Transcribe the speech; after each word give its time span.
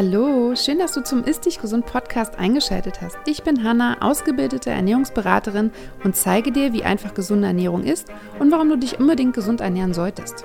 Hallo, 0.00 0.54
schön, 0.54 0.78
dass 0.78 0.92
du 0.92 1.02
zum 1.02 1.24
Ist 1.24 1.44
Dich 1.44 1.60
Gesund 1.60 1.84
Podcast 1.84 2.38
eingeschaltet 2.38 3.00
hast. 3.00 3.18
Ich 3.26 3.42
bin 3.42 3.64
Hanna, 3.64 4.00
ausgebildete 4.00 4.70
Ernährungsberaterin 4.70 5.72
und 6.04 6.14
zeige 6.14 6.52
dir, 6.52 6.72
wie 6.72 6.84
einfach 6.84 7.14
gesunde 7.14 7.48
Ernährung 7.48 7.82
ist 7.82 8.06
und 8.38 8.52
warum 8.52 8.68
du 8.68 8.78
dich 8.78 9.00
unbedingt 9.00 9.34
gesund 9.34 9.60
ernähren 9.60 9.92
solltest. 9.92 10.44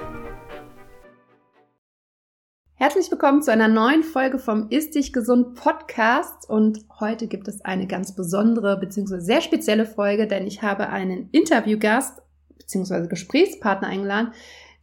Herzlich 2.73 3.11
willkommen 3.11 3.43
zu 3.43 3.51
einer 3.51 3.67
neuen 3.67 4.01
Folge 4.01 4.39
vom 4.39 4.71
Ist 4.71 4.95
Dich 4.95 5.13
Gesund 5.13 5.53
Podcast 5.53 6.49
und 6.49 6.79
heute 6.99 7.27
gibt 7.27 7.47
es 7.47 7.63
eine 7.63 7.85
ganz 7.85 8.15
besondere 8.15 8.79
bzw. 8.79 9.19
sehr 9.19 9.41
spezielle 9.41 9.85
Folge, 9.85 10.25
denn 10.25 10.47
ich 10.47 10.63
habe 10.63 10.89
einen 10.89 11.29
Interviewgast 11.31 12.23
bzw. 12.57 13.07
Gesprächspartner 13.07 13.87
eingeladen, 13.87 14.33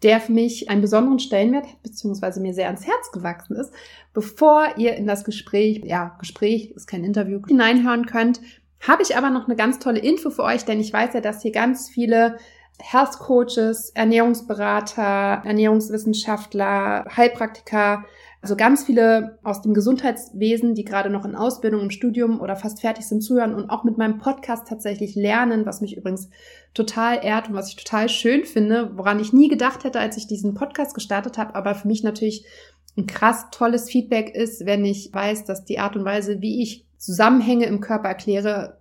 der 0.03 0.21
für 0.21 0.33
mich 0.33 0.71
einen 0.71 0.81
besonderen 0.81 1.19
Stellenwert 1.19 1.67
hat, 1.67 1.83
beziehungsweise 1.83 2.41
mir 2.41 2.55
sehr 2.55 2.67
ans 2.67 2.87
Herz 2.87 3.13
gewachsen 3.13 3.57
ist. 3.57 3.73
Bevor 4.15 4.77
ihr 4.77 4.95
in 4.95 5.07
das 5.07 5.25
Gespräch, 5.25 5.83
ja, 5.85 6.17
Gespräch 6.19 6.71
ist 6.71 6.87
kein 6.87 7.05
Interview, 7.05 7.41
hineinhören 7.47 8.07
könnt, 8.07 8.41
habe 8.81 9.03
ich 9.03 9.17
aber 9.17 9.31
noch 9.31 9.47
eine 9.47 9.57
ganz 9.57 9.79
tolle 9.79 9.99
Info 9.99 10.31
für 10.31 10.43
euch, 10.43 10.65
denn 10.65 10.81
ich 10.81 10.93
weiß 10.93 11.13
ja, 11.15 11.21
dass 11.21 11.43
hier 11.43 11.53
ganz 11.53 11.91
viele 11.91 12.39
Health 12.81 13.19
Coaches, 13.19 13.91
Ernährungsberater, 13.91 15.43
Ernährungswissenschaftler, 15.45 17.05
Heilpraktiker, 17.15 18.05
also 18.43 18.57
ganz 18.57 18.85
viele 18.85 19.39
aus 19.43 19.61
dem 19.61 19.75
Gesundheitswesen, 19.75 20.75
die 20.75 20.85
gerade 20.85 21.11
noch 21.11 21.27
in 21.27 21.35
Ausbildung, 21.35 21.83
im 21.83 21.91
Studium 21.91 22.41
oder 22.41 22.57
fast 22.57 22.81
fertig 22.81 23.07
sind, 23.07 23.21
zuhören 23.21 23.55
und 23.55 23.69
auch 23.69 23.85
mit 23.85 23.99
meinem 23.99 24.19
Podcast 24.19 24.67
tatsächlich 24.67 25.15
lernen, 25.15 25.67
was 25.67 25.83
mich 25.83 25.97
übrigens 25.97 26.31
total 26.73 27.23
ehrt 27.23 27.49
und 27.49 27.55
was 27.55 27.69
ich 27.69 27.77
total 27.77 28.09
schön 28.09 28.45
finde, 28.45 28.97
woran 28.97 29.21
ich 29.21 29.35
nie 29.35 29.49
gedacht 29.49 29.85
hätte, 29.85 30.01
als 30.01 30.17
ich 30.17 30.27
diesen 30.27 30.55
Podcast 30.55 30.95
gestartet 30.95 31.37
habe, 31.37 31.55
aber 31.55 31.75
für 31.75 31.89
mich 31.89 32.03
natürlich 32.03 32.47
ein 32.97 33.07
krass 33.07 33.47
tolles 33.51 33.91
Feedback 33.91 34.35
ist, 34.35 34.65
wenn 34.65 34.85
ich 34.85 35.13
weiß, 35.13 35.45
dass 35.45 35.65
die 35.65 35.79
Art 35.79 35.95
und 35.95 36.05
Weise, 36.05 36.41
wie 36.41 36.63
ich 36.63 36.87
Zusammenhänge 36.97 37.67
im 37.67 37.81
Körper 37.81 38.09
erkläre, 38.09 38.80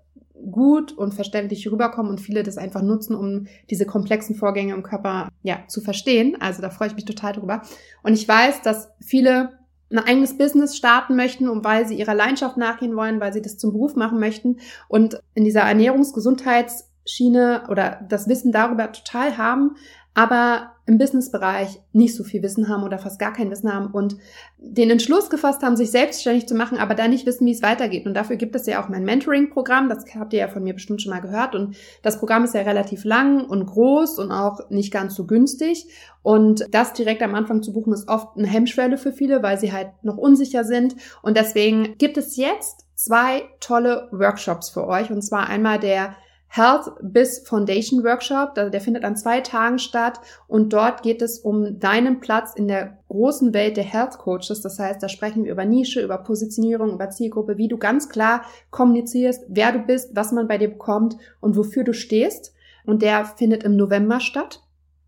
gut 0.51 0.91
und 0.91 1.13
verständlich 1.13 1.69
rüberkommen 1.71 2.11
und 2.11 2.19
viele 2.19 2.43
das 2.43 2.57
einfach 2.57 2.81
nutzen, 2.81 3.15
um 3.15 3.47
diese 3.69 3.85
komplexen 3.85 4.35
Vorgänge 4.35 4.73
im 4.73 4.83
Körper 4.83 5.29
ja 5.43 5.59
zu 5.67 5.81
verstehen. 5.81 6.37
Also 6.39 6.61
da 6.61 6.69
freue 6.69 6.89
ich 6.89 6.95
mich 6.95 7.05
total 7.05 7.33
drüber. 7.33 7.61
Und 8.03 8.13
ich 8.13 8.27
weiß, 8.27 8.61
dass 8.61 8.89
viele 8.99 9.59
ein 9.91 9.99
eigenes 9.99 10.37
Business 10.37 10.77
starten 10.77 11.15
möchten, 11.15 11.49
um 11.49 11.63
weil 11.63 11.87
sie 11.87 11.95
ihrer 11.95 12.13
Leidenschaft 12.13 12.57
nachgehen 12.57 12.95
wollen, 12.95 13.19
weil 13.19 13.33
sie 13.33 13.41
das 13.41 13.57
zum 13.57 13.71
Beruf 13.71 13.95
machen 13.95 14.19
möchten 14.19 14.59
und 14.87 15.19
in 15.33 15.43
dieser 15.43 15.61
Ernährungsgesundheitsschiene 15.61 17.63
oder 17.69 18.05
das 18.07 18.27
Wissen 18.27 18.51
darüber 18.51 18.91
total 18.91 19.37
haben, 19.37 19.75
aber 20.19 20.71
im 20.85 20.97
Businessbereich 20.97 21.79
nicht 21.93 22.13
so 22.13 22.25
viel 22.25 22.43
Wissen 22.43 22.67
haben 22.67 22.83
oder 22.83 22.99
fast 22.99 23.19
gar 23.19 23.31
kein 23.31 23.49
Wissen 23.49 23.73
haben 23.73 23.87
und 23.93 24.17
den 24.57 24.89
Entschluss 24.89 25.29
gefasst 25.29 25.63
haben, 25.63 25.77
sich 25.77 25.91
selbstständig 25.91 26.45
zu 26.45 26.55
machen, 26.55 26.77
aber 26.77 26.93
dann 26.93 27.11
nicht 27.11 27.25
wissen, 27.25 27.47
wie 27.47 27.53
es 27.53 27.61
weitergeht. 27.61 28.05
Und 28.05 28.15
dafür 28.15 28.35
gibt 28.35 28.53
es 28.53 28.65
ja 28.65 28.83
auch 28.83 28.89
mein 28.89 29.05
Mentoring-Programm, 29.05 29.87
das 29.87 30.03
habt 30.19 30.33
ihr 30.33 30.39
ja 30.39 30.49
von 30.49 30.61
mir 30.61 30.73
bestimmt 30.73 31.01
schon 31.01 31.11
mal 31.11 31.21
gehört. 31.21 31.55
Und 31.55 31.77
das 32.01 32.19
Programm 32.19 32.43
ist 32.43 32.53
ja 32.53 32.63
relativ 32.63 33.05
lang 33.05 33.45
und 33.45 33.65
groß 33.65 34.19
und 34.19 34.33
auch 34.33 34.69
nicht 34.69 34.91
ganz 34.91 35.15
so 35.15 35.25
günstig. 35.25 35.87
Und 36.21 36.65
das 36.71 36.91
direkt 36.91 37.21
am 37.21 37.33
Anfang 37.33 37.63
zu 37.63 37.71
buchen, 37.71 37.93
ist 37.93 38.09
oft 38.09 38.35
eine 38.35 38.47
Hemmschwelle 38.47 38.97
für 38.97 39.13
viele, 39.13 39.41
weil 39.41 39.57
sie 39.57 39.71
halt 39.71 39.91
noch 40.01 40.17
unsicher 40.17 40.65
sind. 40.65 40.97
Und 41.21 41.37
deswegen 41.37 41.97
gibt 41.97 42.17
es 42.17 42.35
jetzt 42.35 42.87
zwei 42.95 43.43
tolle 43.61 44.09
Workshops 44.11 44.69
für 44.69 44.85
euch. 44.85 45.11
Und 45.11 45.21
zwar 45.21 45.47
einmal 45.47 45.79
der 45.79 46.17
Health 46.49 46.91
Biz 47.01 47.47
Foundation 47.47 48.03
Workshop. 48.03 48.55
Der 48.55 48.81
findet 48.81 49.03
an 49.03 49.15
zwei 49.15 49.39
Tagen 49.41 49.79
statt 49.79 50.19
und 50.47 50.73
dort 50.73 51.03
geht 51.03 51.21
es 51.21 51.39
um 51.39 51.79
deinen 51.79 52.19
Platz 52.19 52.53
in 52.55 52.67
der 52.67 52.97
großen 53.07 53.53
Welt 53.53 53.77
der 53.77 53.83
Health 53.83 54.17
Coaches. 54.17 54.61
Das 54.61 54.79
heißt, 54.79 55.01
da 55.01 55.09
sprechen 55.09 55.45
wir 55.45 55.51
über 55.51 55.65
Nische, 55.65 56.01
über 56.01 56.17
Positionierung, 56.17 56.93
über 56.93 57.09
Zielgruppe, 57.11 57.57
wie 57.57 57.67
du 57.67 57.77
ganz 57.77 58.09
klar 58.09 58.41
kommunizierst, 58.71 59.45
wer 59.47 59.71
du 59.71 59.79
bist, 59.79 60.15
was 60.15 60.31
man 60.31 60.47
bei 60.47 60.57
dir 60.57 60.69
bekommt 60.69 61.17
und 61.39 61.55
wofür 61.55 61.83
du 61.83 61.93
stehst. 61.93 62.53
Und 62.85 63.03
der 63.03 63.25
findet 63.25 63.63
im 63.63 63.75
November 63.75 64.19
statt. 64.19 64.61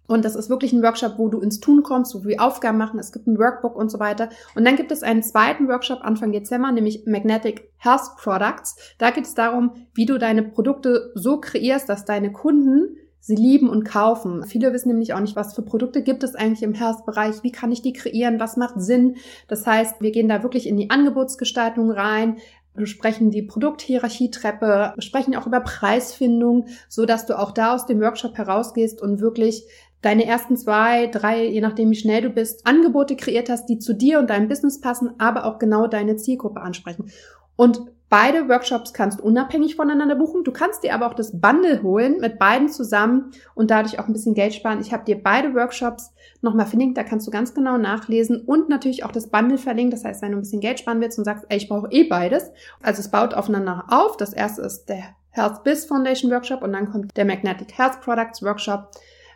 Und 0.07 0.25
das 0.25 0.35
ist 0.35 0.50
wirklich 0.50 0.73
ein 0.73 0.84
Workshop, 0.84 1.13
wo 1.17 1.29
du 1.29 1.39
ins 1.39 1.59
Tun 1.59 1.84
kommst, 1.84 2.13
wo 2.16 2.23
wir 2.25 2.41
Aufgaben 2.41 2.78
machen. 2.78 3.00
Es 3.00 3.12
gibt 3.12 3.28
ein 3.28 3.38
Workbook 3.38 3.75
und 3.75 3.89
so 3.89 4.00
weiter. 4.00 4.29
Und 4.56 4.66
dann 4.66 4.75
gibt 4.75 4.91
es 4.91 5.03
einen 5.03 5.23
zweiten 5.23 5.67
Workshop 5.67 6.00
Anfang 6.01 6.31
Dezember, 6.31 6.72
nämlich 6.72 7.06
Magnetic 7.06 7.72
Health 7.78 8.16
Products. 8.17 8.75
Da 8.97 9.12
geht 9.12 9.25
es 9.25 9.35
darum, 9.35 9.72
wie 9.94 10.06
du 10.06 10.17
deine 10.17 10.44
Produkte 10.44 11.12
so 11.16 11.39
kreierst, 11.39 11.88
dass 11.88 12.06
deine 12.06 12.31
Kunden 12.31 12.97
sie 13.22 13.35
lieben 13.35 13.69
und 13.69 13.84
kaufen. 13.85 14.44
Viele 14.44 14.73
wissen 14.73 14.89
nämlich 14.89 15.13
auch 15.13 15.19
nicht, 15.19 15.35
was 15.35 15.53
für 15.53 15.62
Produkte 15.62 16.01
gibt 16.01 16.23
es 16.23 16.35
eigentlich 16.35 16.63
im 16.63 16.73
Health-Bereich, 16.73 17.44
wie 17.44 17.51
kann 17.51 17.72
ich 17.72 17.83
die 17.83 17.94
kreieren, 17.94 18.39
was 18.39 18.57
macht 18.57 18.81
Sinn. 18.81 19.16
Das 19.47 19.66
heißt, 19.66 20.01
wir 20.01 20.12
gehen 20.12 20.28
da 20.28 20.44
wirklich 20.44 20.68
in 20.68 20.75
die 20.75 20.89
Angebotsgestaltung 20.89 21.91
rein, 21.91 22.38
besprechen 22.73 23.29
die 23.29 23.44
Produkthierarchietreppe, 23.44 24.94
sprechen 25.00 25.35
auch 25.35 25.45
über 25.45 25.59
Preisfindung, 25.59 26.68
so 26.89 27.06
dass 27.06 27.25
du 27.25 27.38
auch 27.38 27.51
da 27.51 27.75
aus 27.75 27.85
dem 27.85 28.01
Workshop 28.01 28.38
herausgehst 28.38 29.01
und 29.01 29.19
wirklich 29.19 29.66
deine 30.01 30.25
ersten 30.25 30.57
zwei, 30.57 31.07
drei, 31.07 31.45
je 31.45 31.62
nachdem 31.62 31.91
wie 31.91 31.95
schnell 31.95 32.22
du 32.22 32.29
bist, 32.29 32.66
Angebote 32.66 33.16
kreiert 33.16 33.50
hast, 33.50 33.67
die 33.67 33.79
zu 33.79 33.94
dir 33.94 34.19
und 34.19 34.29
deinem 34.29 34.47
Business 34.47 34.81
passen, 34.81 35.12
aber 35.19 35.45
auch 35.45 35.59
genau 35.59 35.88
deine 35.88 36.16
Zielgruppe 36.16 36.62
ansprechen. 36.62 37.12
Und 37.56 37.81
beide 38.09 38.50
Workshops 38.50 38.94
kannst 38.94 39.19
du 39.19 39.23
unabhängig 39.23 39.75
voneinander 39.75 40.16
buchen. 40.16 40.44
Du 40.44 40.51
kannst 40.51 40.84
dir 40.84 40.94
aber 40.95 41.07
auch 41.07 41.13
das 41.13 41.39
Bundle 41.39 41.84
holen 41.84 42.19
mit 42.19 42.39
beiden 42.39 42.69
zusammen 42.69 43.31
und 43.56 43.72
dadurch 43.72 44.00
auch 44.00 44.07
ein 44.07 44.13
bisschen 44.13 44.34
Geld 44.34 44.53
sparen. 44.53 44.81
Ich 44.81 44.91
habe 44.91 45.06
dir 45.06 45.22
beide 45.22 45.53
Workshops 45.53 46.12
nochmal 46.41 46.66
verlinkt, 46.66 46.97
da 46.97 47.03
kannst 47.03 47.28
du 47.28 47.31
ganz 47.31 47.53
genau 47.53 47.78
nachlesen 47.78 48.41
und 48.41 48.68
natürlich 48.68 49.06
auch 49.06 49.12
das 49.12 49.28
Bundle 49.28 49.57
verlinkt. 49.57 49.94
Das 49.94 50.03
heißt, 50.03 50.22
wenn 50.22 50.31
du 50.31 50.39
ein 50.39 50.41
bisschen 50.41 50.59
Geld 50.59 50.79
sparen 50.79 51.00
willst 51.01 51.19
und 51.19 51.25
sagst, 51.25 51.45
ey, 51.50 51.57
ich 51.57 51.69
brauche 51.69 51.91
eh 51.91 52.03
beides. 52.03 52.51
Also 52.81 53.00
es 53.00 53.12
baut 53.12 53.33
aufeinander 53.33 53.85
auf. 53.89 54.18
Das 54.18 54.33
erste 54.33 54.63
ist 54.63 54.85
der 54.85 55.03
Health 55.29 55.63
Biz 55.63 55.85
Foundation 55.85 56.31
Workshop 56.31 56.63
und 56.63 56.73
dann 56.73 56.91
kommt 56.91 57.16
der 57.16 57.25
Magnetic 57.25 57.78
Health 57.78 58.01
Products 58.01 58.44
Workshop. 58.44 58.89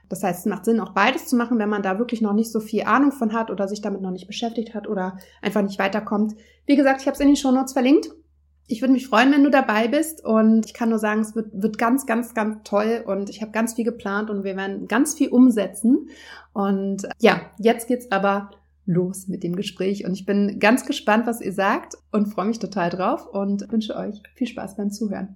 Das 0.09 0.23
heißt, 0.23 0.39
es 0.41 0.45
macht 0.45 0.65
Sinn, 0.65 0.79
auch 0.79 0.93
beides 0.93 1.27
zu 1.27 1.35
machen, 1.35 1.59
wenn 1.59 1.69
man 1.69 1.83
da 1.83 1.99
wirklich 1.99 2.21
noch 2.21 2.33
nicht 2.33 2.51
so 2.51 2.59
viel 2.59 2.83
Ahnung 2.83 3.11
von 3.11 3.33
hat 3.33 3.51
oder 3.51 3.67
sich 3.67 3.81
damit 3.81 4.01
noch 4.01 4.11
nicht 4.11 4.27
beschäftigt 4.27 4.73
hat 4.73 4.87
oder 4.87 5.17
einfach 5.41 5.61
nicht 5.61 5.79
weiterkommt. 5.79 6.35
Wie 6.65 6.75
gesagt, 6.75 7.01
ich 7.01 7.07
habe 7.07 7.15
es 7.15 7.19
in 7.19 7.27
den 7.27 7.35
Show 7.35 7.51
Notes 7.51 7.73
verlinkt. 7.73 8.09
Ich 8.67 8.81
würde 8.81 8.93
mich 8.93 9.07
freuen, 9.07 9.31
wenn 9.31 9.43
du 9.43 9.51
dabei 9.51 9.87
bist 9.87 10.25
und 10.25 10.65
ich 10.65 10.73
kann 10.73 10.89
nur 10.89 10.97
sagen, 10.97 11.21
es 11.21 11.35
wird, 11.35 11.49
wird 11.53 11.77
ganz, 11.77 12.07
ganz, 12.07 12.33
ganz 12.33 12.63
toll 12.63 13.03
und 13.05 13.29
ich 13.29 13.41
habe 13.41 13.51
ganz 13.51 13.75
viel 13.75 13.85
geplant 13.85 14.31
und 14.31 14.43
wir 14.43 14.55
werden 14.55 14.87
ganz 14.87 15.13
viel 15.13 15.29
umsetzen. 15.29 16.09
Und 16.53 17.07
ja, 17.19 17.41
jetzt 17.59 17.87
geht's 17.87 18.11
aber 18.11 18.49
los 18.87 19.27
mit 19.27 19.43
dem 19.43 19.55
Gespräch 19.55 20.05
und 20.05 20.13
ich 20.13 20.25
bin 20.25 20.59
ganz 20.59 20.85
gespannt, 20.85 21.27
was 21.27 21.41
ihr 21.41 21.53
sagt 21.53 21.95
und 22.11 22.27
freue 22.27 22.45
mich 22.45 22.59
total 22.59 22.89
drauf 22.89 23.27
und 23.27 23.71
wünsche 23.71 23.95
euch 23.95 24.21
viel 24.35 24.47
Spaß 24.47 24.77
beim 24.77 24.91
Zuhören. 24.91 25.35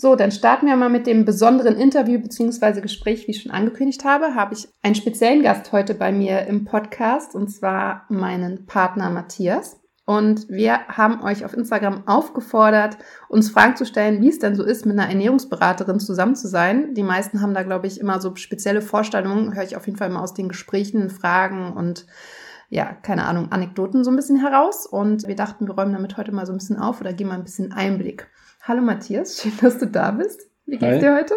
So, 0.00 0.14
dann 0.14 0.30
starten 0.30 0.68
wir 0.68 0.76
mal 0.76 0.90
mit 0.90 1.08
dem 1.08 1.24
besonderen 1.24 1.74
Interview 1.74 2.20
bzw. 2.20 2.80
Gespräch, 2.82 3.26
wie 3.26 3.32
ich 3.32 3.42
schon 3.42 3.50
angekündigt 3.50 4.04
habe, 4.04 4.36
habe 4.36 4.54
ich 4.54 4.68
einen 4.80 4.94
speziellen 4.94 5.42
Gast 5.42 5.72
heute 5.72 5.92
bei 5.92 6.12
mir 6.12 6.46
im 6.46 6.64
Podcast 6.64 7.34
und 7.34 7.48
zwar 7.48 8.06
meinen 8.08 8.64
Partner 8.64 9.10
Matthias. 9.10 9.80
Und 10.06 10.48
wir 10.48 10.86
haben 10.86 11.20
euch 11.24 11.44
auf 11.44 11.52
Instagram 11.52 12.06
aufgefordert, 12.06 12.96
uns 13.28 13.50
Fragen 13.50 13.74
zu 13.74 13.84
stellen, 13.84 14.22
wie 14.22 14.28
es 14.28 14.38
denn 14.38 14.54
so 14.54 14.62
ist, 14.62 14.86
mit 14.86 14.96
einer 14.96 15.08
Ernährungsberaterin 15.08 15.98
zusammen 15.98 16.36
zu 16.36 16.46
sein. 16.46 16.94
Die 16.94 17.02
meisten 17.02 17.42
haben 17.42 17.52
da, 17.52 17.64
glaube 17.64 17.88
ich, 17.88 17.98
immer 17.98 18.20
so 18.20 18.36
spezielle 18.36 18.82
Vorstellungen, 18.82 19.56
höre 19.56 19.64
ich 19.64 19.76
auf 19.76 19.86
jeden 19.86 19.98
Fall 19.98 20.10
immer 20.10 20.22
aus 20.22 20.32
den 20.32 20.48
Gesprächen, 20.48 21.10
Fragen 21.10 21.72
und 21.72 22.06
ja, 22.70 22.84
keine 22.84 23.24
Ahnung, 23.24 23.50
Anekdoten 23.50 24.04
so 24.04 24.12
ein 24.12 24.16
bisschen 24.16 24.38
heraus. 24.38 24.86
Und 24.86 25.26
wir 25.26 25.34
dachten, 25.34 25.66
wir 25.66 25.74
räumen 25.74 25.92
damit 25.92 26.16
heute 26.16 26.30
mal 26.30 26.46
so 26.46 26.52
ein 26.52 26.58
bisschen 26.58 26.78
auf 26.78 27.00
oder 27.00 27.12
geben 27.12 27.30
mal 27.30 27.34
ein 27.34 27.44
bisschen 27.44 27.72
Einblick. 27.72 28.28
Hallo 28.68 28.82
Matthias, 28.82 29.40
schön, 29.40 29.52
dass 29.62 29.78
du 29.78 29.86
da 29.86 30.10
bist. 30.10 30.42
Wie 30.66 30.76
geht's 30.76 30.96
Hi. 30.96 30.98
dir 30.98 31.14
heute? 31.14 31.34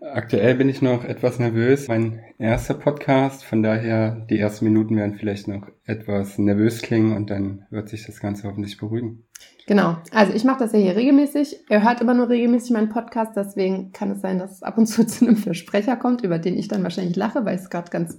Aktuell 0.00 0.54
bin 0.54 0.68
ich 0.68 0.80
noch 0.82 1.04
etwas 1.04 1.40
nervös. 1.40 1.88
Mein 1.88 2.20
erster 2.38 2.74
Podcast, 2.74 3.42
von 3.42 3.64
daher 3.64 4.24
die 4.30 4.38
ersten 4.38 4.66
Minuten 4.66 4.96
werden 4.96 5.16
vielleicht 5.16 5.48
noch 5.48 5.66
etwas 5.84 6.38
nervös 6.38 6.80
klingen 6.80 7.16
und 7.16 7.28
dann 7.28 7.66
wird 7.70 7.88
sich 7.88 8.06
das 8.06 8.20
Ganze 8.20 8.46
hoffentlich 8.46 8.78
beruhigen. 8.78 9.24
Genau. 9.66 9.96
Also 10.12 10.32
ich 10.32 10.44
mache 10.44 10.60
das 10.60 10.72
ja 10.72 10.78
hier 10.78 10.94
regelmäßig. 10.94 11.64
Er 11.68 11.82
hört 11.82 12.00
immer 12.00 12.14
nur 12.14 12.28
regelmäßig 12.28 12.70
meinen 12.70 12.88
Podcast, 12.88 13.32
deswegen 13.34 13.90
kann 13.90 14.12
es 14.12 14.20
sein, 14.20 14.38
dass 14.38 14.52
es 14.52 14.62
ab 14.62 14.78
und 14.78 14.86
zu 14.86 15.04
zu 15.08 15.26
einem 15.26 15.36
Versprecher 15.36 15.96
kommt, 15.96 16.22
über 16.22 16.38
den 16.38 16.56
ich 16.56 16.68
dann 16.68 16.84
wahrscheinlich 16.84 17.16
lache, 17.16 17.44
weil 17.44 17.56
ich 17.56 17.62
es 17.62 17.70
gerade 17.70 17.90
ganz 17.90 18.16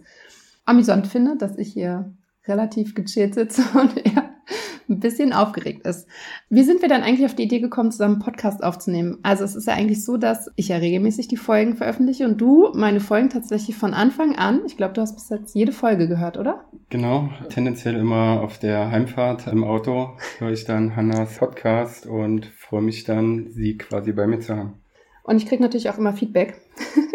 amüsant 0.66 1.08
finde, 1.08 1.38
dass 1.38 1.58
ich 1.58 1.72
hier 1.72 2.14
relativ 2.46 2.96
gechillt 2.96 3.34
sitze 3.34 3.62
und 3.80 3.96
er 4.06 4.35
ein 4.90 5.00
bisschen 5.00 5.34
aufgeregt 5.34 5.86
ist. 5.86 6.08
Wie 6.50 6.64
sind 6.64 6.82
wir 6.82 6.90
dann 6.90 7.04
eigentlich 7.04 7.26
auf 7.26 7.36
die 7.36 7.44
Idee 7.44 7.60
gekommen, 7.60 7.92
zusammen 7.92 8.16
einen 8.16 8.24
Podcast 8.24 8.64
aufzunehmen? 8.64 9.20
Also 9.24 9.44
es 9.44 9.56
ist 9.56 9.68
ja 9.68 9.74
eigentlich 9.74 10.04
so, 10.04 10.18
dass 10.18 10.50
ich 10.56 10.70
ja 10.70 10.78
regelmäßig 10.78 11.28
die 11.28 11.38
Folgen 11.38 11.76
veröffentliche 11.76 12.26
und 12.26 12.40
du 12.40 12.72
meine 12.74 13.00
Folgen 13.00 13.30
tatsächlich 13.30 13.76
von 13.76 13.94
Anfang 13.94 14.36
an, 14.36 14.62
ich 14.66 14.78
glaube, 14.78 14.94
du 14.94 15.02
hast 15.02 15.16
bis 15.16 15.30
jetzt 15.30 15.56
jede 15.56 15.72
Folge 15.72 16.08
gehört, 16.08 16.38
oder? 16.38 16.66
Genau, 16.90 17.30
tendenziell 17.50 17.96
immer 17.96 18.42
auf 18.42 18.60
der 18.60 18.92
Heimfahrt 18.92 19.48
im 19.48 19.64
Auto 19.64 20.12
höre 20.38 20.52
ich 20.52 20.66
dann 20.66 20.96
Hannas 20.96 21.38
Podcast 21.38 22.06
und 22.06 22.46
freue 22.46 22.82
mich 22.82 23.04
dann, 23.04 23.52
sie 23.52 23.78
quasi 23.78 24.12
bei 24.12 24.28
mir 24.28 24.40
zu 24.40 24.56
haben. 24.56 24.74
Und 25.24 25.38
ich 25.38 25.48
kriege 25.48 25.64
natürlich 25.64 25.90
auch 25.90 25.98
immer 25.98 26.14
Feedback, 26.14 26.62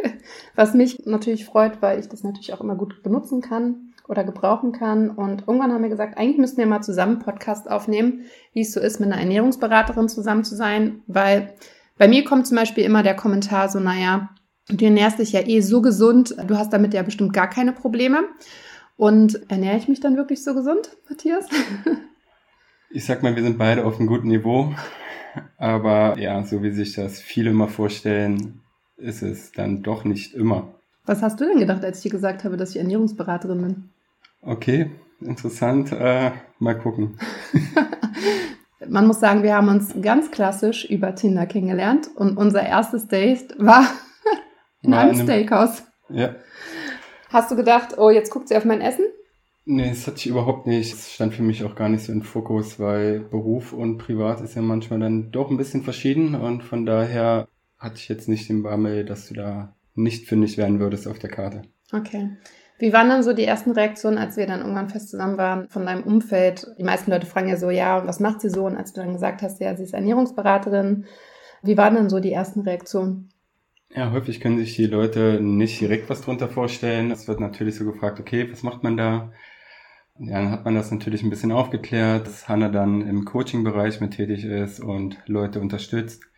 was 0.56 0.74
mich 0.74 1.06
natürlich 1.06 1.44
freut, 1.44 1.80
weil 1.80 2.00
ich 2.00 2.08
das 2.08 2.24
natürlich 2.24 2.52
auch 2.52 2.60
immer 2.60 2.74
gut 2.74 3.04
benutzen 3.04 3.40
kann 3.40 3.89
oder 4.10 4.24
gebrauchen 4.24 4.72
kann. 4.72 5.08
Und 5.10 5.44
irgendwann 5.46 5.72
haben 5.72 5.82
wir 5.82 5.88
gesagt, 5.88 6.18
eigentlich 6.18 6.38
müssten 6.38 6.58
wir 6.58 6.66
mal 6.66 6.82
zusammen 6.82 7.16
einen 7.16 7.24
Podcast 7.24 7.70
aufnehmen, 7.70 8.24
wie 8.52 8.62
es 8.62 8.72
so 8.72 8.80
ist, 8.80 8.98
mit 8.98 9.10
einer 9.10 9.20
Ernährungsberaterin 9.20 10.08
zusammen 10.08 10.44
zu 10.44 10.56
sein, 10.56 11.02
weil 11.06 11.54
bei 11.96 12.08
mir 12.08 12.24
kommt 12.24 12.46
zum 12.46 12.56
Beispiel 12.56 12.84
immer 12.84 13.02
der 13.02 13.14
Kommentar 13.14 13.68
so, 13.68 13.78
naja, 13.78 14.30
du 14.68 14.84
ernährst 14.84 15.18
dich 15.18 15.32
ja 15.32 15.46
eh 15.46 15.60
so 15.60 15.80
gesund, 15.80 16.34
du 16.46 16.58
hast 16.58 16.72
damit 16.72 16.92
ja 16.92 17.02
bestimmt 17.02 17.32
gar 17.32 17.48
keine 17.48 17.72
Probleme. 17.72 18.24
Und 18.96 19.50
ernähre 19.50 19.78
ich 19.78 19.88
mich 19.88 20.00
dann 20.00 20.16
wirklich 20.16 20.42
so 20.44 20.54
gesund, 20.54 20.96
Matthias? 21.08 21.46
Ich 22.92 23.04
sag 23.04 23.22
mal, 23.22 23.36
wir 23.36 23.44
sind 23.44 23.56
beide 23.56 23.84
auf 23.84 24.00
einem 24.00 24.08
guten 24.08 24.26
Niveau. 24.26 24.74
Aber 25.58 26.18
ja, 26.18 26.42
so 26.42 26.60
wie 26.64 26.72
sich 26.72 26.94
das 26.94 27.20
viele 27.20 27.50
immer 27.50 27.68
vorstellen, 27.68 28.62
ist 28.96 29.22
es 29.22 29.52
dann 29.52 29.84
doch 29.84 30.02
nicht 30.02 30.34
immer. 30.34 30.74
Was 31.06 31.22
hast 31.22 31.40
du 31.40 31.44
denn 31.44 31.60
gedacht, 31.60 31.84
als 31.84 31.98
ich 31.98 32.02
dir 32.02 32.10
gesagt 32.10 32.42
habe, 32.42 32.56
dass 32.56 32.70
ich 32.70 32.78
Ernährungsberaterin 32.78 33.62
bin? 33.62 33.89
Okay, 34.42 34.90
interessant. 35.20 35.92
Äh, 35.92 36.32
mal 36.58 36.78
gucken. 36.78 37.18
Man 38.88 39.06
muss 39.06 39.20
sagen, 39.20 39.42
wir 39.42 39.54
haben 39.54 39.68
uns 39.68 39.94
ganz 40.00 40.30
klassisch 40.30 40.84
über 40.84 41.14
Tinder 41.14 41.46
kennengelernt 41.46 42.08
und 42.14 42.36
unser 42.36 42.62
erstes 42.62 43.08
Date 43.08 43.54
war 43.58 43.86
in 44.82 44.92
war 44.92 45.00
einem, 45.00 45.22
Steakhouse. 45.22 45.84
Ja. 46.08 46.34
Hast 47.28 47.50
du 47.50 47.56
gedacht, 47.56 47.98
oh, 47.98 48.10
jetzt 48.10 48.30
guckt 48.30 48.48
sie 48.48 48.56
auf 48.56 48.64
mein 48.64 48.80
Essen? 48.80 49.04
Nee, 49.66 49.90
das 49.90 50.06
hatte 50.06 50.16
ich 50.16 50.26
überhaupt 50.26 50.66
nicht. 50.66 50.92
Das 50.92 51.12
stand 51.12 51.34
für 51.34 51.42
mich 51.42 51.62
auch 51.62 51.76
gar 51.76 51.88
nicht 51.88 52.04
so 52.04 52.12
im 52.12 52.22
Fokus, 52.22 52.80
weil 52.80 53.20
Beruf 53.20 53.72
und 53.72 53.98
Privat 53.98 54.40
ist 54.40 54.56
ja 54.56 54.62
manchmal 54.62 54.98
dann 54.98 55.30
doch 55.30 55.50
ein 55.50 55.56
bisschen 55.56 55.82
verschieden 55.82 56.34
und 56.34 56.64
von 56.64 56.86
daher 56.86 57.46
hatte 57.78 57.96
ich 57.96 58.08
jetzt 58.08 58.28
nicht 58.28 58.48
den 58.48 58.62
Bammel, 58.62 59.04
dass 59.04 59.28
du 59.28 59.34
da 59.34 59.76
nicht 59.94 60.26
fündig 60.26 60.56
werden 60.58 60.80
würdest 60.80 61.06
auf 61.06 61.18
der 61.18 61.30
Karte. 61.30 61.62
Okay. 61.92 62.30
Wie 62.80 62.94
waren 62.94 63.10
dann 63.10 63.22
so 63.22 63.34
die 63.34 63.44
ersten 63.44 63.72
Reaktionen, 63.72 64.16
als 64.16 64.38
wir 64.38 64.46
dann 64.46 64.60
irgendwann 64.60 64.88
fest 64.88 65.10
zusammen 65.10 65.36
waren, 65.36 65.68
von 65.68 65.84
deinem 65.84 66.02
Umfeld? 66.02 66.66
Die 66.78 66.82
meisten 66.82 67.10
Leute 67.10 67.26
fragen 67.26 67.48
ja 67.48 67.56
so, 67.56 67.68
ja, 67.68 68.06
was 68.06 68.20
macht 68.20 68.40
sie 68.40 68.48
so? 68.48 68.64
Und 68.64 68.76
als 68.76 68.94
du 68.94 69.02
dann 69.02 69.12
gesagt 69.12 69.42
hast, 69.42 69.60
ja, 69.60 69.76
sie 69.76 69.84
ist 69.84 69.92
Ernährungsberaterin, 69.92 71.04
wie 71.62 71.76
waren 71.76 71.94
dann 71.94 72.08
so 72.08 72.20
die 72.20 72.32
ersten 72.32 72.60
Reaktionen? 72.60 73.28
Ja, 73.94 74.12
häufig 74.12 74.40
können 74.40 74.56
sich 74.56 74.76
die 74.76 74.86
Leute 74.86 75.40
nicht 75.42 75.78
direkt 75.78 76.08
was 76.08 76.22
drunter 76.22 76.48
vorstellen. 76.48 77.10
Es 77.10 77.28
wird 77.28 77.38
natürlich 77.38 77.76
so 77.76 77.84
gefragt, 77.84 78.18
okay, 78.18 78.50
was 78.50 78.62
macht 78.62 78.82
man 78.82 78.96
da? 78.96 79.30
Ja, 80.18 80.40
dann 80.40 80.50
hat 80.50 80.64
man 80.64 80.74
das 80.74 80.90
natürlich 80.90 81.22
ein 81.22 81.30
bisschen 81.30 81.52
aufgeklärt, 81.52 82.26
dass 82.26 82.48
Hanna 82.48 82.70
dann 82.70 83.02
im 83.02 83.26
Coaching-Bereich 83.26 84.00
mit 84.00 84.12
tätig 84.12 84.44
ist 84.44 84.80
und 84.80 85.18
Leute 85.26 85.60
unterstützt. 85.60 86.29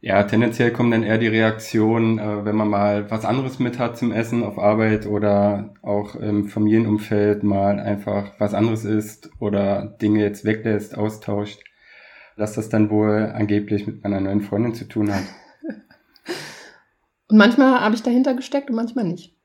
Ja, 0.00 0.22
tendenziell 0.22 0.72
kommen 0.72 0.92
dann 0.92 1.02
eher 1.02 1.18
die 1.18 1.26
Reaktionen, 1.26 2.20
äh, 2.20 2.44
wenn 2.44 2.54
man 2.54 2.68
mal 2.68 3.10
was 3.10 3.24
anderes 3.24 3.58
mit 3.58 3.80
hat 3.80 3.98
zum 3.98 4.12
Essen 4.12 4.44
auf 4.44 4.56
Arbeit 4.56 5.06
oder 5.06 5.74
auch 5.82 6.14
im 6.14 6.48
Familienumfeld 6.48 7.42
mal 7.42 7.80
einfach 7.80 8.32
was 8.38 8.54
anderes 8.54 8.84
isst 8.84 9.30
oder 9.40 9.96
Dinge 10.00 10.22
jetzt 10.22 10.44
weglässt, 10.44 10.96
austauscht, 10.96 11.64
dass 12.36 12.52
das 12.54 12.68
dann 12.68 12.90
wohl 12.90 13.32
angeblich 13.34 13.88
mit 13.88 14.04
meiner 14.04 14.20
neuen 14.20 14.40
Freundin 14.40 14.74
zu 14.74 14.84
tun 14.84 15.12
hat. 15.12 15.24
Und 17.28 17.36
manchmal 17.36 17.80
habe 17.80 17.94
ich 17.94 18.02
dahinter 18.02 18.34
gesteckt 18.34 18.70
und 18.70 18.76
manchmal 18.76 19.04
nicht. 19.04 19.36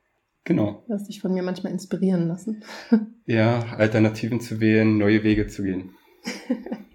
Genau. 0.46 0.86
Du 0.88 0.94
hast 0.94 1.10
dich 1.10 1.20
von 1.20 1.34
mir 1.34 1.44
manchmal 1.44 1.74
inspirieren 1.74 2.30
lassen. 2.30 2.64
ja, 3.26 3.60
Alternativen 3.78 4.40
zu 4.40 4.62
wählen, 4.62 4.98
neue 4.98 5.24
Wege 5.24 5.48
zu 5.48 5.64
gehen. 5.64 5.92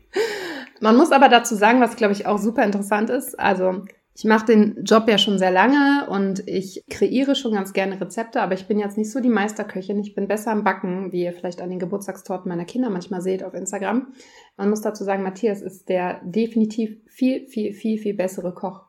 Man 0.80 0.96
muss 0.96 1.12
aber 1.12 1.28
dazu 1.28 1.54
sagen, 1.54 1.80
was 1.80 1.96
glaube 1.96 2.12
ich 2.12 2.26
auch 2.26 2.38
super 2.38 2.64
interessant 2.64 3.10
ist. 3.10 3.38
Also 3.38 3.84
ich 4.14 4.24
mache 4.24 4.46
den 4.46 4.82
Job 4.82 5.08
ja 5.08 5.16
schon 5.16 5.38
sehr 5.38 5.52
lange 5.52 6.08
und 6.10 6.42
ich 6.48 6.82
kreiere 6.90 7.36
schon 7.36 7.52
ganz 7.52 7.72
gerne 7.72 8.00
Rezepte, 8.00 8.42
aber 8.42 8.54
ich 8.54 8.66
bin 8.66 8.80
jetzt 8.80 8.98
nicht 8.98 9.12
so 9.12 9.20
die 9.20 9.28
Meisterköchin. 9.28 10.00
Ich 10.00 10.16
bin 10.16 10.26
besser 10.26 10.50
am 10.50 10.64
Backen, 10.64 11.12
wie 11.12 11.22
ihr 11.22 11.32
vielleicht 11.32 11.60
an 11.60 11.70
den 11.70 11.78
Geburtstagstorten 11.78 12.48
meiner 12.48 12.64
Kinder 12.64 12.90
manchmal 12.90 13.20
seht 13.20 13.44
auf 13.44 13.54
Instagram. 13.54 14.08
Man 14.56 14.70
muss 14.70 14.80
dazu 14.80 15.04
sagen, 15.04 15.22
Matthias 15.22 15.62
ist 15.62 15.88
der 15.88 16.20
definitiv 16.24 16.98
viel, 17.06 17.46
viel, 17.46 17.72
viel, 17.72 17.96
viel 17.96 18.14
bessere 18.14 18.52
Koch 18.52 18.86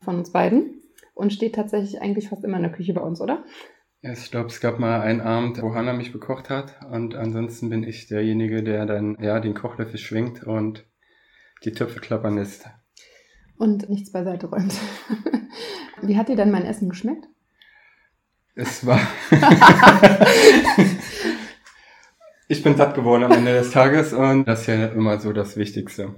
von 0.00 0.16
uns 0.16 0.32
beiden 0.32 0.82
und 1.14 1.32
steht 1.32 1.54
tatsächlich 1.54 2.02
eigentlich 2.02 2.28
fast 2.28 2.42
immer 2.42 2.56
in 2.56 2.64
der 2.64 2.72
Küche 2.72 2.92
bei 2.92 3.02
uns, 3.02 3.20
oder? 3.20 3.44
Ja, 4.02 4.12
ich 4.12 4.32
glaube, 4.32 4.48
es 4.48 4.60
gab 4.60 4.80
mal 4.80 5.00
einen 5.00 5.20
Abend, 5.20 5.62
wo 5.62 5.74
Hanna 5.74 5.92
mich 5.92 6.12
bekocht 6.12 6.50
hat 6.50 6.80
und 6.90 7.14
ansonsten 7.14 7.70
bin 7.70 7.84
ich 7.84 8.08
derjenige, 8.08 8.64
der 8.64 8.84
dann 8.84 9.16
ja 9.20 9.38
den 9.38 9.54
Kochlöffel 9.54 9.98
schwingt 9.98 10.42
und 10.42 10.84
die 11.64 11.72
Töpfe 11.72 12.00
klappern 12.00 12.36
lässt. 12.36 12.66
Und 13.56 13.88
nichts 13.88 14.12
beiseite 14.12 14.48
räumt. 14.48 14.74
Wie 16.02 16.16
hat 16.16 16.28
dir 16.28 16.36
denn 16.36 16.50
mein 16.50 16.64
Essen 16.64 16.88
geschmeckt? 16.88 17.26
Es 18.54 18.86
war. 18.86 19.00
ich 22.48 22.62
bin 22.62 22.76
satt 22.76 22.94
geworden 22.94 23.24
am 23.24 23.32
Ende 23.32 23.54
des 23.54 23.70
Tages 23.70 24.12
und 24.12 24.44
das 24.46 24.62
ist 24.62 24.66
ja 24.68 24.86
immer 24.86 25.18
so 25.20 25.32
das 25.32 25.56
Wichtigste. 25.56 26.14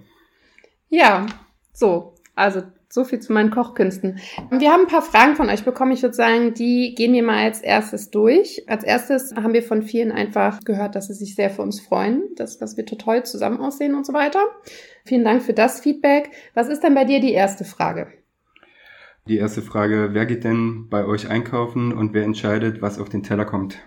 Ja, 0.88 1.26
so. 1.73 2.14
Also 2.34 2.62
so 2.90 3.05
viel 3.05 3.20
zu 3.20 3.32
meinen 3.32 3.50
Kochkünsten. 3.50 4.19
Wir 4.50 4.73
haben 4.73 4.82
ein 4.82 4.87
paar 4.87 5.02
Fragen 5.02 5.37
von 5.37 5.50
euch 5.50 5.64
bekommen. 5.64 5.93
Ich 5.93 6.02
würde 6.02 6.14
sagen, 6.14 6.55
die 6.55 6.94
gehen 6.96 7.12
wir 7.12 7.23
mal 7.23 7.44
als 7.44 7.61
erstes 7.61 8.11
durch. 8.11 8.64
Als 8.67 8.82
erstes 8.82 9.35
haben 9.37 9.52
wir 9.52 9.62
von 9.62 9.82
vielen 9.82 10.11
einfach 10.11 10.61
gehört, 10.64 10.94
dass 10.94 11.08
sie 11.08 11.14
sich 11.14 11.35
sehr 11.35 11.50
für 11.50 11.62
uns 11.62 11.81
freuen, 11.81 12.23
dass, 12.37 12.58
dass 12.58 12.76
wir 12.76 12.87
total 12.87 13.25
zusammen 13.25 13.61
aussehen 13.61 13.94
und 13.94 14.06
so 14.06 14.12
weiter. 14.14 14.40
Vielen 15.05 15.25
Dank 15.25 15.43
für 15.43 15.52
das 15.52 15.81
Feedback. 15.81 16.31
Was 16.55 16.69
ist 16.69 16.82
denn 16.82 16.94
bei 16.94 17.05
dir 17.05 17.20
die 17.20 17.32
erste 17.32 17.64
Frage? 17.64 18.08
Die 19.29 19.37
erste 19.37 19.61
Frage, 19.61 20.11
wer 20.12 20.25
geht 20.25 20.44
denn 20.44 20.88
bei 20.88 21.05
euch 21.05 21.29
einkaufen 21.29 21.93
und 21.93 22.14
wer 22.14 22.25
entscheidet, 22.25 22.81
was 22.81 22.99
auf 22.99 23.11
den 23.11 23.23
Teller 23.23 23.44
kommt? 23.44 23.79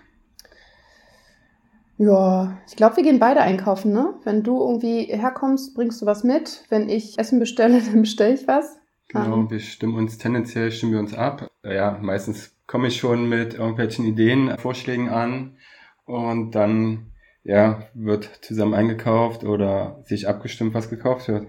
Ja, 1.98 2.58
ich 2.68 2.76
glaube, 2.76 2.96
wir 2.96 3.02
gehen 3.02 3.18
beide 3.18 3.40
einkaufen, 3.40 3.92
ne? 3.92 4.14
Wenn 4.22 4.44
du 4.44 4.60
irgendwie 4.60 5.04
herkommst, 5.04 5.74
bringst 5.74 6.00
du 6.00 6.06
was 6.06 6.22
mit. 6.22 6.64
Wenn 6.68 6.88
ich 6.88 7.18
Essen 7.18 7.40
bestelle, 7.40 7.80
dann 7.92 8.02
bestelle 8.02 8.34
ich 8.34 8.46
was. 8.46 8.78
Genau, 9.12 9.34
um. 9.34 9.50
wir 9.50 9.60
stimmen 9.60 9.94
uns, 9.94 10.18
tendenziell 10.18 10.72
stimmen 10.72 10.92
wir 10.92 11.00
uns 11.00 11.14
ab. 11.14 11.50
Ja, 11.62 11.98
meistens 12.00 12.56
komme 12.66 12.88
ich 12.88 12.96
schon 12.96 13.28
mit 13.28 13.54
irgendwelchen 13.54 14.06
Ideen, 14.06 14.56
Vorschlägen 14.58 15.08
an 15.10 15.58
und 16.04 16.52
dann, 16.54 17.12
ja, 17.44 17.86
wird 17.94 18.24
zusammen 18.42 18.74
eingekauft 18.74 19.44
oder 19.44 20.02
sich 20.04 20.28
abgestimmt, 20.28 20.74
was 20.74 20.88
gekauft 20.88 21.28
wird. 21.28 21.46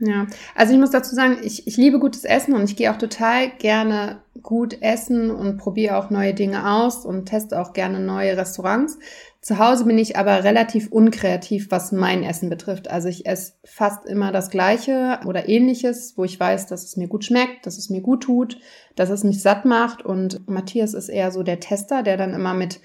Ja, 0.00 0.28
also 0.54 0.72
ich 0.72 0.78
muss 0.78 0.90
dazu 0.90 1.14
sagen, 1.14 1.38
ich, 1.42 1.66
ich 1.66 1.76
liebe 1.76 1.98
gutes 1.98 2.24
Essen 2.24 2.54
und 2.54 2.64
ich 2.64 2.76
gehe 2.76 2.92
auch 2.92 2.98
total 2.98 3.50
gerne 3.58 4.20
gut 4.42 4.80
essen 4.80 5.32
und 5.32 5.56
probiere 5.56 5.96
auch 5.96 6.10
neue 6.10 6.34
Dinge 6.34 6.70
aus 6.70 7.04
und 7.04 7.26
teste 7.26 7.60
auch 7.60 7.72
gerne 7.72 7.98
neue 7.98 8.36
Restaurants. 8.36 8.98
Zu 9.40 9.58
Hause 9.58 9.84
bin 9.86 9.98
ich 9.98 10.16
aber 10.16 10.44
relativ 10.44 10.92
unkreativ, 10.92 11.70
was 11.70 11.90
mein 11.90 12.22
Essen 12.22 12.48
betrifft. 12.48 12.88
Also 12.88 13.08
ich 13.08 13.26
esse 13.26 13.54
fast 13.64 14.06
immer 14.06 14.30
das 14.30 14.50
Gleiche 14.50 15.18
oder 15.26 15.48
ähnliches, 15.48 16.14
wo 16.16 16.24
ich 16.24 16.38
weiß, 16.38 16.66
dass 16.66 16.84
es 16.84 16.96
mir 16.96 17.08
gut 17.08 17.24
schmeckt, 17.24 17.66
dass 17.66 17.76
es 17.76 17.90
mir 17.90 18.00
gut 18.00 18.22
tut, 18.22 18.58
dass 18.94 19.10
es 19.10 19.24
mich 19.24 19.42
satt 19.42 19.64
macht. 19.64 20.04
Und 20.04 20.48
Matthias 20.48 20.94
ist 20.94 21.08
eher 21.08 21.32
so 21.32 21.42
der 21.42 21.58
Tester, 21.58 22.04
der 22.04 22.16
dann 22.16 22.34
immer 22.34 22.54
mit, 22.54 22.80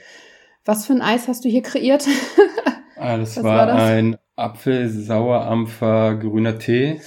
was 0.65 0.87
für 0.87 0.93
ein 0.93 1.01
Eis 1.01 1.27
hast 1.27 1.45
du 1.45 1.49
hier 1.49 1.63
kreiert? 1.63 2.07
Ah, 2.95 3.17
das 3.17 3.35
war, 3.37 3.43
war 3.43 3.65
das? 3.65 3.81
ein 3.81 4.15
Apfel, 4.35 4.89
Sauerampfer, 4.89 6.15
grüner 6.15 6.57
Tee. 6.57 6.99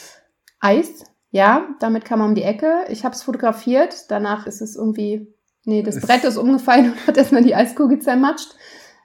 Eis, 0.60 1.04
ja, 1.30 1.68
damit 1.80 2.04
kam 2.04 2.20
man 2.20 2.30
um 2.30 2.34
die 2.34 2.42
Ecke. 2.42 2.84
Ich 2.88 3.04
habe 3.04 3.14
es 3.14 3.22
fotografiert. 3.22 4.10
Danach 4.10 4.46
ist 4.46 4.60
es 4.60 4.76
irgendwie, 4.76 5.34
nee, 5.64 5.82
das 5.82 6.00
Brett 6.00 6.24
ist 6.24 6.36
umgefallen 6.36 6.92
und 6.92 7.06
hat 7.06 7.16
erstmal 7.16 7.42
die 7.42 7.54
Eiskugel 7.54 7.98
zermatscht. 7.98 8.54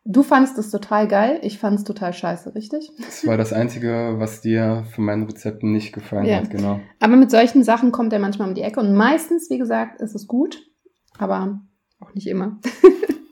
Du 0.03 0.23
fandest 0.23 0.57
es 0.57 0.71
total 0.71 1.07
geil, 1.07 1.39
ich 1.43 1.59
fand 1.59 1.77
es 1.77 1.83
total 1.83 2.11
scheiße, 2.11 2.55
richtig? 2.55 2.91
Das 2.97 3.25
war 3.27 3.37
das 3.37 3.53
Einzige, 3.53 4.15
was 4.17 4.41
dir 4.41 4.83
von 4.95 5.05
meinen 5.05 5.25
Rezepten 5.25 5.71
nicht 5.71 5.93
gefallen 5.93 6.25
ja. 6.25 6.37
hat, 6.37 6.49
genau. 6.49 6.79
Aber 6.99 7.15
mit 7.17 7.29
solchen 7.29 7.63
Sachen 7.63 7.91
kommt 7.91 8.11
er 8.11 8.17
manchmal 8.17 8.47
um 8.47 8.55
die 8.55 8.63
Ecke 8.63 8.79
und 8.79 8.95
meistens, 8.95 9.51
wie 9.51 9.59
gesagt, 9.59 10.01
ist 10.01 10.15
es 10.15 10.25
gut, 10.25 10.63
aber 11.19 11.61
auch 11.99 12.15
nicht 12.15 12.25
immer. 12.25 12.59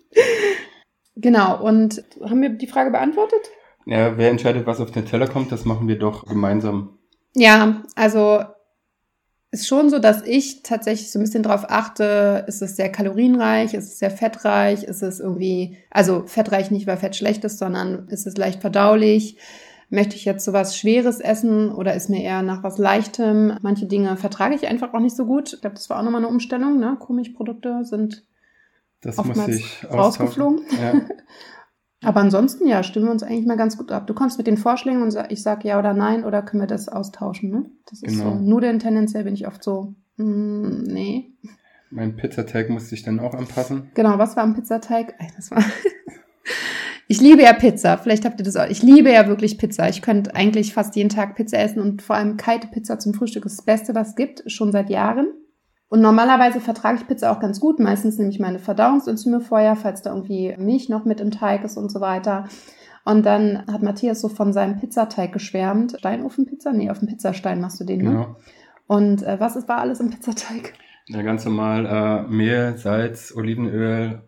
genau, 1.15 1.59
und 1.63 2.03
haben 2.21 2.41
wir 2.43 2.49
die 2.49 2.67
Frage 2.67 2.91
beantwortet? 2.91 3.49
Ja, 3.89 4.17
wer 4.17 4.29
entscheidet, 4.29 4.67
was 4.67 4.79
auf 4.79 4.91
den 4.91 5.05
Teller 5.05 5.27
kommt, 5.27 5.51
das 5.51 5.65
machen 5.65 5.87
wir 5.87 5.97
doch 5.97 6.27
gemeinsam. 6.27 6.99
Ja, 7.33 7.81
also 7.95 8.43
ist 9.49 9.67
schon 9.67 9.89
so, 9.89 9.97
dass 9.97 10.21
ich 10.21 10.61
tatsächlich 10.61 11.11
so 11.11 11.17
ein 11.17 11.23
bisschen 11.23 11.41
drauf 11.41 11.65
achte, 11.69 12.45
ist 12.47 12.61
es 12.61 12.75
sehr 12.75 12.91
kalorienreich, 12.91 13.73
ist 13.73 13.85
es 13.85 13.97
sehr 13.97 14.11
fettreich, 14.11 14.83
ist 14.83 15.01
es 15.01 15.19
irgendwie, 15.19 15.77
also 15.89 16.23
fettreich 16.27 16.69
nicht, 16.69 16.85
weil 16.85 16.97
Fett 16.97 17.15
schlecht 17.15 17.43
ist, 17.43 17.57
sondern 17.57 18.07
ist 18.09 18.27
es 18.27 18.37
leicht 18.37 18.61
verdaulich. 18.61 19.37
Möchte 19.89 20.15
ich 20.15 20.25
jetzt 20.25 20.45
sowas 20.45 20.77
Schweres 20.77 21.19
essen 21.19 21.71
oder 21.71 21.95
ist 21.95 22.11
mir 22.11 22.21
eher 22.21 22.43
nach 22.43 22.61
was 22.61 22.77
Leichtem? 22.77 23.57
Manche 23.63 23.87
Dinge 23.87 24.17
vertrage 24.17 24.53
ich 24.53 24.67
einfach 24.67 24.93
auch 24.93 24.99
nicht 24.99 25.15
so 25.15 25.25
gut. 25.25 25.53
Ich 25.53 25.61
glaube, 25.61 25.77
das 25.77 25.89
war 25.89 25.97
auch 25.97 26.03
nochmal 26.03 26.21
eine 26.21 26.29
Umstellung. 26.29 26.79
Ne? 26.79 26.95
Kuhmilchprodukte 26.99 27.83
sind 27.85 28.23
das 29.01 29.17
oftmals 29.17 29.63
rausgeflogen. 29.91 30.61
Ja. 30.79 30.93
Aber 32.03 32.21
ansonsten, 32.21 32.67
ja, 32.67 32.81
stimmen 32.81 33.07
wir 33.07 33.11
uns 33.11 33.23
eigentlich 33.23 33.45
mal 33.45 33.57
ganz 33.57 33.77
gut 33.77 33.91
ab. 33.91 34.07
Du 34.07 34.13
kommst 34.13 34.37
mit 34.37 34.47
den 34.47 34.57
Vorschlägen 34.57 35.01
und 35.01 35.17
ich 35.29 35.43
sag 35.43 35.65
ja 35.65 35.77
oder 35.79 35.93
nein 35.93 36.23
oder 36.23 36.41
können 36.41 36.61
wir 36.61 36.67
das 36.67 36.87
austauschen, 36.87 37.49
ne? 37.49 37.65
Das 37.89 38.01
ist 38.01 38.17
genau. 38.17 38.35
so. 38.35 38.39
Nudeln 38.39 38.79
tendenziell 38.79 39.25
bin 39.25 39.33
ich 39.33 39.47
oft 39.47 39.63
so, 39.63 39.95
mm, 40.17 40.83
nee. 40.83 41.33
Mein 41.89 42.15
Pizzateig 42.15 42.69
musste 42.69 42.95
ich 42.95 43.03
dann 43.03 43.19
auch 43.19 43.33
anpassen. 43.33 43.89
Genau, 43.95 44.17
was 44.17 44.35
war 44.35 44.43
am 44.43 44.53
Pizzateig? 44.53 45.15
Das 45.35 45.51
war 45.51 45.63
Ich 47.11 47.19
liebe 47.19 47.41
ja 47.41 47.53
Pizza. 47.53 47.97
Vielleicht 47.97 48.23
habt 48.23 48.39
ihr 48.39 48.43
das 48.45 48.55
auch. 48.55 48.69
Ich 48.69 48.83
liebe 48.83 49.11
ja 49.11 49.27
wirklich 49.27 49.57
Pizza. 49.57 49.89
Ich 49.89 50.03
könnte 50.03 50.35
eigentlich 50.35 50.75
fast 50.75 50.95
jeden 50.95 51.09
Tag 51.09 51.35
Pizza 51.35 51.57
essen 51.57 51.81
und 51.81 52.03
vor 52.03 52.15
allem 52.15 52.37
kalte 52.37 52.67
Pizza 52.67 52.99
zum 52.99 53.15
Frühstück 53.15 53.45
ist 53.47 53.57
das 53.57 53.65
Beste, 53.65 53.95
was 53.95 54.09
es 54.09 54.15
gibt, 54.15 54.43
schon 54.45 54.71
seit 54.71 54.91
Jahren. 54.91 55.33
Und 55.89 56.01
normalerweise 56.01 56.61
vertrage 56.61 56.99
ich 56.99 57.07
Pizza 57.07 57.31
auch 57.31 57.39
ganz 57.39 57.59
gut. 57.59 57.79
Meistens 57.79 58.17
nehme 58.17 58.29
ich 58.29 58.39
meine 58.39 58.59
Verdauungsenzyme 58.59 59.41
vorher, 59.41 59.75
falls 59.75 60.03
da 60.03 60.11
irgendwie 60.11 60.55
Milch 60.57 60.87
noch 60.87 61.03
mit 61.03 61.19
im 61.19 61.31
Teig 61.31 61.63
ist 61.63 61.77
und 61.77 61.91
so 61.91 61.99
weiter. 61.99 62.47
Und 63.05 63.25
dann 63.25 63.65
hat 63.71 63.81
Matthias 63.81 64.21
so 64.21 64.29
von 64.29 64.53
seinem 64.53 64.77
Pizzateig 64.79 65.33
geschwärmt. 65.33 65.95
Steinofenpizza? 65.97 66.73
Nee, 66.73 66.91
auf 66.91 66.99
dem 66.99 67.07
Pizzastein 67.07 67.59
machst 67.59 67.79
du 67.79 67.85
den, 67.85 68.03
ne? 68.03 68.09
Genau. 68.11 68.35
Und 68.85 69.23
äh, 69.23 69.39
was 69.39 69.55
ist, 69.55 69.67
war 69.67 69.79
alles 69.79 69.99
im 69.99 70.11
Pizzateig? 70.11 70.73
Ja, 71.07 71.23
ganz 71.23 71.43
normal 71.43 71.85
äh, 71.87 72.27
Mehl, 72.31 72.77
Salz, 72.77 73.33
Olivenöl 73.35 74.21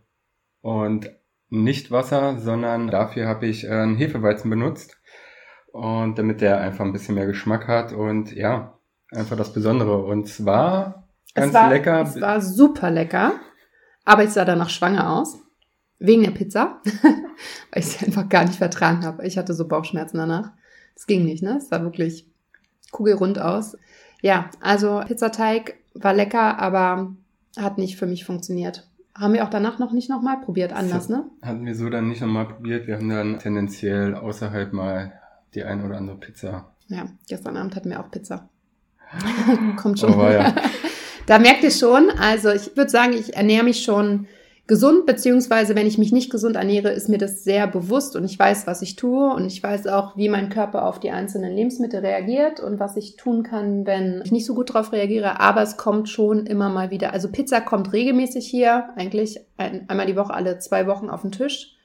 und 0.62 1.12
nicht 1.50 1.92
Wasser, 1.92 2.40
sondern 2.40 2.88
dafür 2.88 3.28
habe 3.28 3.46
ich 3.46 3.66
äh, 3.66 3.72
einen 3.72 3.98
Hefeweizen 3.98 4.50
benutzt. 4.50 5.00
Und 5.72 6.18
damit 6.18 6.42
der 6.42 6.60
einfach 6.60 6.84
ein 6.84 6.92
bisschen 6.92 7.16
mehr 7.16 7.28
Geschmack 7.28 7.68
hat 7.68 7.94
und 7.94 8.34
ja, 8.34 8.80
einfach 9.12 9.38
das 9.38 9.54
Besondere. 9.54 10.04
Und 10.04 10.28
zwar 10.28 11.01
ganz 11.34 11.48
es 11.50 11.54
war, 11.54 11.70
lecker. 11.70 12.02
Es 12.02 12.20
war 12.20 12.42
super 12.42 12.92
lecker, 12.92 13.34
aber 14.06 14.24
ich 14.24 14.32
sah 14.32 14.46
danach 14.46 14.70
schwanger 14.70 15.12
aus. 15.14 15.38
Wegen 16.04 16.24
der 16.24 16.32
Pizza, 16.32 16.82
weil 17.72 17.84
ich 17.84 17.86
sie 17.86 18.06
einfach 18.06 18.28
gar 18.28 18.44
nicht 18.46 18.58
vertragen 18.58 19.06
habe. 19.06 19.26
Ich 19.28 19.38
hatte 19.38 19.54
so 19.54 19.68
Bauchschmerzen 19.68 20.18
danach. 20.18 20.52
Es 20.96 21.06
ging 21.06 21.26
nicht, 21.26 21.44
ne? 21.44 21.58
Es 21.58 21.70
sah 21.70 21.84
wirklich 21.84 22.26
kugelrund 22.92 23.38
aus. 23.38 23.78
Ja, 24.22 24.50
also 24.62 25.02
Pizzateig 25.06 25.76
war 25.94 26.14
lecker, 26.14 26.60
aber 26.60 27.16
hat 27.58 27.78
nicht 27.78 27.98
für 27.98 28.08
mich 28.08 28.26
funktioniert. 28.26 28.88
Haben 29.14 29.34
wir 29.34 29.44
auch 29.44 29.50
danach 29.50 29.78
noch 29.78 29.92
nicht 29.92 30.10
nochmal 30.10 30.40
probiert, 30.40 30.74
anders, 30.74 31.10
ne? 31.10 31.26
Hatten 31.42 31.66
wir 31.66 31.76
so 31.76 31.90
dann 31.90 32.08
nicht 32.08 32.22
nochmal 32.22 32.48
probiert. 32.48 32.88
Wir 32.88 32.96
haben 32.96 33.10
dann 33.10 33.40
tendenziell 33.40 34.16
außerhalb 34.16 34.74
mal 34.74 35.14
die 35.54 35.64
ein 35.64 35.86
oder 35.86 35.98
andere 35.98 36.18
Pizza. 36.18 36.74
Ja, 36.88 37.06
gestern 37.28 37.58
Abend 37.58 37.76
hatten 37.76 37.90
wir 37.90 38.00
auch 38.00 38.10
Pizza. 38.10 38.50
Kommt 39.76 40.00
schon. 40.00 40.14
Oh, 40.14 40.30
ja. 40.30 40.56
da 41.32 41.40
merkt 41.40 41.64
ihr 41.64 41.72
schon, 41.72 42.10
also 42.20 42.50
ich 42.50 42.76
würde 42.76 42.90
sagen, 42.90 43.14
ich 43.14 43.38
ernähre 43.38 43.64
mich 43.64 43.86
schon 43.86 44.28
gesund, 44.68 45.06
beziehungsweise 45.06 45.76
wenn 45.76 45.88
ich 45.88 45.98
mich 45.98 46.12
nicht 46.12 46.30
gesund 46.30 46.58
ernähre, 46.58 46.90
ist 46.90 47.08
mir 47.08 47.20
das 47.20 47.46
sehr 47.46 47.68
bewusst 47.68 48.18
und 48.18 48.26
ich 48.26 48.38
weiß, 48.38 48.68
was 48.68 48.82
ich 48.82 48.98
tue 48.98 49.34
und 49.34 49.46
ich 49.46 49.64
weiß 49.64 49.88
auch, 49.88 50.18
wie 50.18 50.28
mein 50.28 50.50
Körper 50.50 50.86
auf 50.86 51.00
die 51.00 51.12
einzelnen 51.12 51.56
Lebensmittel 51.56 52.02
reagiert 52.02 52.60
und 52.60 52.82
was 52.82 52.98
ich 52.98 53.16
tun 53.16 53.44
kann, 53.44 53.86
wenn 53.86 54.22
ich 54.26 54.34
nicht 54.34 54.46
so 54.46 54.54
gut 54.54 54.72
darauf 54.72 54.92
reagiere. 54.92 55.40
Aber 55.40 55.62
es 55.62 55.78
kommt 55.78 56.10
schon 56.10 56.48
immer 56.48 56.68
mal 56.68 56.92
wieder. 56.92 57.14
Also 57.14 57.32
Pizza 57.32 57.62
kommt 57.62 57.94
regelmäßig 57.94 58.46
hier, 58.46 58.90
eigentlich 58.98 59.40
ein, 59.56 59.86
einmal 59.88 60.08
die 60.08 60.18
Woche, 60.18 60.34
alle 60.34 60.60
zwei 60.60 60.86
Wochen 60.86 61.10
auf 61.10 61.22
den 61.22 61.32
Tisch. 61.32 61.78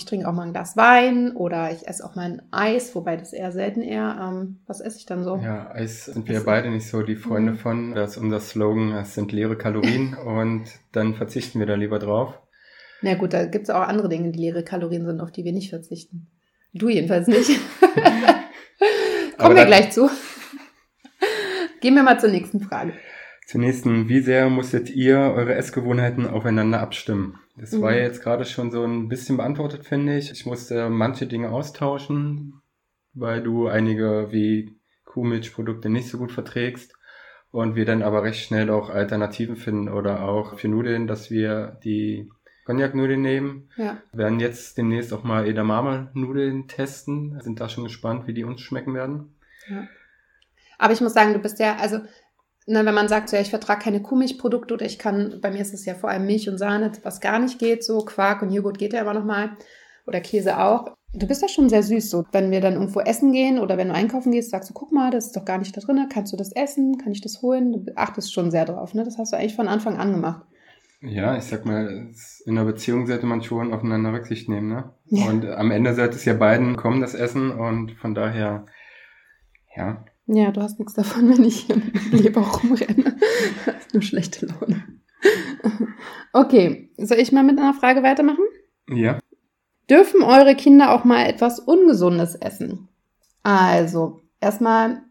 Ich 0.00 0.06
trinke 0.06 0.26
auch 0.26 0.32
mal 0.32 0.46
ein 0.46 0.54
Glas 0.54 0.78
Wein 0.78 1.36
oder 1.36 1.70
ich 1.72 1.86
esse 1.86 2.02
auch 2.02 2.14
mal 2.14 2.24
ein 2.24 2.42
Eis, 2.52 2.94
wobei 2.94 3.18
das 3.18 3.34
eher 3.34 3.52
selten 3.52 3.82
eher. 3.82 4.16
Ähm, 4.18 4.60
was 4.66 4.80
esse 4.80 4.96
ich 4.96 5.04
dann 5.04 5.24
so? 5.24 5.36
Ja, 5.36 5.70
Eis 5.74 6.06
sind 6.06 6.26
wir 6.26 6.42
beide 6.42 6.70
nicht 6.70 6.88
so 6.88 7.02
die 7.02 7.16
Freunde 7.16 7.52
mhm. 7.52 7.56
von. 7.58 7.94
Das 7.94 8.12
ist 8.12 8.16
unser 8.16 8.40
Slogan, 8.40 8.92
es 8.92 9.14
sind 9.14 9.30
leere 9.30 9.58
Kalorien 9.58 10.14
und 10.24 10.70
dann 10.92 11.16
verzichten 11.16 11.58
wir 11.58 11.66
da 11.66 11.74
lieber 11.74 11.98
drauf. 11.98 12.32
Na 13.02 13.14
gut, 13.14 13.34
da 13.34 13.44
gibt 13.44 13.64
es 13.64 13.70
auch 13.70 13.82
andere 13.82 14.08
Dinge, 14.08 14.30
die 14.30 14.38
leere 14.38 14.64
Kalorien 14.64 15.04
sind, 15.04 15.20
auf 15.20 15.32
die 15.32 15.44
wir 15.44 15.52
nicht 15.52 15.68
verzichten. 15.68 16.28
Du 16.72 16.88
jedenfalls 16.88 17.26
nicht. 17.26 17.50
Kommen 19.36 19.56
wir 19.56 19.66
gleich 19.66 19.92
zu. 19.92 20.08
Gehen 21.82 21.94
wir 21.94 22.02
mal 22.02 22.18
zur 22.18 22.30
nächsten 22.30 22.60
Frage. 22.60 22.94
Zur 23.46 23.60
nächsten, 23.60 24.08
wie 24.08 24.20
sehr 24.20 24.48
musstet 24.48 24.88
ihr 24.88 25.18
eure 25.18 25.56
Essgewohnheiten 25.56 26.26
aufeinander 26.26 26.80
abstimmen? 26.80 27.38
Das 27.60 27.72
mhm. 27.72 27.82
war 27.82 27.92
ja 27.92 28.02
jetzt 28.02 28.22
gerade 28.22 28.44
schon 28.44 28.70
so 28.70 28.84
ein 28.84 29.08
bisschen 29.08 29.36
beantwortet, 29.36 29.84
finde 29.84 30.16
ich. 30.16 30.30
Ich 30.30 30.46
musste 30.46 30.88
manche 30.88 31.26
Dinge 31.26 31.50
austauschen, 31.50 32.62
weil 33.12 33.42
du 33.42 33.68
einige 33.68 34.28
wie 34.30 34.80
Kuhmilchprodukte 35.04 35.90
nicht 35.90 36.08
so 36.08 36.18
gut 36.18 36.32
verträgst 36.32 36.94
und 37.50 37.74
wir 37.74 37.84
dann 37.84 38.02
aber 38.02 38.22
recht 38.22 38.44
schnell 38.44 38.70
auch 38.70 38.90
Alternativen 38.90 39.56
finden 39.56 39.88
oder 39.88 40.22
auch 40.22 40.58
für 40.58 40.68
Nudeln, 40.68 41.06
dass 41.06 41.30
wir 41.30 41.78
die 41.84 42.30
Cognac-Nudeln 42.64 43.20
nehmen. 43.20 43.68
Ja. 43.76 43.98
Wir 44.12 44.18
werden 44.18 44.40
jetzt 44.40 44.78
demnächst 44.78 45.12
auch 45.12 45.24
mal 45.24 45.46
Edamame-Nudeln 45.46 46.68
testen. 46.68 47.40
Sind 47.40 47.60
da 47.60 47.68
schon 47.68 47.84
gespannt, 47.84 48.26
wie 48.26 48.34
die 48.34 48.44
uns 48.44 48.60
schmecken 48.60 48.94
werden. 48.94 49.34
Ja. 49.68 49.88
Aber 50.78 50.92
ich 50.92 51.00
muss 51.00 51.12
sagen, 51.12 51.34
du 51.34 51.40
bist 51.40 51.58
ja, 51.58 51.76
also 51.76 52.00
ne, 52.70 52.86
wenn 52.86 52.94
man 52.94 53.08
sagt, 53.08 53.28
so, 53.28 53.36
ja, 53.36 53.42
ich 53.42 53.50
vertrage 53.50 53.82
keine 53.82 54.00
Kuhmilchprodukte 54.00 54.74
oder 54.74 54.86
ich 54.86 54.98
kann, 54.98 55.38
bei 55.40 55.50
mir 55.50 55.60
ist 55.60 55.74
es 55.74 55.84
ja 55.84 55.94
vor 55.94 56.10
allem 56.10 56.26
Milch 56.26 56.48
und 56.48 56.58
Sahne, 56.58 56.92
was 57.02 57.20
gar 57.20 57.38
nicht 57.38 57.58
geht, 57.58 57.84
so 57.84 57.98
Quark 58.04 58.42
und 58.42 58.52
Joghurt 58.52 58.78
geht 58.78 58.92
ja 58.92 59.02
immer 59.02 59.14
noch 59.14 59.24
mal 59.24 59.50
oder 60.06 60.20
Käse 60.20 60.58
auch. 60.58 60.96
Du 61.12 61.26
bist 61.26 61.42
ja 61.42 61.48
schon 61.48 61.68
sehr 61.68 61.82
süß, 61.82 62.08
so 62.08 62.24
wenn 62.30 62.52
wir 62.52 62.60
dann 62.60 62.74
irgendwo 62.74 63.00
essen 63.00 63.32
gehen 63.32 63.58
oder 63.58 63.76
wenn 63.76 63.88
du 63.88 63.94
einkaufen 63.94 64.30
gehst, 64.30 64.50
sagst 64.50 64.70
du, 64.70 64.74
guck 64.74 64.92
mal, 64.92 65.10
das 65.10 65.26
ist 65.26 65.36
doch 65.36 65.44
gar 65.44 65.58
nicht 65.58 65.76
da 65.76 65.80
drin, 65.80 66.06
kannst 66.12 66.32
du 66.32 66.36
das 66.36 66.52
essen, 66.52 66.98
kann 66.98 67.12
ich 67.12 67.20
das 67.20 67.42
holen? 67.42 67.72
Du 67.72 67.92
achtest 67.96 68.32
schon 68.32 68.52
sehr 68.52 68.64
drauf, 68.64 68.94
ne? 68.94 69.02
Das 69.02 69.18
hast 69.18 69.32
du 69.32 69.36
eigentlich 69.36 69.56
von 69.56 69.66
Anfang 69.66 69.96
an 69.96 70.12
gemacht. 70.12 70.46
Ja, 71.02 71.36
ich 71.36 71.44
sag 71.44 71.64
mal, 71.64 72.12
in 72.44 72.58
einer 72.58 72.66
Beziehung 72.66 73.06
sollte 73.06 73.26
man 73.26 73.42
schon 73.42 73.72
aufeinander 73.72 74.12
Rücksicht 74.12 74.48
nehmen, 74.48 74.68
ne? 74.68 74.90
Ja. 75.06 75.26
Und 75.26 75.46
am 75.46 75.72
Ende 75.72 75.94
sollte 75.94 76.14
es 76.14 76.24
ja 76.24 76.34
beiden 76.34 76.76
kommen, 76.76 77.00
das 77.00 77.14
Essen, 77.14 77.50
und 77.50 77.92
von 77.92 78.14
daher, 78.14 78.66
ja, 79.74 80.04
ja, 80.32 80.50
du 80.52 80.62
hast 80.62 80.78
nichts 80.78 80.94
davon, 80.94 81.28
wenn 81.36 81.44
ich 81.44 81.60
hier 81.60 81.76
mit 81.76 82.12
Leber 82.12 82.42
rumrenne. 82.42 83.16
Das 83.66 83.86
ist 83.86 83.94
nur 83.94 84.02
schlechte 84.02 84.46
Laune. 84.46 84.84
Okay, 86.32 86.90
soll 86.96 87.18
ich 87.18 87.32
mal 87.32 87.42
mit 87.42 87.58
einer 87.58 87.74
Frage 87.74 88.02
weitermachen? 88.02 88.44
Ja. 88.88 89.18
Dürfen 89.88 90.22
eure 90.22 90.54
Kinder 90.54 90.92
auch 90.92 91.04
mal 91.04 91.26
etwas 91.26 91.58
Ungesundes 91.58 92.36
essen? 92.36 92.88
Also, 93.42 94.22
erstmal, 94.40 95.02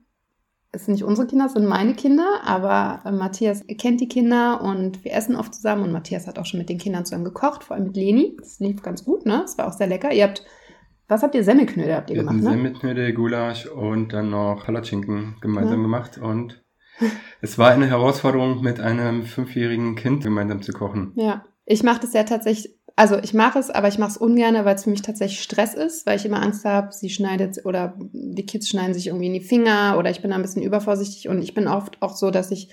es 0.72 0.86
sind 0.86 0.94
nicht 0.94 1.04
unsere 1.04 1.28
Kinder, 1.28 1.48
es 1.48 1.54
sind 1.54 1.66
meine 1.66 1.94
Kinder, 1.94 2.42
aber 2.46 3.02
äh, 3.04 3.12
Matthias 3.12 3.66
kennt 3.78 4.00
die 4.00 4.08
Kinder 4.08 4.62
und 4.62 5.04
wir 5.04 5.14
essen 5.14 5.36
oft 5.36 5.54
zusammen 5.54 5.84
und 5.84 5.92
Matthias 5.92 6.28
hat 6.28 6.40
auch 6.40 6.46
schon 6.46 6.60
mit 6.60 6.70
den 6.70 6.78
Kindern 6.78 7.06
zusammen 7.06 7.26
gekocht, 7.26 7.66
vor 7.66 7.76
allem 7.76 7.88
mit 7.88 7.98
Leni. 7.98 8.38
Das 8.40 8.60
lief 8.60 8.82
ganz 8.82 9.04
gut, 9.04 9.26
ne? 9.26 9.40
Das 9.42 9.58
war 9.58 9.68
auch 9.68 9.74
sehr 9.74 9.88
lecker. 9.88 10.14
Ihr 10.14 10.24
habt 10.24 10.46
was 11.10 11.24
habt 11.24 11.36
ihr? 11.36 11.44
Semmelknödel 11.44 11.96
habt 11.96 12.10
ihr 12.10 12.16
wir 12.16 12.24
gemacht, 12.24 12.38
ne? 12.38 12.52
Semmelknödel, 12.52 13.14
Gulasch 13.14 13.66
und 13.66 14.14
dann 14.14 14.30
noch 14.30 14.64
Palatschinken 14.66 15.36
gemeinsam 15.42 15.80
ja. 15.80 15.84
gemacht 15.84 16.18
und 16.18 16.64
es 17.42 17.58
war 17.58 17.72
eine 17.72 17.88
Herausforderung, 17.88 18.62
mit 18.62 18.80
einem 18.80 19.24
fünfjährigen 19.24 19.96
Kind 19.96 20.24
gemeinsam 20.24 20.62
zu 20.62 20.74
kochen. 20.74 21.14
Ja, 21.16 21.46
ich 21.66 21.84
mache 21.84 22.02
das 22.02 22.14
ja 22.14 22.24
tatsächlich, 22.24 22.76
also 22.96 23.18
ich 23.18 23.34
mache 23.34 23.60
es, 23.60 23.70
aber 23.70 23.88
ich 23.88 23.98
mache 23.98 24.12
es 24.12 24.18
ungern, 24.18 24.54
weil 24.66 24.76
es 24.76 24.84
für 24.84 24.90
mich 24.90 25.02
tatsächlich 25.02 25.42
Stress 25.42 25.74
ist, 25.74 26.06
weil 26.06 26.18
ich 26.18 26.26
immer 26.26 26.42
Angst 26.42 26.66
habe, 26.66 26.92
sie 26.92 27.10
schneidet 27.10 27.66
oder 27.66 27.96
die 27.98 28.46
Kids 28.46 28.70
schneiden 28.70 28.94
sich 28.94 29.08
irgendwie 29.08 29.28
in 29.28 29.34
die 29.34 29.40
Finger 29.40 29.96
oder 29.98 30.10
ich 30.10 30.22
bin 30.22 30.32
da 30.32 30.36
ein 30.36 30.42
bisschen 30.42 30.64
übervorsichtig 30.64 31.30
und 31.30 31.42
ich 31.42 31.54
bin 31.54 31.68
oft 31.68 32.02
auch 32.02 32.16
so, 32.16 32.32
dass 32.32 32.52
ich 32.52 32.70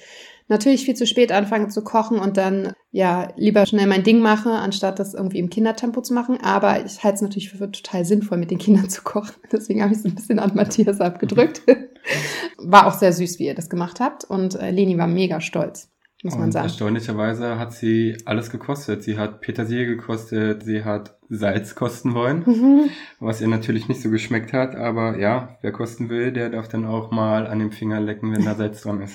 natürlich 0.49 0.85
viel 0.85 0.95
zu 0.95 1.07
spät 1.07 1.33
anfange 1.33 1.69
zu 1.69 1.83
kochen 1.83 2.19
und 2.19 2.37
dann 2.37 2.73
ja 2.91 3.33
lieber 3.37 3.67
schnell 3.67 3.87
mein 3.87 4.05
Ding 4.05 4.21
mache, 4.21 4.51
anstatt 4.51 4.99
das 4.99 5.15
irgendwie 5.15 5.39
im 5.39 5.51
Kindertempo 5.51 6.01
zu 6.01 6.15
machen. 6.15 6.39
Aber 6.41 6.85
ich 6.85 7.03
halte 7.03 7.17
es 7.17 7.23
natürlich 7.23 7.51
für 7.51 7.71
total 7.71 8.05
sinnvoll, 8.05 8.39
mit 8.39 8.51
den 8.51 8.59
Kindern 8.59 8.89
zu 8.89 9.03
kochen. 9.03 9.35
Deswegen 9.51 9.83
habe 9.83 9.93
ich 9.93 9.99
es 9.99 10.05
ein 10.05 10.15
bisschen 10.15 10.39
an 10.39 10.53
Matthias 10.55 11.01
abgedrückt. 11.01 11.63
War 12.59 12.87
auch 12.87 12.95
sehr 12.95 13.13
süß, 13.13 13.39
wie 13.39 13.47
ihr 13.47 13.55
das 13.55 13.69
gemacht 13.69 14.01
habt. 14.01 14.25
Und 14.25 14.55
äh, 14.55 14.71
Leni 14.71 14.97
war 14.97 15.09
mega 15.09 15.41
stolz. 15.41 15.91
Muss 16.23 16.37
man 16.37 16.51
sagen. 16.51 16.65
Erstaunlicherweise 16.65 17.59
hat 17.59 17.73
sie 17.73 18.17
alles 18.25 18.51
gekostet. 18.51 19.03
Sie 19.03 19.19
hat 19.19 19.43
Petersilie 19.43 19.87
gekostet, 19.87 20.65
sie 20.65 20.83
hat 20.83 21.19
Salz 21.29 21.75
kosten 21.75 22.15
wollen, 22.15 22.43
mhm. 22.47 22.91
was 23.21 23.41
ihr 23.41 23.49
natürlich 23.49 23.89
nicht 23.89 24.01
so 24.01 24.11
geschmeckt 24.11 24.53
hat. 24.53 24.75
Aber 24.75 25.19
ja, 25.19 25.59
wer 25.61 25.73
kosten 25.73 26.09
will, 26.09 26.33
der 26.33 26.49
darf 26.49 26.69
dann 26.69 26.87
auch 26.87 27.11
mal 27.11 27.47
an 27.47 27.59
dem 27.59 27.71
Finger 27.71 28.01
lecken, 28.01 28.33
wenn 28.33 28.45
da 28.45 28.55
Salz 28.55 28.83
dran 28.83 29.03
ist. 29.03 29.15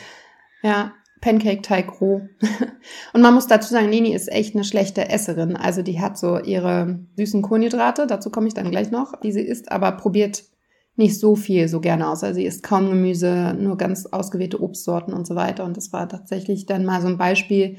Ja, 0.61 0.93
Pancake-Teig 1.21 2.01
roh. 2.01 2.21
Und 3.13 3.21
man 3.21 3.33
muss 3.33 3.47
dazu 3.47 3.69
sagen, 3.69 3.89
Nini 3.89 4.13
ist 4.13 4.31
echt 4.31 4.55
eine 4.55 4.63
schlechte 4.63 5.09
Esserin. 5.09 5.55
Also 5.55 5.83
die 5.83 6.01
hat 6.01 6.17
so 6.17 6.39
ihre 6.39 6.99
süßen 7.15 7.41
Kohlenhydrate, 7.41 8.07
dazu 8.07 8.29
komme 8.29 8.47
ich 8.47 8.53
dann 8.53 8.71
gleich 8.71 8.91
noch, 8.91 9.19
die 9.21 9.31
sie 9.31 9.41
isst, 9.41 9.71
aber 9.71 9.93
probiert 9.93 10.43
nicht 10.95 11.19
so 11.19 11.35
viel 11.35 11.67
so 11.67 11.79
gerne 11.79 12.09
aus. 12.09 12.23
Also 12.23 12.35
sie 12.35 12.45
isst 12.45 12.63
kaum 12.63 12.89
Gemüse, 12.89 13.55
nur 13.57 13.77
ganz 13.77 14.07
ausgewählte 14.07 14.61
Obstsorten 14.61 15.13
und 15.13 15.25
so 15.25 15.35
weiter. 15.35 15.63
Und 15.63 15.77
das 15.77 15.93
war 15.93 16.09
tatsächlich 16.09 16.65
dann 16.65 16.85
mal 16.85 17.01
so 17.01 17.07
ein 17.07 17.17
Beispiel, 17.17 17.77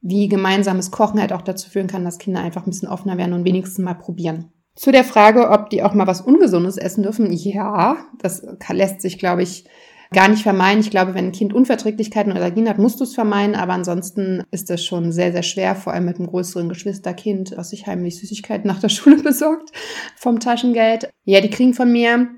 wie 0.00 0.28
gemeinsames 0.28 0.90
Kochen 0.90 1.20
halt 1.20 1.32
auch 1.32 1.42
dazu 1.42 1.70
führen 1.70 1.86
kann, 1.88 2.04
dass 2.04 2.18
Kinder 2.18 2.40
einfach 2.40 2.66
ein 2.66 2.70
bisschen 2.70 2.88
offener 2.88 3.18
werden 3.18 3.32
und 3.32 3.44
wenigstens 3.44 3.84
mal 3.84 3.94
probieren. 3.94 4.52
Zu 4.74 4.92
der 4.92 5.04
Frage, 5.04 5.50
ob 5.50 5.70
die 5.70 5.82
auch 5.82 5.92
mal 5.92 6.06
was 6.06 6.20
Ungesundes 6.20 6.76
essen 6.76 7.02
dürfen, 7.02 7.32
ja, 7.32 7.96
das 8.18 8.46
lässt 8.70 9.00
sich, 9.00 9.18
glaube 9.18 9.42
ich, 9.42 9.64
gar 10.12 10.28
nicht 10.28 10.42
vermeiden. 10.42 10.80
Ich 10.80 10.90
glaube, 10.90 11.14
wenn 11.14 11.26
ein 11.26 11.32
Kind 11.32 11.52
Unverträglichkeiten 11.52 12.32
oder 12.32 12.40
Allergien 12.40 12.68
hat, 12.68 12.78
musst 12.78 13.00
du 13.00 13.04
es 13.04 13.14
vermeiden, 13.14 13.54
aber 13.54 13.74
ansonsten 13.74 14.44
ist 14.50 14.70
das 14.70 14.84
schon 14.84 15.12
sehr, 15.12 15.32
sehr 15.32 15.42
schwer, 15.42 15.76
vor 15.76 15.92
allem 15.92 16.06
mit 16.06 16.16
einem 16.16 16.28
größeren 16.28 16.68
Geschwisterkind, 16.68 17.54
was 17.56 17.70
sich 17.70 17.86
heimlich 17.86 18.18
Süßigkeiten 18.18 18.66
nach 18.66 18.80
der 18.80 18.88
Schule 18.90 19.22
besorgt 19.22 19.70
vom 20.16 20.40
Taschengeld. 20.40 21.10
Ja, 21.24 21.40
die 21.40 21.50
kriegen 21.50 21.74
von 21.74 21.92
mir 21.92 22.28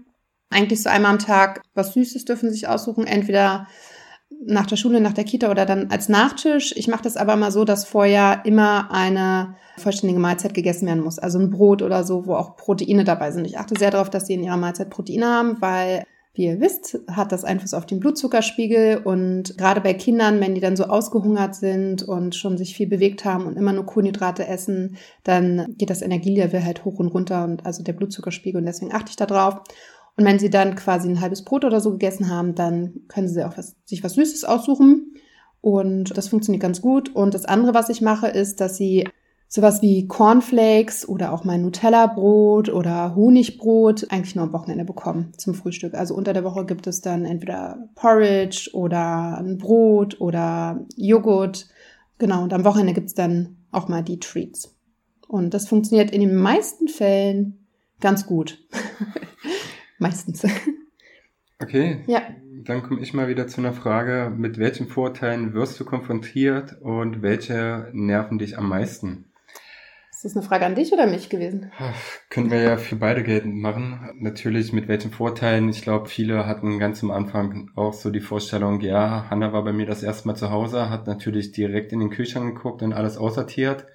eigentlich 0.50 0.82
so 0.82 0.90
einmal 0.90 1.12
am 1.12 1.18
Tag 1.18 1.62
was 1.74 1.94
Süßes 1.94 2.24
dürfen 2.24 2.48
sie 2.48 2.56
sich 2.56 2.68
aussuchen. 2.68 3.06
Entweder 3.06 3.68
nach 4.44 4.66
der 4.66 4.76
Schule, 4.76 5.00
nach 5.00 5.12
der 5.12 5.24
Kita 5.24 5.50
oder 5.50 5.66
dann 5.66 5.90
als 5.90 6.08
Nachtisch. 6.08 6.72
Ich 6.76 6.88
mache 6.88 7.02
das 7.02 7.16
aber 7.16 7.36
mal 7.36 7.52
so, 7.52 7.64
dass 7.64 7.84
vorher 7.84 8.42
immer 8.44 8.90
eine 8.90 9.56
vollständige 9.76 10.20
Mahlzeit 10.20 10.54
gegessen 10.54 10.86
werden 10.86 11.02
muss. 11.02 11.18
Also 11.18 11.38
ein 11.38 11.50
Brot 11.50 11.82
oder 11.82 12.04
so, 12.04 12.26
wo 12.26 12.34
auch 12.34 12.56
Proteine 12.56 13.04
dabei 13.04 13.30
sind. 13.32 13.46
Ich 13.46 13.58
achte 13.58 13.78
sehr 13.78 13.90
darauf, 13.90 14.10
dass 14.10 14.26
sie 14.26 14.34
in 14.34 14.42
ihrer 14.42 14.56
Mahlzeit 14.56 14.90
Proteine 14.90 15.26
haben, 15.26 15.60
weil 15.60 16.04
wie 16.40 16.46
ihr 16.46 16.60
wisst, 16.60 16.98
hat 17.06 17.32
das 17.32 17.44
Einfluss 17.44 17.74
auf 17.74 17.84
den 17.84 18.00
Blutzuckerspiegel 18.00 19.02
und 19.04 19.58
gerade 19.58 19.82
bei 19.82 19.92
Kindern, 19.92 20.40
wenn 20.40 20.54
die 20.54 20.62
dann 20.62 20.74
so 20.74 20.84
ausgehungert 20.84 21.54
sind 21.54 22.02
und 22.02 22.34
schon 22.34 22.56
sich 22.56 22.74
viel 22.74 22.86
bewegt 22.86 23.26
haben 23.26 23.44
und 23.44 23.58
immer 23.58 23.74
nur 23.74 23.84
Kohlenhydrate 23.84 24.46
essen, 24.46 24.96
dann 25.22 25.74
geht 25.76 25.90
das 25.90 26.00
Energielevel 26.00 26.64
halt 26.64 26.86
hoch 26.86 26.98
und 26.98 27.08
runter 27.08 27.44
und 27.44 27.66
also 27.66 27.82
der 27.82 27.92
Blutzuckerspiegel 27.92 28.58
und 28.58 28.64
deswegen 28.64 28.94
achte 28.94 29.10
ich 29.10 29.16
da 29.16 29.26
drauf. 29.26 29.60
Und 30.16 30.24
wenn 30.24 30.38
sie 30.38 30.48
dann 30.48 30.76
quasi 30.76 31.10
ein 31.10 31.20
halbes 31.20 31.44
Brot 31.44 31.66
oder 31.66 31.78
so 31.78 31.90
gegessen 31.90 32.30
haben, 32.30 32.54
dann 32.54 33.02
können 33.08 33.28
sie 33.28 33.44
auch 33.44 33.58
was, 33.58 33.76
sich 33.84 34.02
was 34.02 34.14
Süßes 34.14 34.44
aussuchen. 34.44 35.16
Und 35.60 36.16
das 36.16 36.28
funktioniert 36.28 36.62
ganz 36.62 36.80
gut. 36.80 37.14
Und 37.14 37.34
das 37.34 37.44
andere, 37.44 37.74
was 37.74 37.90
ich 37.90 38.00
mache, 38.00 38.28
ist, 38.28 38.62
dass 38.62 38.78
sie 38.78 39.06
sowas 39.52 39.82
wie 39.82 40.06
Cornflakes 40.06 41.06
oder 41.08 41.32
auch 41.32 41.42
mein 41.42 41.62
Nutella-Brot 41.62 42.68
oder 42.68 43.16
Honigbrot 43.16 44.06
eigentlich 44.08 44.36
nur 44.36 44.44
am 44.44 44.52
Wochenende 44.52 44.84
bekommen 44.84 45.32
zum 45.36 45.54
Frühstück. 45.54 45.94
Also 45.94 46.14
unter 46.14 46.32
der 46.32 46.44
Woche 46.44 46.64
gibt 46.64 46.86
es 46.86 47.00
dann 47.00 47.24
entweder 47.24 47.88
Porridge 47.96 48.70
oder 48.72 49.38
ein 49.38 49.58
Brot 49.58 50.20
oder 50.20 50.86
Joghurt. 50.96 51.68
Genau, 52.18 52.44
und 52.44 52.52
am 52.52 52.64
Wochenende 52.64 52.94
gibt 52.94 53.08
es 53.08 53.14
dann 53.14 53.56
auch 53.72 53.88
mal 53.88 54.04
die 54.04 54.20
Treats. 54.20 54.76
Und 55.26 55.52
das 55.52 55.68
funktioniert 55.68 56.12
in 56.12 56.20
den 56.20 56.36
meisten 56.36 56.86
Fällen 56.86 57.66
ganz 58.00 58.26
gut. 58.26 58.64
Meistens. 59.98 60.46
Okay. 61.58 62.04
Ja. 62.06 62.22
Dann 62.64 62.84
komme 62.84 63.00
ich 63.00 63.14
mal 63.14 63.26
wieder 63.26 63.48
zu 63.48 63.60
einer 63.60 63.72
Frage. 63.72 64.32
Mit 64.34 64.58
welchen 64.58 64.86
Vorteilen 64.86 65.54
wirst 65.54 65.80
du 65.80 65.84
konfrontiert 65.84 66.80
und 66.80 67.20
welche 67.20 67.88
nerven 67.92 68.38
dich 68.38 68.56
am 68.56 68.68
meisten? 68.68 69.29
Ist 70.20 70.26
das 70.26 70.36
eine 70.36 70.46
Frage 70.46 70.66
an 70.66 70.74
dich 70.74 70.92
oder 70.92 71.06
mich 71.06 71.30
gewesen? 71.30 71.72
Können 72.28 72.50
wir 72.50 72.60
ja 72.60 72.76
für 72.76 72.96
beide 72.96 73.22
geltend 73.22 73.56
machen. 73.56 74.10
Natürlich 74.18 74.70
mit 74.70 74.86
welchen 74.86 75.10
Vorteilen. 75.10 75.70
Ich 75.70 75.80
glaube, 75.80 76.10
viele 76.10 76.46
hatten 76.46 76.78
ganz 76.78 77.02
am 77.02 77.10
Anfang 77.10 77.70
auch 77.74 77.94
so 77.94 78.10
die 78.10 78.20
Vorstellung, 78.20 78.82
ja, 78.82 79.30
Hanna 79.30 79.54
war 79.54 79.64
bei 79.64 79.72
mir 79.72 79.86
das 79.86 80.02
erste 80.02 80.28
Mal 80.28 80.34
zu 80.34 80.50
Hause, 80.50 80.90
hat 80.90 81.06
natürlich 81.06 81.52
direkt 81.52 81.94
in 81.94 82.00
den 82.00 82.10
Kühlschrank 82.10 82.54
geguckt 82.54 82.82
und 82.82 82.92
alles 82.92 83.16
aussortiert. 83.16 83.86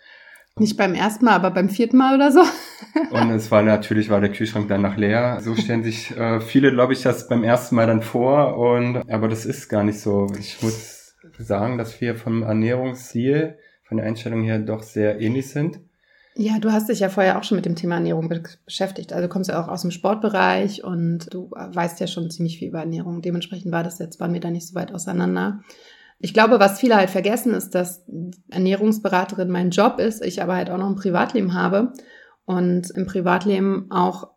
Nicht 0.58 0.78
beim 0.78 0.96
ersten 0.96 1.26
Mal, 1.26 1.36
aber 1.36 1.52
beim 1.52 1.70
vierten 1.70 1.98
Mal 1.98 2.16
oder 2.16 2.32
so. 2.32 2.42
Und 3.12 3.30
es 3.30 3.52
war 3.52 3.62
natürlich, 3.62 4.10
war 4.10 4.20
der 4.20 4.32
Kühlschrank 4.32 4.68
dann 4.68 4.82
nach 4.82 4.98
leer. 4.98 5.42
So 5.42 5.54
stellen 5.54 5.84
sich 5.84 6.10
äh, 6.18 6.40
viele, 6.40 6.72
glaube 6.72 6.94
ich, 6.94 7.04
das 7.04 7.28
beim 7.28 7.44
ersten 7.44 7.76
Mal 7.76 7.86
dann 7.86 8.02
vor. 8.02 8.58
Und 8.58 9.08
aber 9.12 9.28
das 9.28 9.46
ist 9.46 9.70
gar 9.70 9.84
nicht 9.84 10.00
so. 10.00 10.26
Ich 10.40 10.64
muss 10.64 11.14
sagen, 11.38 11.78
dass 11.78 12.02
wir 12.02 12.16
vom 12.16 12.42
Ernährungsziel, 12.42 13.60
von 13.84 13.98
der 13.98 14.08
Einstellung 14.08 14.42
her 14.42 14.58
doch 14.58 14.82
sehr 14.82 15.22
ähnlich 15.22 15.50
sind. 15.50 15.82
Ja, 16.38 16.60
du 16.60 16.72
hast 16.74 16.90
dich 16.90 17.00
ja 17.00 17.08
vorher 17.08 17.40
auch 17.40 17.46
schon 17.46 17.56
mit 17.56 17.66
dem 17.66 17.78
Thema 17.78 17.96
Ernährung 17.96 18.28
be 18.28 18.44
beschäftigt. 18.66 19.14
Also 19.14 19.30
kommst 19.30 19.50
ja 19.50 19.64
auch 19.64 19.70
aus 19.70 19.84
dem 19.84 19.92
Sportbereich 19.92 20.84
und 20.84 21.34
du 21.34 21.50
weißt 21.52 22.00
ja 22.02 22.08
schon 22.08 22.30
ziemlich 22.30 22.60
viel 22.60 22.68
über 22.68 22.80
Ernährung. 22.80 23.22
Dementsprechend 23.22 23.72
war 23.72 23.84
das 23.84 24.00
jetzt, 24.00 24.20
waren 24.20 24.34
wir 24.34 24.42
da 24.42 24.52
nicht 24.52 24.68
so 24.68 24.76
weit 24.76 24.94
auseinander. 24.94 25.62
Ich 26.20 26.34
glaube, 26.34 26.60
was 26.60 26.80
viele 26.80 26.98
halt 26.98 27.10
vergessen, 27.10 27.54
ist, 27.54 27.74
dass 27.74 28.06
Ernährungsberaterin 28.50 29.50
mein 29.50 29.70
Job 29.70 30.00
ist, 30.00 30.22
ich 30.24 30.42
aber 30.42 30.56
halt 30.56 30.70
auch 30.70 30.78
noch 30.78 30.90
ein 30.90 30.96
Privatleben 30.96 31.54
habe 31.54 31.94
und 32.44 32.90
im 32.92 33.06
Privatleben 33.06 33.90
auch 33.90 34.28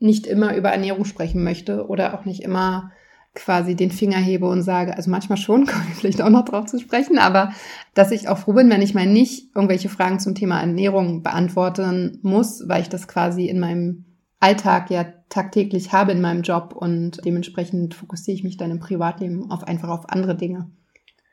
nicht 0.00 0.26
immer 0.26 0.56
über 0.56 0.70
Ernährung 0.70 1.04
sprechen 1.04 1.44
möchte 1.44 1.86
oder 1.86 2.14
auch 2.14 2.24
nicht 2.24 2.42
immer 2.42 2.90
quasi 3.36 3.76
den 3.76 3.92
Finger 3.92 4.18
hebe 4.18 4.46
und 4.46 4.62
sage, 4.62 4.96
also 4.96 5.10
manchmal 5.10 5.38
schon, 5.38 5.66
komme 5.66 5.84
ich 5.90 5.98
vielleicht 5.98 6.22
auch 6.22 6.30
noch 6.30 6.44
drauf 6.44 6.66
zu 6.66 6.80
sprechen, 6.80 7.18
aber 7.18 7.52
dass 7.94 8.10
ich 8.10 8.28
auch 8.28 8.38
froh 8.38 8.54
bin, 8.54 8.70
wenn 8.70 8.82
ich 8.82 8.94
mal 8.94 9.06
nicht 9.06 9.54
irgendwelche 9.54 9.88
Fragen 9.88 10.18
zum 10.18 10.34
Thema 10.34 10.60
Ernährung 10.60 11.22
beantworten 11.22 12.18
muss, 12.22 12.64
weil 12.66 12.82
ich 12.82 12.88
das 12.88 13.06
quasi 13.06 13.46
in 13.46 13.60
meinem 13.60 14.04
Alltag 14.40 14.90
ja 14.90 15.06
tagtäglich 15.28 15.92
habe 15.92 16.12
in 16.12 16.20
meinem 16.20 16.42
Job 16.42 16.74
und 16.74 17.24
dementsprechend 17.24 17.94
fokussiere 17.94 18.36
ich 18.36 18.44
mich 18.44 18.56
dann 18.56 18.70
im 18.70 18.80
Privatleben 18.80 19.50
auf 19.50 19.64
einfach 19.64 19.88
auf 19.88 20.08
andere 20.10 20.36
Dinge. 20.36 20.70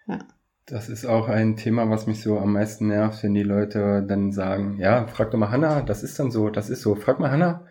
Ja. 0.08 0.20
Das 0.66 0.88
ist 0.88 1.06
auch 1.06 1.28
ein 1.28 1.58
Thema, 1.58 1.90
was 1.90 2.08
mich 2.08 2.22
so 2.22 2.40
am 2.40 2.54
meisten 2.54 2.88
nervt, 2.88 3.22
wenn 3.24 3.34
die 3.34 3.44
Leute 3.44 4.04
dann 4.08 4.32
sagen, 4.32 4.78
ja, 4.80 5.08
frag 5.08 5.32
doch 5.32 5.38
mal 5.38 5.52
Hanna, 5.52 5.82
das 5.82 6.04
ist 6.04 6.18
dann 6.18 6.32
so, 6.32 6.50
das 6.50 6.70
ist 6.70 6.82
so, 6.82 6.96
frag 6.96 7.20
mal 7.20 7.32
Hanna. 7.32 7.66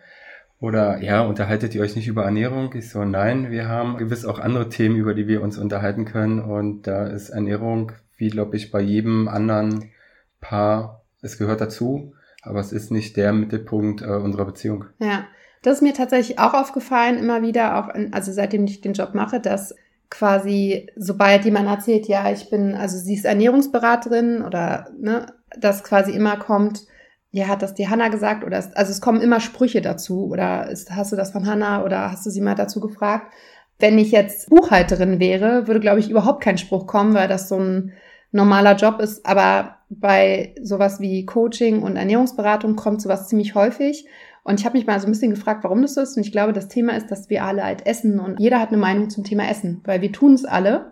Oder 0.63 1.03
ja, 1.03 1.19
unterhaltet 1.19 1.75
ihr 1.75 1.81
euch 1.81 1.97
nicht 1.97 2.07
über 2.07 2.23
Ernährung? 2.23 2.73
Ich 2.73 2.89
so, 2.89 3.03
nein, 3.03 3.51
wir 3.51 3.67
haben 3.67 3.97
gewiss 3.97 4.23
auch 4.23 4.39
andere 4.39 4.69
Themen, 4.69 4.95
über 4.95 5.13
die 5.13 5.27
wir 5.27 5.41
uns 5.41 5.57
unterhalten 5.57 6.05
können. 6.05 6.39
Und 6.39 6.87
da 6.87 7.05
ist 7.05 7.31
Ernährung, 7.31 7.91
wie 8.15 8.29
glaube 8.29 8.55
ich, 8.55 8.71
bei 8.71 8.79
jedem 8.79 9.27
anderen 9.27 9.91
Paar, 10.39 11.03
es 11.21 11.37
gehört 11.37 11.59
dazu, 11.59 12.13
aber 12.43 12.61
es 12.61 12.71
ist 12.71 12.91
nicht 12.91 13.17
der 13.17 13.33
Mittelpunkt 13.33 14.03
äh, 14.03 14.05
unserer 14.05 14.45
Beziehung. 14.45 14.85
Ja, 14.99 15.25
das 15.63 15.75
ist 15.75 15.81
mir 15.81 15.93
tatsächlich 15.93 16.39
auch 16.39 16.53
aufgefallen, 16.53 17.17
immer 17.17 17.41
wieder, 17.41 17.77
auch 17.77 17.93
in, 17.93 18.13
also 18.13 18.31
seitdem 18.31 18.63
ich 18.63 18.79
den 18.79 18.93
Job 18.93 19.15
mache, 19.15 19.41
dass 19.41 19.75
quasi, 20.09 20.87
sobald 20.95 21.43
jemand 21.43 21.67
erzählt, 21.67 22.07
ja, 22.07 22.31
ich 22.31 22.49
bin, 22.49 22.73
also 22.73 22.97
sie 22.97 23.15
ist 23.15 23.25
Ernährungsberaterin 23.25 24.41
oder 24.41 24.87
ne, 24.97 25.25
das 25.59 25.83
quasi 25.83 26.13
immer 26.13 26.37
kommt, 26.37 26.85
ja, 27.33 27.47
hat 27.47 27.63
das 27.63 27.73
die 27.73 27.89
Hanna 27.89 28.09
gesagt 28.09 28.43
oder 28.43 28.59
ist, 28.59 28.77
also 28.77 28.91
es 28.91 29.01
kommen 29.01 29.19
immer 29.19 29.39
Sprüche 29.39 29.81
dazu 29.81 30.27
oder 30.27 30.69
ist, 30.69 30.91
hast 30.91 31.11
du 31.11 31.15
das 31.15 31.31
von 31.31 31.47
Hanna 31.47 31.83
oder 31.83 32.11
hast 32.11 32.23
du 32.27 32.29
sie 32.29 32.41
mal 32.41 32.53
dazu 32.53 32.79
gefragt? 32.79 33.33
Wenn 33.79 33.97
ich 33.97 34.11
jetzt 34.11 34.51
Buchhalterin 34.51 35.19
wäre, 35.19 35.65
würde, 35.65 35.79
glaube 35.79 35.99
ich, 35.99 36.11
überhaupt 36.11 36.43
kein 36.43 36.59
Spruch 36.59 36.85
kommen, 36.85 37.15
weil 37.15 37.27
das 37.27 37.49
so 37.49 37.57
ein 37.57 37.93
normaler 38.31 38.75
Job 38.75 38.99
ist. 38.99 39.25
Aber 39.25 39.77
bei 39.89 40.53
sowas 40.61 40.99
wie 40.99 41.25
Coaching 41.25 41.81
und 41.81 41.95
Ernährungsberatung 41.95 42.75
kommt 42.75 43.01
sowas 43.01 43.27
ziemlich 43.27 43.55
häufig. 43.55 44.05
Und 44.43 44.59
ich 44.59 44.65
habe 44.65 44.77
mich 44.77 44.85
mal 44.85 44.99
so 44.99 45.07
ein 45.07 45.11
bisschen 45.11 45.31
gefragt, 45.31 45.63
warum 45.63 45.81
das 45.81 45.95
so 45.95 46.01
ist. 46.01 46.15
Und 46.15 46.23
ich 46.23 46.31
glaube, 46.31 46.53
das 46.53 46.67
Thema 46.67 46.95
ist, 46.95 47.09
dass 47.09 47.31
wir 47.31 47.43
alle 47.43 47.63
halt 47.63 47.87
essen 47.87 48.19
und 48.19 48.39
jeder 48.39 48.59
hat 48.59 48.69
eine 48.69 48.77
Meinung 48.77 49.09
zum 49.09 49.23
Thema 49.23 49.49
Essen, 49.49 49.81
weil 49.85 50.01
wir 50.01 50.11
tun 50.11 50.35
es 50.35 50.45
alle. 50.45 50.91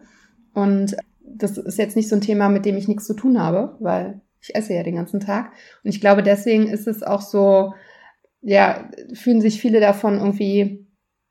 Und 0.56 0.98
das 1.24 1.60
ist 1.60 1.78
jetzt 1.78 1.96
nicht 1.96 2.10
so 2.10 2.16
ein 2.16 2.22
Thema, 2.22 2.50
mit 2.50 2.66
dem 2.66 2.78
ich 2.78 2.88
nichts 2.88 3.06
zu 3.06 3.14
tun 3.14 3.40
habe, 3.40 3.76
weil 3.80 4.22
ich 4.42 4.56
esse 4.56 4.74
ja 4.74 4.84
den 4.84 4.96
ganzen 4.96 5.20
Tag. 5.20 5.52
Und 5.84 5.90
ich 5.90 6.02
glaube, 6.02 6.24
deswegen 6.24 6.68
ist 6.68 6.88
es 6.88 7.04
auch 7.04 7.22
so, 7.22 7.74
ja, 8.42 8.90
fühlen 9.14 9.42
sich 9.42 9.62
viele 9.62 9.80
davon 9.80 10.18
irgendwie 10.18 10.88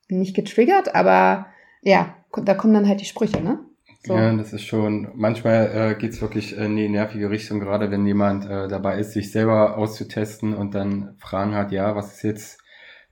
nicht 0.09 0.35
getriggert, 0.35 0.95
aber 0.95 1.47
ja, 1.83 2.17
da 2.45 2.55
kommen 2.55 2.75
dann 2.75 2.89
halt 2.89 3.01
die 3.01 3.07
Sprüche, 3.07 3.41
ne? 3.43 3.59
So. 4.03 4.15
Ja, 4.15 4.33
das 4.33 4.55
ist 4.55 4.65
schon, 4.65 5.09
manchmal 5.15 5.93
äh, 5.93 5.95
geht's 5.95 6.23
wirklich 6.23 6.57
in 6.57 6.75
die 6.75 6.89
nervige 6.89 7.29
Richtung, 7.29 7.61
gerade 7.61 7.91
wenn 7.91 8.07
jemand 8.07 8.47
äh, 8.47 8.67
dabei 8.67 8.99
ist, 8.99 9.13
sich 9.13 9.31
selber 9.31 9.77
auszutesten 9.77 10.55
und 10.55 10.75
dann 10.75 11.17
Fragen 11.19 11.55
hat, 11.55 11.71
ja, 11.71 11.95
was 11.95 12.15
ist 12.15 12.23
jetzt 12.23 12.61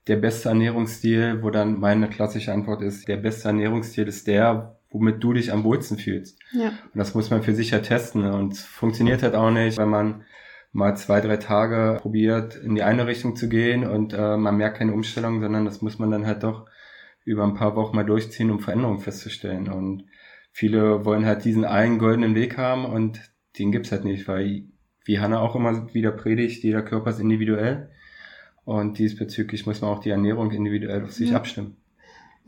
der 0.07 0.17
beste 0.17 0.49
Ernährungsstil, 0.49 1.43
wo 1.43 1.51
dann 1.51 1.79
meine 1.79 2.09
klassische 2.09 2.55
Antwort 2.55 2.81
ist, 2.81 3.07
der 3.07 3.19
beste 3.19 3.49
Ernährungsstil 3.49 4.09
ist 4.09 4.27
der, 4.27 4.78
womit 4.91 5.23
du 5.23 5.33
dich 5.33 5.53
am 5.53 5.65
wohlsten 5.65 5.99
fühlst. 5.99 6.39
Ja. 6.53 6.69
Und 6.69 6.97
das 6.97 7.15
muss 7.15 7.31
man 7.31 7.43
für 7.43 7.55
sich 7.55 7.71
ja 7.71 7.81
testen 7.81 8.25
und 8.25 8.57
funktioniert 8.57 9.23
halt 9.23 9.35
auch 9.35 9.51
nicht, 9.51 9.79
wenn 9.79 9.89
man 9.89 10.25
mal 10.73 10.97
zwei, 10.97 11.21
drei 11.21 11.37
Tage 11.37 11.99
probiert, 12.01 12.57
in 12.57 12.75
die 12.75 12.83
eine 12.83 13.07
Richtung 13.07 13.37
zu 13.37 13.49
gehen 13.49 13.87
und 13.87 14.13
äh, 14.13 14.37
man 14.37 14.57
merkt 14.57 14.79
keine 14.79 14.93
Umstellung, 14.93 15.41
sondern 15.41 15.65
das 15.65 15.83
muss 15.83 15.99
man 15.99 16.11
dann 16.11 16.27
halt 16.27 16.43
doch 16.43 16.67
über 17.25 17.45
ein 17.45 17.55
paar 17.55 17.77
Wochen 17.77 17.97
mal 17.97 18.05
durchziehen, 18.05 18.51
um 18.51 18.61
Veränderungen 18.61 19.01
festzustellen. 19.01 19.69
Und 19.69 20.05
viele 20.51 21.05
wollen 21.05 21.27
halt 21.27 21.45
diesen 21.45 21.65
einen 21.65 21.99
goldenen 21.99 22.35
Weg 22.35 22.57
haben 22.57 22.85
und 22.85 23.21
den 23.59 23.73
gibt's 23.73 23.93
halt 23.93 24.05
nicht, 24.05 24.29
weil 24.29 24.65
wie 25.05 25.19
Hanna 25.21 25.41
auch 25.41 25.57
immer 25.57 25.93
wieder 25.95 26.13
predigt, 26.13 26.63
jeder 26.63 26.83
Körper 26.83 27.11
ist 27.11 27.21
individuell 27.21 27.91
und 28.65 28.99
diesbezüglich 28.99 29.67
muss 29.67 29.81
man 29.81 29.91
auch 29.91 30.01
die 30.01 30.11
Ernährung 30.11 30.51
individuell 30.51 31.05
auf 31.05 31.13
sich 31.13 31.31
ja. 31.31 31.37
abstimmen. 31.37 31.77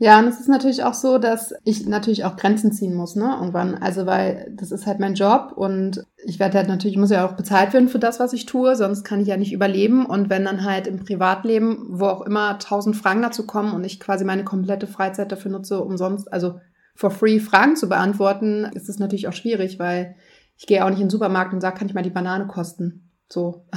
Ja, 0.03 0.17
und 0.17 0.25
es 0.25 0.39
ist 0.39 0.49
natürlich 0.49 0.83
auch 0.83 0.95
so, 0.95 1.19
dass 1.19 1.53
ich 1.63 1.85
natürlich 1.85 2.25
auch 2.25 2.35
Grenzen 2.35 2.71
ziehen 2.71 2.95
muss, 2.95 3.15
ne, 3.15 3.35
irgendwann. 3.39 3.75
Also, 3.75 4.07
weil 4.07 4.51
das 4.57 4.71
ist 4.71 4.87
halt 4.87 4.99
mein 4.99 5.13
Job 5.13 5.53
und 5.55 6.03
ich 6.25 6.39
werde 6.39 6.57
halt 6.57 6.67
natürlich, 6.67 6.95
ich 6.95 6.99
muss 6.99 7.11
ja 7.11 7.23
auch 7.23 7.33
bezahlt 7.33 7.71
werden 7.71 7.87
für 7.87 7.99
das, 7.99 8.19
was 8.19 8.33
ich 8.33 8.47
tue, 8.47 8.75
sonst 8.75 9.03
kann 9.03 9.21
ich 9.21 9.27
ja 9.27 9.37
nicht 9.37 9.53
überleben. 9.53 10.07
Und 10.07 10.31
wenn 10.31 10.43
dann 10.43 10.63
halt 10.63 10.87
im 10.87 10.97
Privatleben, 11.05 11.85
wo 11.87 12.07
auch 12.07 12.21
immer 12.21 12.57
tausend 12.57 12.95
Fragen 12.95 13.21
dazu 13.21 13.45
kommen 13.45 13.73
und 13.73 13.83
ich 13.83 13.99
quasi 13.99 14.25
meine 14.25 14.43
komplette 14.43 14.87
Freizeit 14.87 15.31
dafür 15.31 15.51
nutze, 15.51 15.79
umsonst, 15.83 16.33
also 16.33 16.59
for 16.95 17.11
free 17.11 17.39
Fragen 17.39 17.75
zu 17.75 17.87
beantworten, 17.87 18.71
ist 18.73 18.89
es 18.89 18.97
natürlich 18.97 19.27
auch 19.27 19.33
schwierig, 19.33 19.77
weil 19.77 20.15
ich 20.57 20.65
gehe 20.65 20.83
auch 20.83 20.89
nicht 20.89 20.99
in 20.99 21.05
den 21.05 21.11
Supermarkt 21.11 21.53
und 21.53 21.61
sage, 21.61 21.77
kann 21.77 21.87
ich 21.87 21.93
mal 21.93 22.01
die 22.01 22.09
Banane 22.09 22.47
kosten? 22.47 23.11
So. 23.29 23.67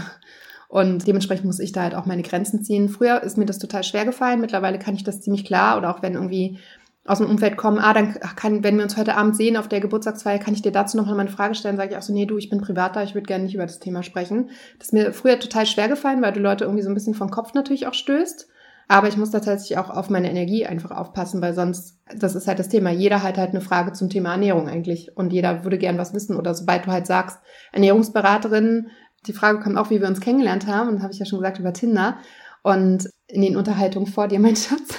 Und 0.74 1.06
dementsprechend 1.06 1.46
muss 1.46 1.60
ich 1.60 1.70
da 1.70 1.82
halt 1.82 1.94
auch 1.94 2.04
meine 2.04 2.24
Grenzen 2.24 2.64
ziehen. 2.64 2.88
Früher 2.88 3.22
ist 3.22 3.38
mir 3.38 3.46
das 3.46 3.60
total 3.60 3.84
schwer 3.84 4.04
gefallen. 4.04 4.40
Mittlerweile 4.40 4.80
kann 4.80 4.96
ich 4.96 5.04
das 5.04 5.20
ziemlich 5.20 5.44
klar. 5.44 5.78
Oder 5.78 5.88
auch 5.88 6.02
wenn 6.02 6.14
irgendwie 6.14 6.58
aus 7.04 7.18
dem 7.18 7.30
Umfeld 7.30 7.56
kommen, 7.56 7.78
ah, 7.78 7.92
dann 7.92 8.14
kann, 8.34 8.64
wenn 8.64 8.76
wir 8.76 8.82
uns 8.82 8.96
heute 8.96 9.16
Abend 9.16 9.36
sehen 9.36 9.56
auf 9.56 9.68
der 9.68 9.78
Geburtstagsfeier, 9.78 10.40
kann 10.40 10.52
ich 10.52 10.62
dir 10.62 10.72
dazu 10.72 10.96
noch 10.96 11.06
mal 11.06 11.20
eine 11.20 11.30
Frage 11.30 11.54
stellen, 11.54 11.76
sage 11.76 11.92
ich 11.92 11.96
auch 11.96 12.02
so, 12.02 12.12
nee, 12.12 12.26
du, 12.26 12.38
ich 12.38 12.50
bin 12.50 12.60
privater, 12.60 13.04
ich 13.04 13.14
würde 13.14 13.28
gerne 13.28 13.44
nicht 13.44 13.54
über 13.54 13.66
das 13.66 13.78
Thema 13.78 14.02
sprechen. 14.02 14.50
Das 14.80 14.88
ist 14.88 14.92
mir 14.92 15.12
früher 15.12 15.38
total 15.38 15.64
schwer 15.64 15.86
gefallen, 15.86 16.22
weil 16.22 16.32
du 16.32 16.40
Leute 16.40 16.64
irgendwie 16.64 16.82
so 16.82 16.90
ein 16.90 16.94
bisschen 16.94 17.14
vom 17.14 17.30
Kopf 17.30 17.54
natürlich 17.54 17.86
auch 17.86 17.94
stößt. 17.94 18.48
Aber 18.88 19.08
ich 19.08 19.16
muss 19.16 19.30
da 19.30 19.40
tatsächlich 19.40 19.78
auch 19.78 19.90
auf 19.90 20.10
meine 20.10 20.28
Energie 20.28 20.66
einfach 20.66 20.90
aufpassen, 20.90 21.40
weil 21.40 21.54
sonst, 21.54 22.00
das 22.14 22.34
ist 22.34 22.48
halt 22.48 22.58
das 22.58 22.68
Thema. 22.68 22.90
Jeder 22.90 23.22
hat 23.22 23.38
halt 23.38 23.50
eine 23.50 23.62
Frage 23.62 23.92
zum 23.92 24.10
Thema 24.10 24.32
Ernährung 24.32 24.68
eigentlich. 24.68 25.16
Und 25.16 25.32
jeder 25.32 25.64
würde 25.64 25.78
gern 25.78 25.98
was 25.98 26.12
wissen. 26.12 26.36
Oder 26.36 26.52
sobald 26.54 26.86
du 26.86 26.90
halt 26.90 27.06
sagst, 27.06 27.38
Ernährungsberaterin, 27.72 28.88
die 29.26 29.32
Frage 29.32 29.60
kommt 29.60 29.76
auch, 29.76 29.90
wie 29.90 30.00
wir 30.00 30.08
uns 30.08 30.20
kennengelernt 30.20 30.66
haben. 30.66 30.88
Und 30.88 31.02
habe 31.02 31.12
ich 31.12 31.18
ja 31.18 31.26
schon 31.26 31.38
gesagt 31.38 31.58
über 31.58 31.72
Tinder. 31.72 32.18
Und 32.62 33.10
in 33.26 33.42
den 33.42 33.56
Unterhaltungen 33.56 34.06
vor 34.06 34.28
dir, 34.28 34.40
mein 34.40 34.56
Schatz, 34.56 34.94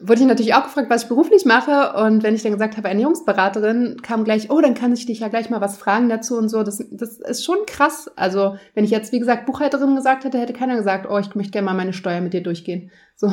wurde 0.00 0.22
ich 0.22 0.26
natürlich 0.26 0.54
auch 0.54 0.64
gefragt, 0.64 0.88
was 0.88 1.02
ich 1.02 1.08
beruflich 1.08 1.44
mache. 1.44 1.92
Und 2.02 2.22
wenn 2.22 2.34
ich 2.34 2.42
dann 2.42 2.52
gesagt 2.52 2.76
habe, 2.76 2.88
Ernährungsberaterin, 2.88 4.00
kam 4.02 4.24
gleich, 4.24 4.50
oh, 4.50 4.60
dann 4.60 4.74
kann 4.74 4.92
ich 4.92 5.06
dich 5.06 5.20
ja 5.20 5.28
gleich 5.28 5.50
mal 5.50 5.60
was 5.60 5.76
fragen 5.76 6.08
dazu 6.08 6.36
und 6.36 6.48
so. 6.48 6.62
Das, 6.62 6.82
das 6.90 7.18
ist 7.18 7.44
schon 7.44 7.58
krass. 7.66 8.10
Also, 8.16 8.56
wenn 8.74 8.84
ich 8.84 8.90
jetzt, 8.90 9.12
wie 9.12 9.18
gesagt, 9.18 9.46
Buchhalterin 9.46 9.94
gesagt 9.94 10.24
hätte, 10.24 10.38
hätte 10.38 10.52
keiner 10.52 10.76
gesagt, 10.76 11.06
oh, 11.08 11.18
ich 11.18 11.34
möchte 11.34 11.52
gerne 11.52 11.66
mal 11.66 11.74
meine 11.74 11.92
Steuer 11.92 12.20
mit 12.20 12.32
dir 12.32 12.42
durchgehen. 12.42 12.90
So, 13.16 13.32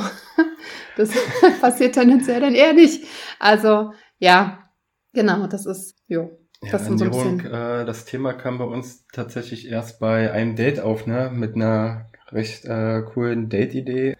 das 0.97 1.11
passiert 1.61 1.95
tendenziell 1.95 2.41
dann 2.41 2.53
eher 2.53 2.73
nicht. 2.73 3.05
Also, 3.39 3.93
ja, 4.19 4.69
genau, 5.13 5.47
das 5.47 5.65
ist, 5.65 5.95
jo. 6.07 6.37
Ja, 6.63 6.71
das, 6.71 6.87
Ernährung, 6.87 7.41
so 7.41 7.47
äh, 7.47 7.85
das 7.85 8.05
Thema 8.05 8.33
kam 8.33 8.57
bei 8.57 8.65
uns 8.65 9.05
tatsächlich 9.13 9.69
erst 9.69 9.99
bei 9.99 10.31
einem 10.31 10.55
Date 10.55 10.79
auf, 10.79 11.05
ne? 11.05 11.29
Mit 11.33 11.55
einer 11.55 12.07
recht 12.31 12.65
äh, 12.65 13.03
coolen 13.03 13.49
Date-Idee. 13.49 14.17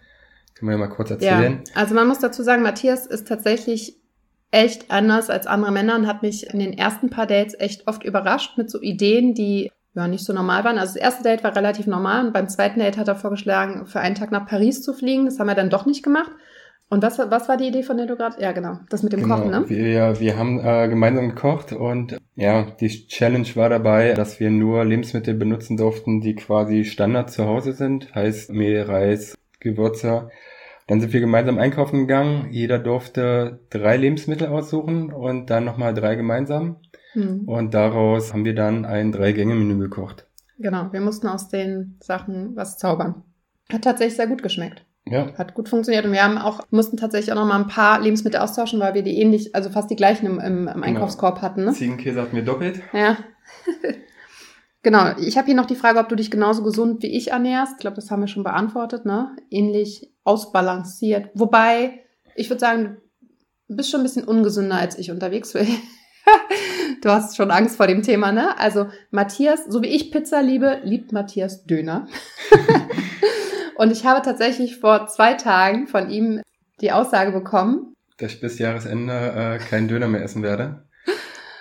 Können 0.54 0.68
wir 0.68 0.72
ja 0.72 0.78
mal 0.78 0.88
kurz 0.88 1.10
erzählen. 1.10 1.62
Ja, 1.66 1.74
also 1.74 1.94
man 1.94 2.08
muss 2.08 2.20
dazu 2.20 2.42
sagen, 2.42 2.62
Matthias 2.62 3.06
ist 3.06 3.28
tatsächlich 3.28 3.96
echt 4.50 4.90
anders 4.90 5.30
als 5.30 5.46
andere 5.46 5.72
Männer 5.72 5.94
und 5.96 6.06
hat 6.06 6.22
mich 6.22 6.52
in 6.52 6.58
den 6.58 6.72
ersten 6.72 7.10
paar 7.10 7.26
Dates 7.26 7.54
echt 7.58 7.86
oft 7.86 8.02
überrascht 8.02 8.56
mit 8.56 8.70
so 8.70 8.80
Ideen, 8.80 9.34
die 9.34 9.70
ja 9.94 10.08
nicht 10.08 10.24
so 10.24 10.32
normal 10.32 10.64
waren. 10.64 10.78
Also 10.78 10.94
das 10.94 11.02
erste 11.02 11.22
Date 11.22 11.44
war 11.44 11.54
relativ 11.54 11.86
normal 11.86 12.26
und 12.26 12.32
beim 12.32 12.48
zweiten 12.48 12.80
Date 12.80 12.96
hat 12.96 13.08
er 13.08 13.16
vorgeschlagen, 13.16 13.86
für 13.86 14.00
einen 14.00 14.14
Tag 14.14 14.30
nach 14.30 14.46
Paris 14.46 14.82
zu 14.82 14.94
fliegen. 14.94 15.26
Das 15.26 15.38
haben 15.38 15.48
wir 15.48 15.54
dann 15.54 15.70
doch 15.70 15.86
nicht 15.86 16.02
gemacht. 16.02 16.30
Und 16.90 17.02
was, 17.02 17.18
was 17.18 17.48
war 17.48 17.58
die 17.58 17.68
Idee, 17.68 17.82
von 17.82 17.98
der 17.98 18.06
du 18.06 18.16
gerade? 18.16 18.40
Ja, 18.40 18.52
genau. 18.52 18.78
Das 18.88 19.02
mit 19.02 19.12
dem 19.12 19.22
genau, 19.22 19.36
Kochen, 19.36 19.50
ne? 19.50 19.68
Wir, 19.68 20.18
wir 20.20 20.38
haben 20.38 20.58
äh, 20.58 20.88
gemeinsam 20.88 21.28
gekocht 21.28 21.72
und 21.72 22.16
ja, 22.34 22.70
die 22.80 22.88
Challenge 22.88 23.48
war 23.54 23.68
dabei, 23.68 24.14
dass 24.14 24.40
wir 24.40 24.50
nur 24.50 24.84
Lebensmittel 24.84 25.34
benutzen 25.34 25.76
durften, 25.76 26.22
die 26.22 26.34
quasi 26.34 26.84
Standard 26.84 27.30
zu 27.30 27.44
Hause 27.44 27.72
sind. 27.72 28.14
Heißt 28.14 28.50
Mehl, 28.50 28.82
Reis, 28.82 29.36
Gewürze. 29.60 30.30
Dann 30.86 31.02
sind 31.02 31.12
wir 31.12 31.20
gemeinsam 31.20 31.58
einkaufen 31.58 32.06
gegangen. 32.06 32.48
Jeder 32.50 32.78
durfte 32.78 33.60
drei 33.68 33.98
Lebensmittel 33.98 34.48
aussuchen 34.48 35.12
und 35.12 35.50
dann 35.50 35.66
nochmal 35.66 35.92
drei 35.92 36.14
gemeinsam. 36.14 36.76
Mhm. 37.14 37.46
Und 37.46 37.74
daraus 37.74 38.32
haben 38.32 38.46
wir 38.46 38.54
dann 38.54 38.86
ein 38.86 39.12
Drei-Gänge-Menü 39.12 39.78
gekocht. 39.78 40.26
Genau, 40.58 40.90
wir 40.90 41.00
mussten 41.00 41.28
aus 41.28 41.48
den 41.48 41.98
Sachen 42.00 42.56
was 42.56 42.78
zaubern. 42.78 43.22
Hat 43.70 43.82
tatsächlich 43.84 44.16
sehr 44.16 44.26
gut 44.26 44.42
geschmeckt. 44.42 44.84
Ja. 45.06 45.32
Hat 45.38 45.54
gut 45.54 45.68
funktioniert. 45.68 46.04
Und 46.04 46.12
wir 46.12 46.22
haben 46.22 46.38
auch, 46.38 46.60
mussten 46.70 46.96
tatsächlich 46.96 47.32
auch 47.32 47.36
noch 47.36 47.46
mal 47.46 47.58
ein 47.58 47.68
paar 47.68 48.00
Lebensmittel 48.00 48.40
austauschen, 48.40 48.80
weil 48.80 48.94
wir 48.94 49.02
die 49.02 49.18
ähnlich, 49.18 49.54
also 49.54 49.70
fast 49.70 49.90
die 49.90 49.96
gleichen 49.96 50.26
im, 50.26 50.38
im, 50.38 50.58
im 50.58 50.66
genau. 50.66 50.86
Einkaufskorb 50.86 51.40
hatten. 51.40 51.64
Ne? 51.64 51.72
Ziegenkäse 51.72 52.20
hatten 52.20 52.36
wir 52.36 52.44
doppelt. 52.44 52.80
Ja. 52.92 53.16
Genau, 54.82 55.10
ich 55.18 55.36
habe 55.36 55.46
hier 55.46 55.56
noch 55.56 55.66
die 55.66 55.74
Frage, 55.74 55.98
ob 55.98 56.08
du 56.08 56.14
dich 56.14 56.30
genauso 56.30 56.62
gesund 56.62 57.02
wie 57.02 57.16
ich 57.16 57.32
ernährst. 57.32 57.72
Ich 57.72 57.78
glaube, 57.78 57.96
das 57.96 58.10
haben 58.10 58.20
wir 58.20 58.28
schon 58.28 58.44
beantwortet, 58.44 59.04
ne? 59.04 59.34
Ähnlich 59.50 60.12
ausbalanciert. 60.22 61.30
Wobei, 61.34 62.04
ich 62.36 62.48
würde 62.48 62.60
sagen, 62.60 62.96
du 63.68 63.76
bist 63.76 63.90
schon 63.90 64.00
ein 64.00 64.04
bisschen 64.04 64.24
ungesünder 64.24 64.76
als 64.76 64.96
ich 64.96 65.10
unterwegs 65.10 65.52
bin. 65.52 65.66
du 67.02 67.10
hast 67.10 67.36
schon 67.36 67.50
Angst 67.50 67.76
vor 67.76 67.88
dem 67.88 68.02
Thema, 68.02 68.30
ne? 68.30 68.56
Also 68.58 68.86
Matthias, 69.10 69.64
so 69.68 69.82
wie 69.82 69.88
ich 69.88 70.12
Pizza 70.12 70.42
liebe, 70.42 70.80
liebt 70.84 71.12
Matthias 71.12 71.64
Döner. 71.64 72.06
Und 73.78 73.92
ich 73.92 74.04
habe 74.04 74.22
tatsächlich 74.22 74.78
vor 74.78 75.06
zwei 75.06 75.34
Tagen 75.34 75.86
von 75.86 76.10
ihm 76.10 76.42
die 76.80 76.90
Aussage 76.90 77.30
bekommen, 77.30 77.94
dass 78.18 78.34
ich 78.34 78.40
bis 78.40 78.58
Jahresende 78.58 79.12
äh, 79.14 79.58
keinen 79.58 79.86
Döner 79.86 80.08
mehr 80.08 80.24
essen 80.24 80.42
werde. 80.42 80.88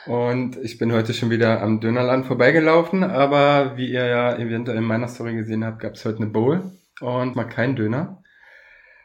Und 0.07 0.57
ich 0.57 0.79
bin 0.79 0.91
heute 0.91 1.13
schon 1.13 1.29
wieder 1.29 1.61
am 1.61 1.79
Dönerland 1.79 2.25
vorbeigelaufen, 2.25 3.03
aber 3.03 3.77
wie 3.77 3.91
ihr 3.91 4.07
ja 4.07 4.35
eventuell 4.35 4.79
in 4.79 4.83
meiner 4.83 5.07
Story 5.07 5.35
gesehen 5.35 5.63
habt, 5.63 5.79
gab 5.79 5.93
es 5.93 6.05
heute 6.05 6.17
eine 6.17 6.31
Bowl 6.31 6.71
und 7.01 7.35
mal 7.35 7.43
keinen 7.43 7.75
Döner. 7.75 8.23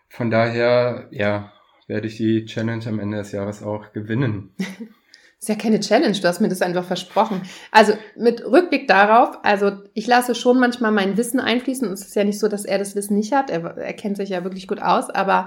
Von 0.08 0.30
daher, 0.30 1.08
ja, 1.10 1.52
werde 1.88 2.06
ich 2.06 2.16
die 2.16 2.46
Challenge 2.46 2.86
am 2.86 2.98
Ende 2.98 3.18
des 3.18 3.32
Jahres 3.32 3.62
auch 3.62 3.92
gewinnen. 3.92 4.56
ist 5.42 5.48
ja 5.48 5.56
keine 5.56 5.80
Challenge, 5.80 6.16
du 6.16 6.28
hast 6.28 6.40
mir 6.40 6.48
das 6.48 6.62
einfach 6.62 6.84
versprochen. 6.84 7.42
Also 7.72 7.94
mit 8.16 8.44
Rückblick 8.46 8.86
darauf, 8.86 9.40
also 9.42 9.72
ich 9.92 10.06
lasse 10.06 10.36
schon 10.36 10.60
manchmal 10.60 10.92
mein 10.92 11.16
Wissen 11.16 11.40
einfließen. 11.40 11.92
Es 11.92 12.06
ist 12.06 12.14
ja 12.14 12.22
nicht 12.22 12.38
so, 12.38 12.46
dass 12.46 12.64
er 12.64 12.78
das 12.78 12.94
Wissen 12.94 13.16
nicht 13.16 13.32
hat. 13.32 13.50
Er, 13.50 13.76
er 13.76 13.92
kennt 13.94 14.18
sich 14.18 14.28
ja 14.28 14.44
wirklich 14.44 14.68
gut 14.68 14.80
aus, 14.80 15.10
aber 15.10 15.46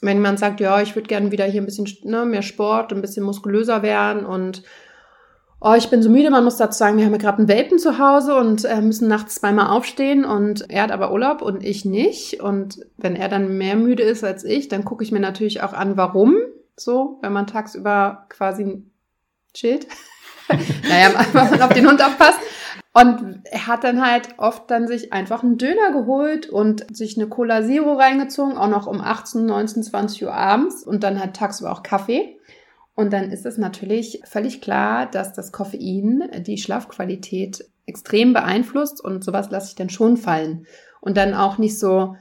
wenn 0.00 0.20
man 0.20 0.38
sagt, 0.38 0.58
ja, 0.58 0.82
ich 0.82 0.96
würde 0.96 1.06
gerne 1.06 1.30
wieder 1.30 1.44
hier 1.44 1.62
ein 1.62 1.66
bisschen 1.66 1.86
ne, 2.02 2.24
mehr 2.24 2.42
Sport, 2.42 2.92
ein 2.92 3.00
bisschen 3.00 3.24
muskulöser 3.24 3.84
werden 3.84 4.26
und 4.26 4.64
oh, 5.60 5.74
ich 5.78 5.88
bin 5.88 6.02
so 6.02 6.10
müde, 6.10 6.30
man 6.30 6.42
muss 6.42 6.56
dazu 6.56 6.76
sagen, 6.76 6.96
wir 6.98 7.04
haben 7.04 7.12
ja 7.12 7.18
gerade 7.18 7.38
einen 7.38 7.48
Welpen 7.48 7.78
zu 7.78 8.00
Hause 8.00 8.34
und 8.34 8.64
äh, 8.64 8.80
müssen 8.80 9.06
nachts 9.06 9.36
zweimal 9.36 9.68
aufstehen 9.68 10.24
und 10.24 10.68
er 10.68 10.82
hat 10.82 10.90
aber 10.90 11.12
Urlaub 11.12 11.42
und 11.42 11.62
ich 11.62 11.84
nicht. 11.84 12.40
Und 12.40 12.80
wenn 12.96 13.14
er 13.14 13.28
dann 13.28 13.56
mehr 13.56 13.76
müde 13.76 14.02
ist 14.02 14.24
als 14.24 14.42
ich, 14.42 14.66
dann 14.66 14.84
gucke 14.84 15.04
ich 15.04 15.12
mir 15.12 15.20
natürlich 15.20 15.62
auch 15.62 15.74
an, 15.74 15.96
warum. 15.96 16.34
So, 16.74 17.18
wenn 17.22 17.32
man 17.32 17.46
tagsüber 17.46 18.26
quasi 18.28 18.82
chillt. 19.54 19.86
naja, 20.88 21.10
wenn 21.32 21.50
man 21.50 21.62
auf 21.62 21.72
den 21.72 21.88
Hund 21.88 22.02
aufpasst. 22.02 22.38
Und 22.94 23.40
er 23.44 23.66
hat 23.66 23.84
dann 23.84 24.06
halt 24.06 24.28
oft 24.36 24.70
dann 24.70 24.86
sich 24.86 25.14
einfach 25.14 25.42
einen 25.42 25.56
Döner 25.56 25.92
geholt 25.92 26.50
und 26.50 26.94
sich 26.94 27.16
eine 27.16 27.26
Cola 27.26 27.62
Zero 27.62 27.94
reingezogen, 27.94 28.58
auch 28.58 28.68
noch 28.68 28.86
um 28.86 29.00
18, 29.00 29.46
19, 29.46 29.82
20 29.82 30.24
Uhr 30.24 30.34
abends 30.34 30.82
und 30.84 31.02
dann 31.02 31.18
halt 31.18 31.34
tagsüber 31.34 31.72
auch 31.72 31.82
Kaffee. 31.82 32.38
Und 32.94 33.14
dann 33.14 33.30
ist 33.30 33.46
es 33.46 33.56
natürlich 33.56 34.20
völlig 34.24 34.60
klar, 34.60 35.06
dass 35.06 35.32
das 35.32 35.52
Koffein 35.52 36.28
die 36.40 36.58
Schlafqualität 36.58 37.64
extrem 37.86 38.34
beeinflusst 38.34 39.02
und 39.02 39.24
sowas 39.24 39.50
lasse 39.50 39.68
ich 39.68 39.74
dann 39.74 39.88
schon 39.88 40.18
fallen. 40.18 40.66
Und 41.00 41.16
dann 41.16 41.32
auch 41.32 41.56
nicht 41.56 41.78
so, 41.78 42.16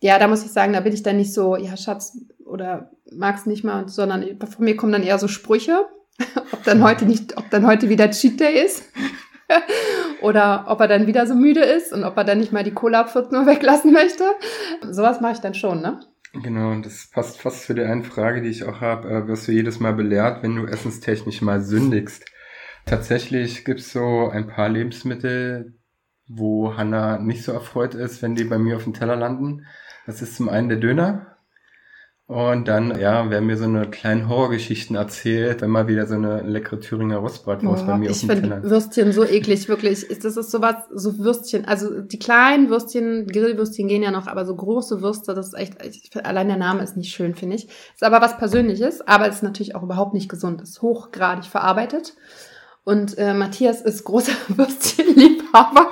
ja, 0.00 0.18
da 0.18 0.28
muss 0.28 0.44
ich 0.44 0.52
sagen, 0.52 0.74
da 0.74 0.80
bin 0.80 0.92
ich 0.92 1.02
dann 1.02 1.16
nicht 1.16 1.32
so, 1.32 1.56
ja, 1.56 1.76
Schatz, 1.78 2.18
oder 2.44 2.90
mag's 3.10 3.46
nicht 3.46 3.64
mal, 3.64 3.88
sondern 3.88 4.38
von 4.38 4.64
mir 4.64 4.76
kommen 4.76 4.92
dann 4.92 5.02
eher 5.02 5.18
so 5.18 5.28
Sprüche, 5.28 5.86
ob 6.52 6.62
dann 6.64 6.82
heute 6.82 7.04
nicht, 7.04 7.36
ob 7.36 7.50
dann 7.50 7.66
heute 7.66 7.88
wieder 7.88 8.10
Cheat 8.10 8.40
Day 8.40 8.64
ist. 8.64 8.84
Oder 10.22 10.66
ob 10.68 10.80
er 10.80 10.88
dann 10.88 11.06
wieder 11.06 11.26
so 11.26 11.34
müde 11.34 11.60
ist 11.60 11.92
und 11.92 12.04
ob 12.04 12.16
er 12.16 12.24
dann 12.24 12.38
nicht 12.38 12.52
mal 12.52 12.64
die 12.64 12.74
Cola 12.74 13.00
ab 13.00 13.10
14 13.10 13.36
Uhr 13.36 13.46
weglassen 13.46 13.92
möchte. 13.92 14.24
Sowas 14.90 15.20
mache 15.20 15.32
ich 15.32 15.38
dann 15.40 15.54
schon, 15.54 15.80
ne? 15.80 16.00
Genau, 16.32 16.70
und 16.70 16.86
das 16.86 17.10
passt 17.10 17.40
fast 17.40 17.66
zu 17.66 17.74
der 17.74 17.90
einen 17.90 18.04
Frage, 18.04 18.40
die 18.40 18.50
ich 18.50 18.64
auch 18.64 18.80
habe. 18.80 19.08
Äh, 19.08 19.26
wirst 19.26 19.48
du 19.48 19.52
jedes 19.52 19.80
Mal 19.80 19.94
belehrt, 19.94 20.42
wenn 20.42 20.54
du 20.54 20.66
essenstechnisch 20.66 21.42
mal 21.42 21.60
sündigst? 21.60 22.24
Tatsächlich 22.86 23.64
gibt's 23.64 23.92
so 23.92 24.28
ein 24.28 24.46
paar 24.46 24.68
Lebensmittel, 24.68 25.74
wo 26.28 26.76
Hannah 26.76 27.18
nicht 27.18 27.42
so 27.42 27.52
erfreut 27.52 27.94
ist, 27.94 28.22
wenn 28.22 28.36
die 28.36 28.44
bei 28.44 28.58
mir 28.58 28.76
auf 28.76 28.84
dem 28.84 28.94
Teller 28.94 29.16
landen. 29.16 29.66
Das 30.06 30.22
ist 30.22 30.36
zum 30.36 30.48
einen 30.48 30.68
der 30.68 30.78
Döner. 30.78 31.29
Und 32.30 32.68
dann, 32.68 32.96
ja, 32.96 33.28
werden 33.28 33.46
mir 33.46 33.56
so 33.56 33.64
eine 33.64 33.90
kleinen 33.90 34.28
Horrorgeschichten 34.28 34.94
erzählt, 34.94 35.62
wenn 35.62 35.70
mal 35.70 35.88
wieder 35.88 36.06
so 36.06 36.14
eine 36.14 36.42
leckere 36.42 36.78
Thüringer 36.78 37.16
Rostbratwurst 37.16 37.84
bei 37.88 37.98
mir 37.98 38.08
auf 38.08 38.20
dem 38.20 38.28
Teller. 38.28 38.42
Ich 38.42 38.50
finde 38.50 38.70
Würstchen 38.70 39.12
so 39.12 39.24
eklig, 39.24 39.68
wirklich. 39.68 40.06
Das 40.22 40.36
ist 40.36 40.52
sowas, 40.52 40.76
so 40.94 41.18
Würstchen. 41.18 41.64
Also 41.64 42.02
die 42.02 42.20
kleinen 42.20 42.70
Würstchen, 42.70 43.26
Grillwürstchen 43.26 43.88
gehen 43.88 44.04
ja 44.04 44.12
noch, 44.12 44.28
aber 44.28 44.46
so 44.46 44.54
große 44.54 45.02
Würste, 45.02 45.34
das 45.34 45.48
ist 45.48 45.54
echt, 45.54 45.84
ich, 45.84 46.24
allein 46.24 46.46
der 46.46 46.56
Name 46.56 46.84
ist 46.84 46.96
nicht 46.96 47.12
schön, 47.12 47.34
finde 47.34 47.56
ich. 47.56 47.64
Ist 47.66 48.04
aber 48.04 48.20
was 48.20 48.38
Persönliches, 48.38 49.00
aber 49.08 49.26
ist 49.26 49.42
natürlich 49.42 49.74
auch 49.74 49.82
überhaupt 49.82 50.14
nicht 50.14 50.28
gesund. 50.28 50.62
Ist 50.62 50.82
hochgradig 50.82 51.46
verarbeitet. 51.46 52.14
Und 52.84 53.18
äh, 53.18 53.34
Matthias 53.34 53.82
ist 53.82 54.04
großer 54.04 54.34
Würstchenliebhaber. 54.56 55.90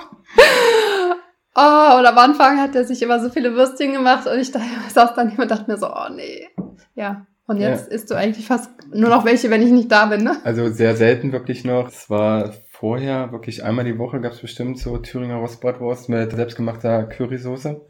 Oh, 1.60 1.98
und 1.98 2.06
am 2.06 2.16
Anfang 2.18 2.60
hat 2.60 2.76
er 2.76 2.84
sich 2.84 3.02
immer 3.02 3.18
so 3.18 3.30
viele 3.30 3.54
Würstchen 3.54 3.92
gemacht 3.92 4.28
und 4.28 4.38
ich 4.38 4.52
dachte, 4.52 4.66
saß 4.94 5.14
dann 5.14 5.36
und 5.36 5.50
dachte 5.50 5.68
mir 5.68 5.76
so, 5.76 5.88
oh 5.88 6.08
nee. 6.14 6.48
Ja. 6.94 7.26
Und 7.48 7.58
jetzt 7.58 7.88
ja. 7.88 7.94
isst 7.94 8.10
du 8.10 8.14
eigentlich 8.14 8.46
fast 8.46 8.70
nur 8.92 9.08
noch 9.08 9.24
welche, 9.24 9.50
wenn 9.50 9.62
ich 9.62 9.70
nicht 9.70 9.90
da 9.90 10.06
bin, 10.06 10.22
ne? 10.22 10.36
Also 10.44 10.68
sehr 10.68 10.94
selten 10.94 11.32
wirklich 11.32 11.64
noch. 11.64 11.88
Es 11.88 12.08
war 12.10 12.52
vorher 12.70 13.32
wirklich 13.32 13.64
einmal 13.64 13.86
die 13.86 13.98
Woche 13.98 14.20
gab 14.20 14.32
es 14.32 14.40
bestimmt 14.40 14.78
so 14.78 14.98
Thüringer 14.98 15.36
Rostbratwurst 15.36 16.10
mit 16.10 16.30
selbstgemachter 16.30 17.04
Currysoße. 17.04 17.80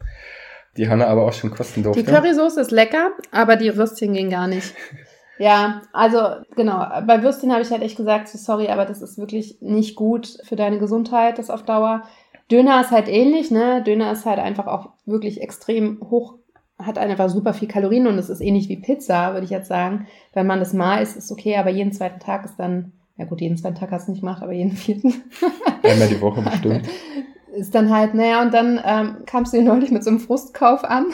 Die 0.77 0.89
Hanna 0.89 1.07
aber 1.07 1.25
auch 1.25 1.33
schon 1.33 1.51
kosten 1.51 1.83
durfte. 1.83 2.01
Die 2.01 2.09
Currysoße 2.09 2.61
ist 2.61 2.71
lecker, 2.71 3.11
aber 3.31 3.55
die 3.55 3.75
Würstchen 3.75 4.13
gehen 4.13 4.29
gar 4.29 4.47
nicht. 4.47 4.73
Ja, 5.41 5.83
also 5.93 6.19
genau, 6.57 6.85
bei 7.07 7.23
Würstchen 7.23 7.53
habe 7.53 7.61
ich 7.61 7.71
halt 7.71 7.81
echt 7.81 7.95
gesagt, 7.95 8.27
so 8.27 8.37
sorry, 8.37 8.67
aber 8.67 8.85
das 8.85 9.01
ist 9.01 9.17
wirklich 9.17 9.59
nicht 9.61 9.95
gut 9.95 10.37
für 10.43 10.57
deine 10.57 10.79
Gesundheit, 10.79 11.37
das 11.37 11.49
auf 11.49 11.63
Dauer. 11.63 12.03
Döner 12.51 12.81
ist 12.81 12.91
halt 12.91 13.07
ähnlich, 13.07 13.51
ne? 13.51 13.83
Döner 13.83 14.11
ist 14.11 14.25
halt 14.25 14.39
einfach 14.39 14.67
auch 14.67 14.89
wirklich 15.05 15.41
extrem 15.41 15.99
hoch, 16.09 16.35
hat 16.77 16.97
einfach 16.97 17.29
super 17.29 17.53
viel 17.53 17.67
Kalorien 17.67 18.07
und 18.07 18.17
es 18.17 18.29
ist 18.29 18.41
ähnlich 18.41 18.69
wie 18.69 18.77
Pizza, 18.77 19.33
würde 19.33 19.45
ich 19.45 19.51
jetzt 19.51 19.67
sagen. 19.67 20.07
Wenn 20.33 20.47
man 20.47 20.59
das 20.59 20.73
mal 20.73 21.01
isst, 21.01 21.17
ist 21.17 21.31
okay, 21.31 21.57
aber 21.57 21.69
jeden 21.69 21.91
zweiten 21.91 22.19
Tag 22.19 22.45
ist 22.45 22.55
dann, 22.57 22.93
ja 23.17 23.25
gut, 23.25 23.41
jeden 23.41 23.57
zweiten 23.57 23.75
Tag 23.75 23.91
hast 23.91 24.07
du 24.07 24.11
nicht 24.11 24.21
gemacht, 24.21 24.41
aber 24.41 24.53
jeden 24.53 24.71
vierten. 24.71 25.13
Einmal 25.83 26.07
die 26.07 26.21
Woche 26.21 26.41
bestimmt. 26.41 26.87
ist 27.53 27.75
dann 27.75 27.89
halt, 27.89 28.13
naja, 28.13 28.41
und 28.41 28.53
dann 28.53 28.79
ähm, 28.83 29.17
kamst 29.25 29.53
du 29.53 29.57
hier 29.57 29.67
neulich 29.67 29.91
mit 29.91 30.03
so 30.03 30.09
einem 30.09 30.19
Frustkauf 30.19 30.83
an. 30.83 31.07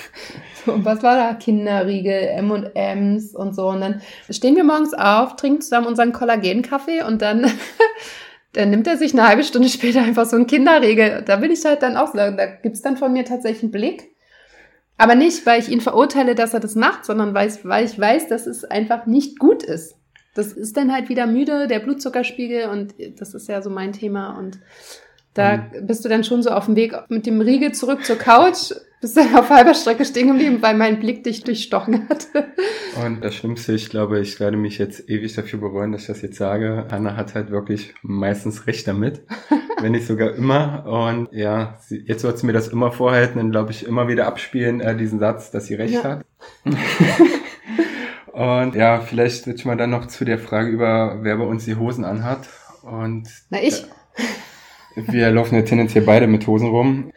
so, 0.64 0.72
und 0.72 0.84
was 0.84 1.02
war 1.02 1.16
da? 1.16 1.34
Kinderriegel, 1.34 2.12
M&M's 2.12 3.34
und 3.34 3.54
so. 3.54 3.68
Und 3.68 3.80
dann 3.80 4.00
stehen 4.30 4.56
wir 4.56 4.64
morgens 4.64 4.94
auf, 4.94 5.36
trinken 5.36 5.60
zusammen 5.60 5.86
unseren 5.86 6.12
Kollagenkaffee 6.12 7.02
und 7.02 7.22
dann, 7.22 7.50
dann 8.56 8.70
nimmt 8.70 8.86
er 8.86 8.96
sich 8.96 9.12
eine 9.12 9.28
halbe 9.28 9.44
Stunde 9.44 9.68
später 9.70 10.02
einfach 10.02 10.26
so 10.26 10.36
einen 10.36 10.46
Kinderriegel. 10.46 11.22
Da 11.24 11.40
will 11.40 11.52
ich 11.52 11.64
halt 11.64 11.82
dann 11.82 11.96
auch 11.96 12.12
sagen, 12.14 12.36
da 12.36 12.46
gibt's 12.46 12.82
dann 12.82 12.96
von 12.96 13.12
mir 13.12 13.24
tatsächlich 13.24 13.64
einen 13.64 13.72
Blick. 13.72 14.10
Aber 14.98 15.14
nicht, 15.14 15.44
weil 15.44 15.60
ich 15.60 15.68
ihn 15.68 15.82
verurteile, 15.82 16.34
dass 16.34 16.54
er 16.54 16.60
das 16.60 16.74
macht, 16.74 17.04
sondern 17.04 17.34
weil 17.34 17.48
ich, 17.48 17.64
weil 17.64 17.84
ich 17.84 17.98
weiß, 17.98 18.28
dass 18.28 18.46
es 18.46 18.64
einfach 18.64 19.06
nicht 19.06 19.38
gut 19.38 19.62
ist. 19.62 19.94
Das 20.34 20.52
ist 20.52 20.76
dann 20.76 20.92
halt 20.92 21.08
wieder 21.08 21.26
müde, 21.26 21.66
der 21.66 21.80
Blutzuckerspiegel 21.80 22.68
und 22.68 22.94
das 23.18 23.34
ist 23.34 23.48
ja 23.48 23.60
so 23.62 23.70
mein 23.70 23.92
Thema 23.92 24.38
und 24.38 24.58
da 25.34 25.58
mhm. 25.58 25.86
bist 25.86 26.04
du 26.04 26.08
dann 26.08 26.24
schon 26.24 26.42
so 26.42 26.50
auf 26.50 26.64
dem 26.64 26.76
Weg 26.76 26.94
mit 27.08 27.26
dem 27.26 27.40
Riegel 27.40 27.72
zurück 27.72 28.04
zur 28.04 28.16
Couch, 28.16 28.72
bist 29.06 29.16
dann 29.16 29.36
auf 29.36 29.50
halber 29.50 29.72
Strecke 29.72 30.04
stehen 30.04 30.26
geblieben, 30.26 30.58
weil 30.62 30.76
mein 30.76 30.98
Blick 30.98 31.22
dich 31.22 31.44
durchstochen 31.44 32.08
hat. 32.08 32.26
Und 33.04 33.22
das 33.22 33.36
Schlimmste, 33.36 33.72
ich 33.72 33.88
glaube, 33.88 34.18
ich 34.18 34.40
werde 34.40 34.56
mich 34.56 34.78
jetzt 34.78 35.08
ewig 35.08 35.32
dafür 35.34 35.60
bereuen, 35.60 35.92
dass 35.92 36.02
ich 36.02 36.06
das 36.08 36.22
jetzt 36.22 36.38
sage. 36.38 36.86
Anna 36.90 37.14
hat 37.14 37.36
halt 37.36 37.50
wirklich 37.50 37.94
meistens 38.02 38.66
recht 38.66 38.88
damit, 38.88 39.22
wenn 39.80 39.92
nicht 39.92 40.08
sogar 40.08 40.34
immer. 40.34 40.84
Und 40.86 41.32
ja, 41.32 41.78
jetzt 41.88 42.24
wird 42.24 42.36
sie 42.36 42.46
mir 42.46 42.52
das 42.52 42.66
immer 42.66 42.90
vorhalten 42.90 43.38
und 43.38 43.52
glaube 43.52 43.70
ich 43.70 43.86
immer 43.86 44.08
wieder 44.08 44.26
abspielen, 44.26 44.80
äh, 44.80 44.96
diesen 44.96 45.20
Satz, 45.20 45.52
dass 45.52 45.66
sie 45.66 45.74
recht 45.74 45.94
ja. 45.94 46.02
hat. 46.02 46.26
und 48.32 48.74
ja, 48.74 49.00
vielleicht 49.00 49.44
switchen 49.44 49.70
wir 49.70 49.76
dann 49.76 49.90
noch 49.90 50.06
zu 50.06 50.24
der 50.24 50.40
Frage 50.40 50.70
über, 50.70 51.18
wer 51.20 51.36
bei 51.36 51.44
uns 51.44 51.64
die 51.64 51.76
Hosen 51.76 52.04
anhat. 52.04 52.48
Und 52.82 53.28
Na, 53.50 53.62
ich. 53.62 53.84
Äh, 54.96 55.02
wir 55.12 55.30
laufen 55.30 55.54
ja 55.54 55.62
tendenziell 55.62 56.04
beide 56.04 56.26
mit 56.26 56.44
Hosen 56.48 56.70
rum. 56.70 57.12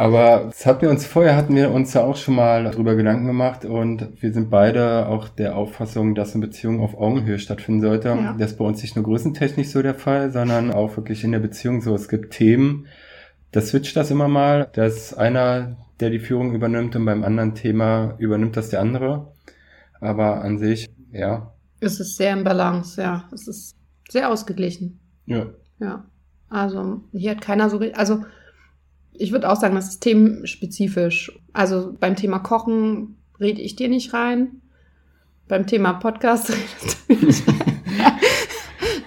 Aber 0.00 0.44
das 0.46 0.64
hatten 0.64 0.80
wir 0.80 0.88
uns 0.88 1.04
vorher, 1.04 1.36
hatten 1.36 1.54
wir 1.54 1.70
uns 1.70 1.92
ja 1.92 2.02
auch 2.02 2.16
schon 2.16 2.34
mal 2.34 2.64
darüber 2.64 2.94
Gedanken 2.94 3.26
gemacht 3.26 3.66
und 3.66 4.22
wir 4.22 4.32
sind 4.32 4.48
beide 4.48 5.06
auch 5.08 5.28
der 5.28 5.56
Auffassung, 5.56 6.14
dass 6.14 6.34
eine 6.34 6.46
Beziehung 6.46 6.80
auf 6.80 6.96
Augenhöhe 6.96 7.38
stattfinden 7.38 7.82
sollte. 7.82 8.08
Ja. 8.08 8.34
Das 8.38 8.52
ist 8.52 8.56
bei 8.56 8.64
uns 8.64 8.80
nicht 8.80 8.96
nur 8.96 9.04
größentechnisch 9.04 9.68
so 9.68 9.82
der 9.82 9.94
Fall, 9.94 10.32
sondern 10.32 10.72
auch 10.72 10.96
wirklich 10.96 11.22
in 11.22 11.32
der 11.32 11.40
Beziehung 11.40 11.82
so. 11.82 11.94
Es 11.94 12.08
gibt 12.08 12.32
Themen, 12.32 12.86
da 13.52 13.60
switcht 13.60 13.94
das 13.94 14.10
immer 14.10 14.26
mal, 14.26 14.70
dass 14.72 15.12
einer, 15.12 15.76
der 16.00 16.08
die 16.08 16.18
Führung 16.18 16.54
übernimmt 16.54 16.96
und 16.96 17.04
beim 17.04 17.22
anderen 17.22 17.54
Thema 17.54 18.14
übernimmt 18.16 18.56
das 18.56 18.70
der 18.70 18.80
andere. 18.80 19.34
Aber 20.00 20.40
an 20.40 20.56
sich, 20.56 20.88
ja. 21.12 21.52
Es 21.80 22.00
ist 22.00 22.16
sehr 22.16 22.32
im 22.32 22.42
Balance, 22.42 23.02
ja. 23.02 23.28
Es 23.34 23.46
ist 23.46 23.76
sehr 24.08 24.30
ausgeglichen. 24.30 24.98
Ja. 25.26 25.48
Ja. 25.78 26.06
Also 26.48 27.02
hier 27.12 27.32
hat 27.32 27.42
keiner 27.42 27.68
so, 27.68 27.80
also 27.92 28.24
ich 29.12 29.32
würde 29.32 29.50
auch 29.50 29.56
sagen, 29.56 29.74
das 29.74 29.88
ist 29.88 30.00
themenspezifisch. 30.00 31.32
Also 31.52 31.94
beim 31.98 32.16
Thema 32.16 32.38
Kochen 32.38 33.16
rede 33.38 33.60
ich 33.60 33.76
dir 33.76 33.88
nicht 33.88 34.12
rein. 34.12 34.60
Beim 35.48 35.66
Thema 35.66 35.94
Podcast 35.94 36.50
redest 37.08 37.08
du 37.08 37.14
nicht 37.14 37.48
rein. 37.48 37.80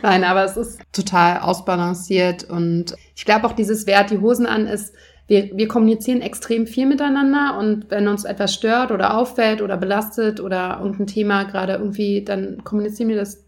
Nein, 0.01 0.25
aber 0.25 0.43
es 0.43 0.57
ist 0.57 0.81
total 0.91 1.39
ausbalanciert 1.39 2.43
und 2.43 2.93
ich 3.15 3.23
glaube 3.23 3.47
auch 3.47 3.53
dieses 3.53 3.87
Wert, 3.87 4.11
die 4.11 4.17
Hosen 4.17 4.45
an 4.45 4.67
ist, 4.67 4.93
wir, 5.27 5.55
wir 5.55 5.69
kommunizieren 5.69 6.21
extrem 6.21 6.67
viel 6.67 6.85
miteinander 6.85 7.57
und 7.57 7.89
wenn 7.89 8.09
uns 8.09 8.25
etwas 8.25 8.53
stört 8.53 8.91
oder 8.91 9.17
auffällt 9.17 9.61
oder 9.61 9.77
belastet 9.77 10.41
oder 10.41 10.79
irgendein 10.81 11.07
Thema 11.07 11.43
gerade 11.43 11.73
irgendwie, 11.73 12.23
dann 12.23 12.63
kommunizieren 12.65 13.07
wir 13.07 13.15
das 13.15 13.42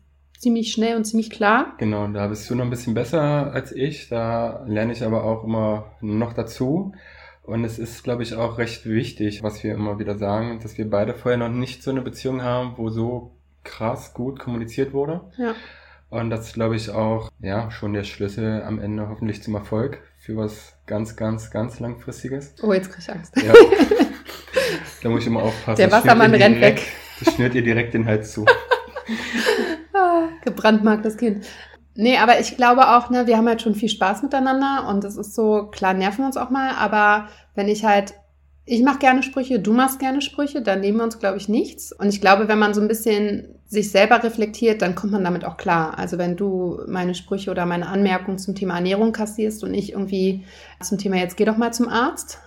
ziemlich 0.45 0.71
schnell 0.71 0.95
und 0.95 1.05
ziemlich 1.05 1.31
klar. 1.31 1.73
Genau, 1.79 2.05
da 2.05 2.27
bist 2.27 2.47
du 2.47 2.53
noch 2.53 2.65
ein 2.65 2.69
bisschen 2.69 2.93
besser 2.93 3.51
als 3.51 3.71
ich. 3.71 4.09
Da 4.09 4.63
lerne 4.67 4.93
ich 4.93 5.03
aber 5.03 5.23
auch 5.23 5.43
immer 5.43 5.93
noch 6.01 6.33
dazu. 6.33 6.93
Und 7.41 7.63
es 7.63 7.79
ist, 7.79 8.03
glaube 8.03 8.21
ich, 8.21 8.35
auch 8.35 8.59
recht 8.59 8.85
wichtig, 8.85 9.41
was 9.41 9.63
wir 9.63 9.73
immer 9.73 9.97
wieder 9.97 10.19
sagen, 10.19 10.59
dass 10.61 10.77
wir 10.77 10.87
beide 10.87 11.15
vorher 11.15 11.39
noch 11.39 11.49
nicht 11.49 11.81
so 11.81 11.89
eine 11.89 12.01
Beziehung 12.01 12.43
haben, 12.43 12.73
wo 12.77 12.89
so 12.89 13.31
krass 13.63 14.13
gut 14.13 14.37
kommuniziert 14.39 14.93
wurde. 14.93 15.21
Ja. 15.35 15.55
Und 16.11 16.29
das 16.29 16.49
ist, 16.49 16.53
glaube 16.53 16.75
ich, 16.75 16.91
auch, 16.91 17.31
ja, 17.39 17.71
schon 17.71 17.93
der 17.93 18.03
Schlüssel 18.03 18.61
am 18.61 18.77
Ende 18.79 19.09
hoffentlich 19.09 19.41
zum 19.41 19.55
Erfolg 19.55 19.97
für 20.19 20.37
was 20.37 20.75
ganz, 20.85 21.15
ganz, 21.15 21.49
ganz 21.49 21.79
langfristiges. 21.79 22.53
Oh, 22.61 22.71
jetzt 22.71 22.91
krieg 22.91 23.01
ich 23.01 23.11
Angst. 23.11 23.35
Ja. 23.37 23.51
da 25.01 25.09
muss 25.09 25.21
ich 25.21 25.27
immer 25.27 25.41
aufpassen. 25.41 25.77
Der 25.77 25.91
Wassermann 25.91 26.35
rennt 26.35 26.57
direkt, 26.57 26.81
weg. 26.81 26.91
Das 27.23 27.33
schnürt 27.33 27.55
ihr 27.55 27.63
direkt 27.63 27.95
den 27.95 28.05
Hals 28.05 28.31
zu. 28.31 28.45
gebrandmarktes 30.45 31.17
Kind. 31.17 31.45
Nee, 31.95 32.17
aber 32.17 32.39
ich 32.39 32.57
glaube 32.57 32.89
auch, 32.89 33.09
ne, 33.09 33.25
wir 33.25 33.37
haben 33.37 33.47
halt 33.47 33.61
schon 33.61 33.75
viel 33.75 33.89
Spaß 33.89 34.21
miteinander 34.21 34.87
und 34.89 35.03
es 35.05 35.15
ist 35.15 35.33
so, 35.33 35.67
klar 35.67 35.93
nerven 35.93 36.19
wir 36.19 36.25
uns 36.25 36.37
auch 36.37 36.49
mal, 36.49 36.71
aber 36.77 37.29
wenn 37.55 37.69
ich 37.69 37.85
halt, 37.85 38.13
ich 38.65 38.83
mache 38.83 38.99
gerne 38.99 39.23
Sprüche, 39.23 39.59
du 39.59 39.71
machst 39.71 39.99
gerne 39.99 40.21
Sprüche, 40.21 40.61
dann 40.61 40.81
nehmen 40.81 40.97
wir 40.97 41.03
uns, 41.05 41.19
glaube 41.19 41.37
ich, 41.37 41.47
nichts. 41.47 41.91
Und 41.93 42.09
ich 42.09 42.19
glaube, 42.19 42.47
wenn 42.47 42.59
man 42.59 42.73
so 42.73 42.81
ein 42.81 42.87
bisschen 42.87 43.55
sich 43.67 43.91
selber 43.91 44.23
reflektiert, 44.23 44.81
dann 44.81 44.95
kommt 44.95 45.13
man 45.13 45.23
damit 45.23 45.45
auch 45.45 45.57
klar. 45.57 45.97
Also 45.97 46.17
wenn 46.17 46.35
du 46.35 46.81
meine 46.87 47.15
Sprüche 47.15 47.51
oder 47.51 47.65
meine 47.65 47.87
Anmerkungen 47.87 48.37
zum 48.37 48.55
Thema 48.55 48.75
Ernährung 48.75 49.11
kassierst 49.11 49.63
und 49.63 49.73
ich 49.73 49.91
irgendwie 49.91 50.45
zum 50.81 50.97
Thema 50.97 51.17
jetzt 51.17 51.37
geh 51.37 51.45
doch 51.45 51.57
mal 51.57 51.73
zum 51.73 51.87
Arzt. 51.87 52.39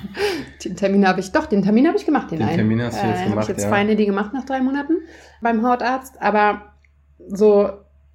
den 0.64 0.76
Termin 0.76 1.06
habe 1.06 1.20
ich 1.20 1.32
doch, 1.32 1.46
den 1.46 1.62
Termin 1.62 1.86
habe 1.86 1.96
ich 1.96 2.06
gemacht, 2.06 2.30
den, 2.30 2.38
den 2.38 2.48
einen. 2.48 2.58
Termin 2.58 2.82
hast 2.82 3.02
du 3.02 3.06
jetzt 3.06 3.20
äh, 3.20 3.24
gemacht, 3.24 3.30
habe 3.30 3.42
ich 3.42 3.48
jetzt 3.48 3.64
ja. 3.64 3.68
feine 3.68 3.96
die 3.96 4.06
gemacht 4.06 4.32
nach 4.32 4.44
drei 4.44 4.60
Monaten 4.60 4.98
beim 5.40 5.66
Hautarzt, 5.66 6.20
aber 6.20 6.73
so, 7.28 7.70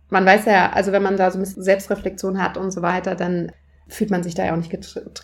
man 0.09 0.25
weiß 0.25 0.45
ja, 0.45 0.71
also 0.71 0.91
wenn 0.91 1.03
man 1.03 1.17
da 1.17 1.31
so 1.31 1.37
ein 1.37 1.41
bisschen 1.41 1.63
Selbstreflexion 1.63 2.41
hat 2.41 2.57
und 2.57 2.71
so 2.71 2.81
weiter, 2.81 3.15
dann 3.15 3.51
fühlt 3.89 4.11
man 4.11 4.21
sich 4.23 4.35
da 4.35 4.45
ja 4.45 4.53
auch 4.53 4.57
nicht 4.57 4.71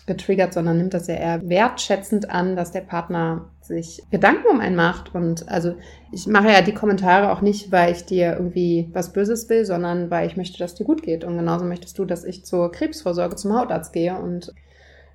getriggert, 0.06 0.52
sondern 0.52 0.76
nimmt 0.76 0.92
das 0.92 1.06
ja 1.06 1.14
eher 1.14 1.48
wertschätzend 1.48 2.30
an, 2.30 2.56
dass 2.56 2.72
der 2.72 2.80
Partner 2.80 3.48
sich 3.60 4.02
Gedanken 4.10 4.48
um 4.50 4.60
einen 4.60 4.74
macht. 4.74 5.14
Und 5.14 5.48
also 5.48 5.76
ich 6.10 6.26
mache 6.26 6.50
ja 6.50 6.62
die 6.62 6.74
Kommentare 6.74 7.30
auch 7.30 7.40
nicht, 7.40 7.70
weil 7.70 7.92
ich 7.92 8.04
dir 8.04 8.32
irgendwie 8.34 8.88
was 8.92 9.12
Böses 9.12 9.48
will, 9.48 9.64
sondern 9.64 10.10
weil 10.10 10.26
ich 10.26 10.36
möchte, 10.36 10.58
dass 10.58 10.74
dir 10.74 10.84
gut 10.84 11.02
geht. 11.02 11.22
Und 11.22 11.36
genauso 11.36 11.64
möchtest 11.64 11.96
du, 11.98 12.04
dass 12.04 12.24
ich 12.24 12.44
zur 12.44 12.72
Krebsvorsorge 12.72 13.36
zum 13.36 13.56
Hautarzt 13.56 13.92
gehe. 13.92 14.18
Und 14.18 14.52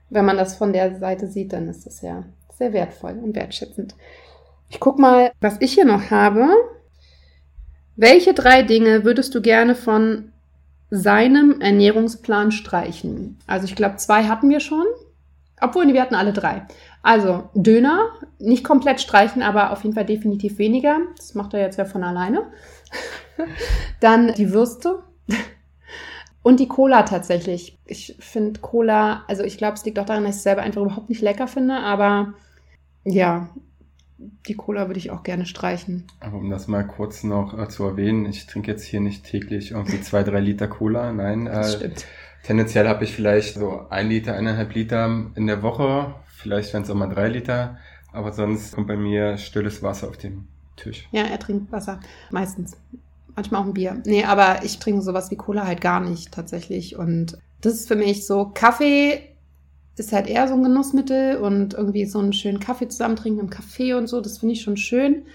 wenn 0.10 0.26
man 0.26 0.38
das 0.38 0.56
von 0.56 0.72
der 0.72 0.98
Seite 0.98 1.28
sieht, 1.28 1.52
dann 1.52 1.68
ist 1.68 1.86
das 1.86 2.02
ja 2.02 2.24
sehr 2.58 2.72
wertvoll 2.72 3.20
und 3.22 3.36
wertschätzend. 3.36 3.96
Ich 4.70 4.80
guck 4.80 4.98
mal, 4.98 5.32
was 5.42 5.58
ich 5.60 5.74
hier 5.74 5.86
noch 5.86 6.10
habe. 6.10 6.48
Welche 7.96 8.34
drei 8.34 8.64
Dinge 8.64 9.04
würdest 9.04 9.36
du 9.36 9.42
gerne 9.42 9.76
von 9.76 10.32
seinem 10.90 11.62
Ernährungsplan 11.62 12.52
streichen? 12.52 13.38
Also 13.48 13.66
ich 13.66 13.76
glaube, 13.76 13.98
zwei 13.98 14.26
hatten 14.26 14.50
wir 14.50 14.60
schon. 14.60 14.86
Obwohl, 15.60 15.88
wir 15.94 16.02
hatten 16.02 16.16
alle 16.16 16.34
drei. 16.34 16.66
Also 17.04 17.50
Döner, 17.54 18.10
nicht 18.40 18.64
komplett 18.64 19.00
streichen, 19.00 19.42
aber 19.44 19.72
auf 19.72 19.84
jeden 19.84 19.96
Fall 19.96 20.06
definitiv 20.06 20.58
weniger. 20.58 20.98
Das 21.18 21.36
macht 21.36 21.54
er 21.54 21.62
jetzt 21.62 21.78
ja 21.78 21.86
von 21.86 22.04
alleine. 22.04 22.44
Dann 24.00 24.34
die 24.34 24.52
Würste. 24.52 25.04
Und 26.44 26.60
die 26.60 26.68
Cola 26.68 27.04
tatsächlich. 27.04 27.78
Ich 27.86 28.16
finde 28.20 28.60
Cola, 28.60 29.24
also 29.28 29.44
ich 29.44 29.58
glaube, 29.58 29.76
es 29.76 29.86
liegt 29.86 30.00
auch 30.00 30.06
daran, 30.06 30.24
dass 30.24 30.36
ich 30.36 30.38
es 30.38 30.44
selber 30.44 30.64
einfach 30.64 30.82
überhaupt 30.82 31.10
nicht 31.10 31.22
lecker 31.22 31.48
finde, 31.48 31.76
aber 31.76 32.34
ja, 33.04 33.50
die 34.48 34.56
Cola 34.56 34.88
würde 34.88 35.00
ich 35.00 35.12
auch 35.12 35.24
gerne 35.24 35.46
streichen. 35.46 36.06
Aber 36.20 36.38
um 36.38 36.50
das 36.50 36.68
mal 36.68 36.86
kurz 36.86 37.24
noch 37.24 37.58
äh, 37.58 37.68
zu 37.70 37.84
erwähnen, 37.86 38.26
ich 38.26 38.46
trinke 38.46 38.72
jetzt 38.72 38.84
hier 38.84 39.00
nicht 39.00 39.26
täglich 39.26 39.72
irgendwie 39.72 40.02
zwei, 40.02 40.24
drei 40.24 40.40
Liter 40.40 40.68
Cola. 40.68 41.12
Nein, 41.12 41.46
das 41.46 41.76
äh, 41.76 41.78
stimmt. 41.78 42.06
tendenziell 42.44 42.88
habe 42.88 43.04
ich 43.04 43.14
vielleicht 43.14 43.56
so 43.56 43.86
ein 43.90 44.10
Liter, 44.10 44.36
eineinhalb 44.36 44.74
Liter 44.74 45.32
in 45.36 45.48
der 45.48 45.64
Woche. 45.64 46.16
Vielleicht 46.28 46.74
wären 46.74 46.84
es 46.84 46.90
auch 46.90 46.96
mal 46.96 47.08
drei 47.08 47.30
Liter. 47.30 47.78
Aber 48.12 48.32
sonst 48.34 48.76
kommt 48.76 48.88
bei 48.88 48.98
mir 48.98 49.38
stilles 49.38 49.82
Wasser 49.84 50.10
auf 50.10 50.18
dem 50.18 50.48
Tisch. 50.76 51.08
Ja, 51.12 51.24
er 51.24 51.40
trinkt 51.40 51.72
Wasser. 51.72 52.00
Meistens. 52.30 52.78
Manchmal 53.36 53.62
auch 53.62 53.66
ein 53.66 53.74
Bier. 53.74 54.02
Nee, 54.06 54.26
aber 54.26 54.64
ich 54.64 54.80
trinke 54.80 55.02
sowas 55.02 55.32
wie 55.32 55.38
Cola 55.38 55.66
halt 55.66 55.80
gar 55.80 56.02
nicht 56.02 56.34
tatsächlich. 56.34 56.98
Und 56.98 57.38
das 57.62 57.74
ist 57.74 57.88
für 57.88 57.96
mich 57.96 58.26
so 58.26 58.52
Kaffee 58.54 59.31
ist 59.96 60.14
halt 60.14 60.28
eher 60.28 60.48
so 60.48 60.54
ein 60.54 60.64
Genussmittel 60.64 61.38
und 61.38 61.74
irgendwie 61.74 62.06
so 62.06 62.20
einen 62.20 62.34
schönen 62.34 62.60
Kaffee 62.60 62.88
zusammen 62.88 63.16
trinken 63.16 63.40
im 63.40 63.50
Café 63.50 63.98
und 63.98 64.08
so, 64.08 64.22
das 64.22 64.38
finde 64.40 64.54
ich 64.54 64.62
schon 64.62 64.78
schön. 64.78 65.26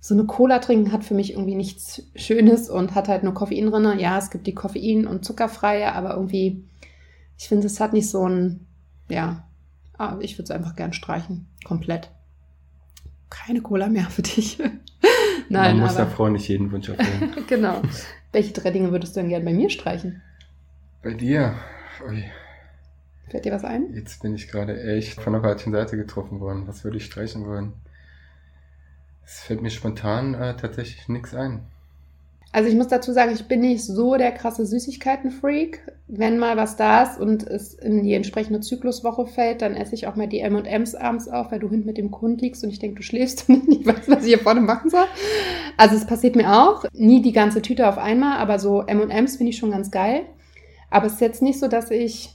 So 0.00 0.14
eine 0.14 0.24
Cola 0.24 0.58
trinken 0.58 0.92
hat 0.92 1.02
für 1.02 1.14
mich 1.14 1.32
irgendwie 1.32 1.54
nichts 1.54 2.02
Schönes 2.14 2.68
und 2.68 2.94
hat 2.94 3.08
halt 3.08 3.24
nur 3.24 3.34
Koffein 3.34 3.70
drin. 3.70 3.98
Ja, 3.98 4.18
es 4.18 4.30
gibt 4.30 4.46
die 4.46 4.54
Koffein- 4.54 5.06
und 5.06 5.24
zuckerfreie, 5.24 5.92
aber 5.92 6.14
irgendwie, 6.14 6.64
ich 7.38 7.48
finde, 7.48 7.66
es 7.66 7.80
hat 7.80 7.92
nicht 7.92 8.08
so 8.10 8.28
ein, 8.28 8.66
ja, 9.08 9.48
ah, 9.98 10.16
ich 10.20 10.34
würde 10.34 10.44
es 10.44 10.50
einfach 10.50 10.76
gern 10.76 10.92
streichen. 10.92 11.46
Komplett. 11.64 12.10
Keine 13.30 13.62
Cola 13.62 13.88
mehr 13.88 14.10
für 14.10 14.22
dich. 14.22 14.58
Nein, 15.48 15.76
Man 15.76 15.86
muss 15.86 15.96
aber... 15.96 16.04
der 16.04 16.14
Frau 16.14 16.28
nicht 16.28 16.48
jeden 16.48 16.70
Wunsch 16.70 16.88
erfüllen. 16.88 17.34
genau. 17.48 17.80
Welche 18.32 18.52
drei 18.52 18.70
Dinge 18.70 18.92
würdest 18.92 19.16
du 19.16 19.20
denn 19.20 19.30
gern 19.30 19.44
bei 19.44 19.52
mir 19.52 19.70
streichen? 19.70 20.22
Bei 21.02 21.14
dir? 21.14 21.54
Ui. 22.06 22.24
Fällt 23.28 23.44
dir 23.44 23.52
was 23.52 23.64
ein? 23.64 23.92
Jetzt 23.94 24.22
bin 24.22 24.34
ich 24.34 24.48
gerade 24.48 24.82
echt 24.82 25.20
von 25.20 25.32
der 25.32 25.42
falschen 25.42 25.72
Seite 25.72 25.96
getroffen 25.96 26.40
worden. 26.40 26.66
Was 26.66 26.84
würde 26.84 26.98
ich 26.98 27.04
streichen 27.06 27.46
wollen? 27.46 27.72
Es 29.24 29.40
fällt 29.40 29.62
mir 29.62 29.70
spontan 29.70 30.34
äh, 30.34 30.56
tatsächlich 30.56 31.08
nichts 31.08 31.34
ein. 31.34 31.62
Also 32.54 32.68
ich 32.68 32.76
muss 32.76 32.86
dazu 32.86 33.12
sagen, 33.12 33.32
ich 33.34 33.48
bin 33.48 33.62
nicht 33.62 33.84
so 33.84 34.14
der 34.16 34.30
krasse 34.30 34.64
Süßigkeiten-Freak. 34.64 35.80
Wenn 36.06 36.38
mal 36.38 36.56
was 36.56 36.76
da 36.76 37.02
ist 37.02 37.18
und 37.18 37.42
es 37.42 37.74
in 37.74 38.04
die 38.04 38.14
entsprechende 38.14 38.60
Zykluswoche 38.60 39.26
fällt, 39.26 39.60
dann 39.60 39.74
esse 39.74 39.96
ich 39.96 40.06
auch 40.06 40.14
mal 40.14 40.28
die 40.28 40.38
M&M's 40.38 40.94
abends 40.94 41.26
auf, 41.26 41.50
weil 41.50 41.58
du 41.58 41.68
hinten 41.68 41.86
mit 41.86 41.98
dem 41.98 42.12
Hund 42.12 42.40
liegst 42.42 42.62
und 42.62 42.70
ich 42.70 42.78
denke, 42.78 42.98
du 42.98 43.02
schläfst 43.02 43.48
und 43.48 43.68
ich 43.68 43.84
weiß, 43.84 44.08
was 44.08 44.22
ich 44.22 44.28
hier 44.28 44.38
vorne 44.38 44.60
machen 44.60 44.88
soll. 44.88 45.06
Also 45.76 45.96
es 45.96 46.06
passiert 46.06 46.36
mir 46.36 46.52
auch. 46.52 46.84
Nie 46.92 47.22
die 47.22 47.32
ganze 47.32 47.60
Tüte 47.60 47.88
auf 47.88 47.98
einmal, 47.98 48.38
aber 48.38 48.60
so 48.60 48.82
M&M's 48.82 49.36
finde 49.36 49.50
ich 49.50 49.58
schon 49.58 49.72
ganz 49.72 49.90
geil. 49.90 50.22
Aber 50.90 51.06
es 51.06 51.14
ist 51.14 51.20
jetzt 51.20 51.42
nicht 51.42 51.58
so, 51.58 51.66
dass 51.66 51.90
ich 51.90 52.30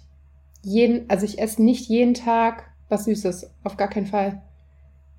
jeden, 0.61 1.09
also 1.09 1.25
ich 1.25 1.39
esse 1.39 1.63
nicht 1.63 1.89
jeden 1.89 2.13
Tag 2.13 2.69
was 2.89 3.05
Süßes. 3.05 3.51
Auf 3.63 3.77
gar 3.77 3.87
keinen 3.87 4.07
Fall. 4.07 4.41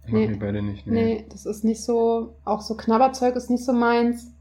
Nee. 0.07 0.27
Machen 0.27 0.31
wir 0.31 0.39
beide 0.39 0.63
nicht. 0.63 0.87
Nee. 0.87 1.05
nee, 1.05 1.27
das 1.29 1.47
ist 1.47 1.65
nicht 1.65 1.83
so, 1.83 2.37
auch 2.45 2.61
so 2.61 2.77
Knabberzeug 2.77 3.37
ist 3.37 3.51
nicht 3.51 3.65
so 3.65 3.73
meins. 3.73 4.33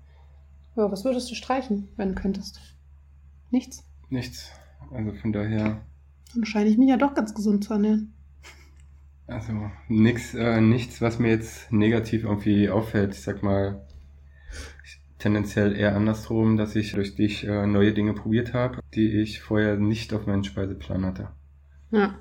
Ja, 0.75 0.91
was 0.91 1.05
würdest 1.05 1.29
du 1.29 1.35
streichen, 1.35 1.89
wenn 1.95 2.15
du 2.15 2.21
könntest? 2.21 2.59
Nichts? 3.51 3.83
Nichts. 4.09 4.51
Also 4.91 5.13
von 5.13 5.33
daher. 5.33 5.81
Dann 6.33 6.45
scheine 6.45 6.69
ich 6.69 6.77
mich 6.77 6.89
ja 6.89 6.97
doch 6.97 7.13
ganz 7.13 7.33
gesund 7.33 7.63
zu 7.63 7.73
ernähren. 7.73 8.13
Also 9.27 9.53
nix, 9.87 10.33
äh, 10.33 10.59
nichts, 10.59 11.01
was 11.01 11.19
mir 11.19 11.29
jetzt 11.29 11.71
negativ 11.71 12.23
irgendwie 12.23 12.69
auffällt. 12.69 13.13
Ich 13.13 13.21
sag 13.21 13.43
mal, 13.43 13.85
tendenziell 15.19 15.75
eher 15.75 15.95
andersrum, 15.95 16.57
dass 16.57 16.75
ich 16.75 16.93
durch 16.93 17.15
dich 17.15 17.45
äh, 17.45 17.67
neue 17.67 17.93
Dinge 17.93 18.13
probiert 18.13 18.53
habe, 18.53 18.79
die 18.95 19.21
ich 19.21 19.41
vorher 19.41 19.75
nicht 19.75 20.13
auf 20.13 20.25
meinen 20.25 20.43
Speiseplan 20.43 21.05
hatte. 21.05 21.29
Ja. 21.91 22.15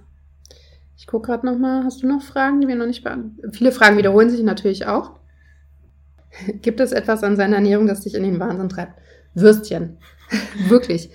Ich 0.96 1.06
gucke 1.06 1.28
gerade 1.28 1.46
nochmal, 1.46 1.84
hast 1.84 2.02
du 2.02 2.08
noch 2.08 2.22
Fragen, 2.22 2.60
die 2.60 2.66
wir 2.66 2.74
noch 2.74 2.86
nicht 2.86 3.04
beantworten? 3.04 3.52
Viele 3.52 3.70
Fragen 3.70 3.96
wiederholen 3.96 4.30
sich 4.30 4.42
natürlich 4.42 4.86
auch. 4.86 5.12
Gibt 6.60 6.80
es 6.80 6.92
etwas 6.92 7.22
an 7.22 7.36
seiner 7.36 7.56
Ernährung, 7.56 7.86
das 7.86 8.02
dich 8.02 8.14
in 8.14 8.24
den 8.24 8.40
Wahnsinn 8.40 8.68
treibt? 8.68 9.00
Würstchen. 9.34 9.98
Wirklich. 10.68 11.10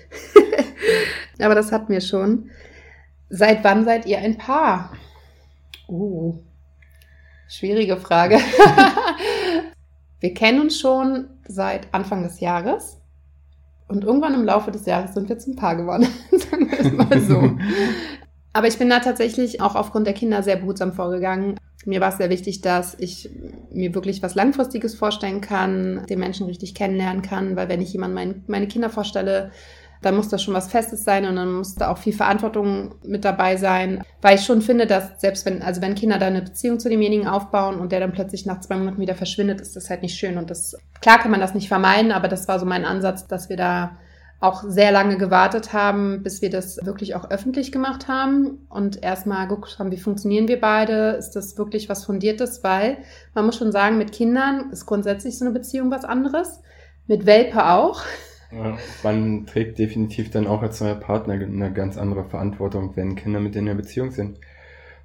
Aber 1.38 1.54
das 1.54 1.70
hatten 1.70 1.92
wir 1.92 2.00
schon. 2.00 2.50
Seit 3.28 3.62
wann 3.62 3.84
seid 3.84 4.06
ihr 4.06 4.18
ein 4.18 4.38
Paar? 4.38 4.92
Uh, 5.86 6.38
schwierige 7.48 7.98
Frage. 7.98 8.38
wir 10.20 10.32
kennen 10.32 10.60
uns 10.60 10.78
schon 10.78 11.28
seit 11.48 11.92
Anfang 11.92 12.22
des 12.22 12.40
Jahres. 12.40 13.00
Und 13.88 14.04
irgendwann 14.04 14.34
im 14.34 14.44
Laufe 14.44 14.70
des 14.70 14.86
Jahres 14.86 15.14
sind 15.14 15.28
wir 15.28 15.38
zum 15.38 15.56
Paar 15.56 15.76
geworden. 15.76 16.06
Sagen 16.30 16.70
wir 16.70 16.80
es 16.80 16.92
mal 16.92 17.20
so. 17.20 17.56
Aber 18.52 18.68
ich 18.68 18.78
bin 18.78 18.88
da 18.88 19.00
tatsächlich 19.00 19.60
auch 19.60 19.74
aufgrund 19.74 20.06
der 20.06 20.14
Kinder 20.14 20.42
sehr 20.42 20.56
behutsam 20.56 20.92
vorgegangen. 20.92 21.58
Mir 21.86 22.00
war 22.00 22.10
es 22.10 22.18
sehr 22.18 22.30
wichtig, 22.30 22.60
dass 22.60 22.96
ich 22.98 23.28
mir 23.72 23.94
wirklich 23.94 24.22
was 24.22 24.36
Langfristiges 24.36 24.94
vorstellen 24.94 25.40
kann, 25.40 26.06
den 26.08 26.20
Menschen 26.20 26.46
richtig 26.46 26.74
kennenlernen 26.74 27.20
kann, 27.20 27.56
weil 27.56 27.68
wenn 27.68 27.82
ich 27.82 27.92
jemand 27.92 28.14
mein, 28.14 28.44
meine 28.46 28.68
Kinder 28.68 28.90
vorstelle, 28.90 29.50
dann 30.02 30.16
muss 30.16 30.28
das 30.28 30.42
schon 30.42 30.54
was 30.54 30.70
Festes 30.70 31.04
sein 31.04 31.26
und 31.26 31.36
dann 31.36 31.52
muss 31.52 31.74
da 31.74 31.90
auch 31.90 31.98
viel 31.98 32.12
Verantwortung 32.12 32.94
mit 33.04 33.24
dabei 33.24 33.56
sein, 33.56 34.02
weil 34.20 34.36
ich 34.36 34.44
schon 34.44 34.62
finde, 34.62 34.86
dass 34.86 35.20
selbst 35.20 35.46
wenn, 35.46 35.62
also 35.62 35.80
wenn 35.80 35.94
Kinder 35.94 36.18
da 36.18 36.26
eine 36.26 36.42
Beziehung 36.42 36.78
zu 36.78 36.88
demjenigen 36.88 37.26
aufbauen 37.26 37.78
und 37.80 37.92
der 37.92 38.00
dann 38.00 38.12
plötzlich 38.12 38.46
nach 38.46 38.60
zwei 38.60 38.76
Monaten 38.76 39.00
wieder 39.00 39.14
verschwindet, 39.14 39.60
ist 39.60 39.76
das 39.76 39.90
halt 39.90 40.02
nicht 40.02 40.18
schön. 40.18 40.38
Und 40.38 40.50
das, 40.50 40.76
klar 41.00 41.18
kann 41.18 41.30
man 41.30 41.40
das 41.40 41.54
nicht 41.54 41.68
vermeiden, 41.68 42.12
aber 42.12 42.28
das 42.28 42.48
war 42.48 42.58
so 42.58 42.66
mein 42.66 42.84
Ansatz, 42.84 43.26
dass 43.26 43.48
wir 43.48 43.56
da 43.56 43.96
auch 44.44 44.62
sehr 44.66 44.92
lange 44.92 45.16
gewartet 45.16 45.72
haben, 45.72 46.22
bis 46.22 46.42
wir 46.42 46.50
das 46.50 46.78
wirklich 46.84 47.14
auch 47.14 47.30
öffentlich 47.30 47.72
gemacht 47.72 48.08
haben 48.08 48.66
und 48.68 49.02
erstmal 49.02 49.48
geguckt 49.48 49.78
haben, 49.78 49.90
wie 49.90 49.96
funktionieren 49.96 50.48
wir 50.48 50.60
beide, 50.60 51.12
ist 51.12 51.30
das 51.30 51.56
wirklich 51.56 51.88
was 51.88 52.04
Fundiertes, 52.04 52.62
weil 52.62 52.98
man 53.32 53.46
muss 53.46 53.56
schon 53.56 53.72
sagen, 53.72 53.96
mit 53.96 54.12
Kindern 54.12 54.70
ist 54.70 54.84
grundsätzlich 54.84 55.38
so 55.38 55.46
eine 55.46 55.54
Beziehung 55.54 55.90
was 55.90 56.04
anderes, 56.04 56.60
mit 57.06 57.24
Welpe 57.24 57.64
auch. 57.66 58.02
Ja, 58.54 58.78
man 59.02 59.46
trägt 59.46 59.78
definitiv 59.78 60.30
dann 60.30 60.46
auch 60.46 60.62
als 60.62 60.80
neuer 60.80 60.94
Partner 60.94 61.34
eine 61.34 61.72
ganz 61.72 61.96
andere 61.98 62.24
Verantwortung, 62.24 62.96
wenn 62.96 63.16
Kinder 63.16 63.40
mit 63.40 63.56
in 63.56 63.66
der 63.66 63.74
Beziehung 63.74 64.10
sind. 64.10 64.38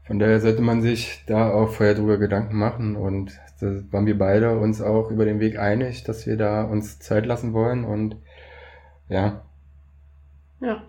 Von 0.04 0.20
daher 0.20 0.40
sollte 0.40 0.62
man 0.62 0.82
sich 0.82 1.24
da 1.28 1.52
auch 1.52 1.72
vorher 1.72 1.96
drüber 1.96 2.18
Gedanken 2.18 2.58
machen 2.58 2.96
und 2.96 3.40
da 3.60 3.68
waren 3.92 4.06
wir 4.06 4.18
beide 4.18 4.58
uns 4.58 4.82
auch 4.82 5.12
über 5.12 5.26
den 5.26 5.40
Weg 5.40 5.60
einig, 5.60 6.04
dass 6.04 6.26
wir 6.26 6.38
da 6.38 6.64
uns 6.64 7.00
Zeit 7.00 7.26
lassen 7.26 7.54
wollen 7.54 7.84
und 7.86 8.16
ja. 9.08 9.42
Ja. 10.62 10.84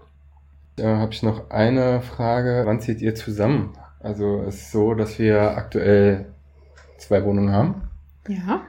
Da 0.76 0.98
habe 0.98 1.12
ich 1.12 1.22
noch 1.22 1.50
eine 1.50 2.00
Frage. 2.00 2.62
Wann 2.64 2.80
zieht 2.80 3.02
ihr 3.02 3.14
zusammen? 3.14 3.74
Also 3.98 4.42
es 4.42 4.56
ist 4.56 4.72
so, 4.72 4.94
dass 4.94 5.18
wir 5.18 5.56
aktuell 5.56 6.26
zwei 6.96 7.24
Wohnungen 7.24 7.52
haben. 7.52 7.88
Ja. 8.28 8.62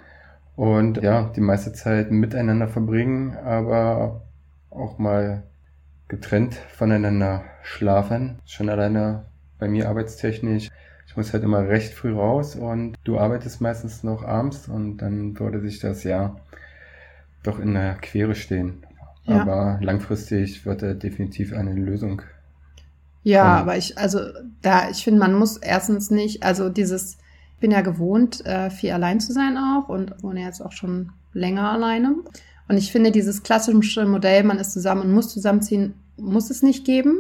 Und 0.56 1.02
ja, 1.02 1.32
die 1.36 1.42
meiste 1.42 1.74
Zeit 1.74 2.12
miteinander 2.12 2.68
verbringen, 2.68 3.36
aber 3.38 4.22
auch 4.70 4.98
mal 4.98 5.44
getrennt 6.08 6.56
voneinander 6.56 7.44
schlafen. 7.64 8.40
Schon 8.46 8.70
alleine 8.70 9.26
bei 9.60 9.68
mir 9.68 9.88
arbeitstechnisch. 9.88 10.70
Ich 11.08 11.18
muss 11.18 11.34
halt 11.34 11.44
immer 11.44 11.68
recht 11.68 11.94
früh 11.94 12.14
raus 12.14 12.56
und 12.56 12.96
du 13.04 13.18
arbeitest 13.18 13.62
meistens 13.62 14.04
noch 14.04 14.24
abends 14.24 14.68
und 14.68 14.98
dann 14.98 15.40
würde 15.40 15.60
sich 15.62 15.80
das 15.80 16.04
ja 16.04 16.36
doch 17.44 17.60
in 17.60 17.74
der 17.74 17.96
Quere 17.96 18.36
stehen. 18.36 18.86
Ja. 19.26 19.42
Aber 19.42 19.78
langfristig 19.82 20.66
wird 20.66 20.84
er 20.84 20.96
definitiv 20.96 21.54
eine 21.54 21.74
Lösung. 21.74 22.22
Ja, 23.24 23.44
kommen. 23.44 23.56
aber 23.56 23.78
ich, 23.78 23.98
also 23.98 24.20
da, 24.62 24.90
ich 24.90 25.04
finde, 25.04 25.20
man 25.20 25.34
muss 25.34 25.58
erstens 25.58 26.12
nicht, 26.12 26.44
also 26.44 26.70
dieses, 26.70 27.18
bin 27.62 27.72
ja 27.72 27.80
gewohnt, 27.80 28.46
äh, 28.46 28.70
viel 28.70 28.92
allein 28.92 29.22
zu 29.22 29.32
sein 29.32 29.58
auch 29.58 29.88
und 29.88 30.22
wohne 30.22 30.42
jetzt 30.42 30.60
auch 30.62 30.74
schon 30.74 31.14
länger 31.32 31.72
alleine. 31.72 32.16
Und 32.68 32.78
ich 32.78 32.92
finde, 32.92 33.12
dieses 33.12 33.44
klassische 33.44 34.06
Modell, 34.06 34.44
man 34.44 34.60
ist 34.60 34.74
zusammen 34.74 35.02
und 35.02 35.14
muss 35.14 35.32
zusammenziehen, 35.32 35.94
muss 36.18 36.50
es 36.50 36.64
nicht 36.64 36.86
geben. 36.86 37.20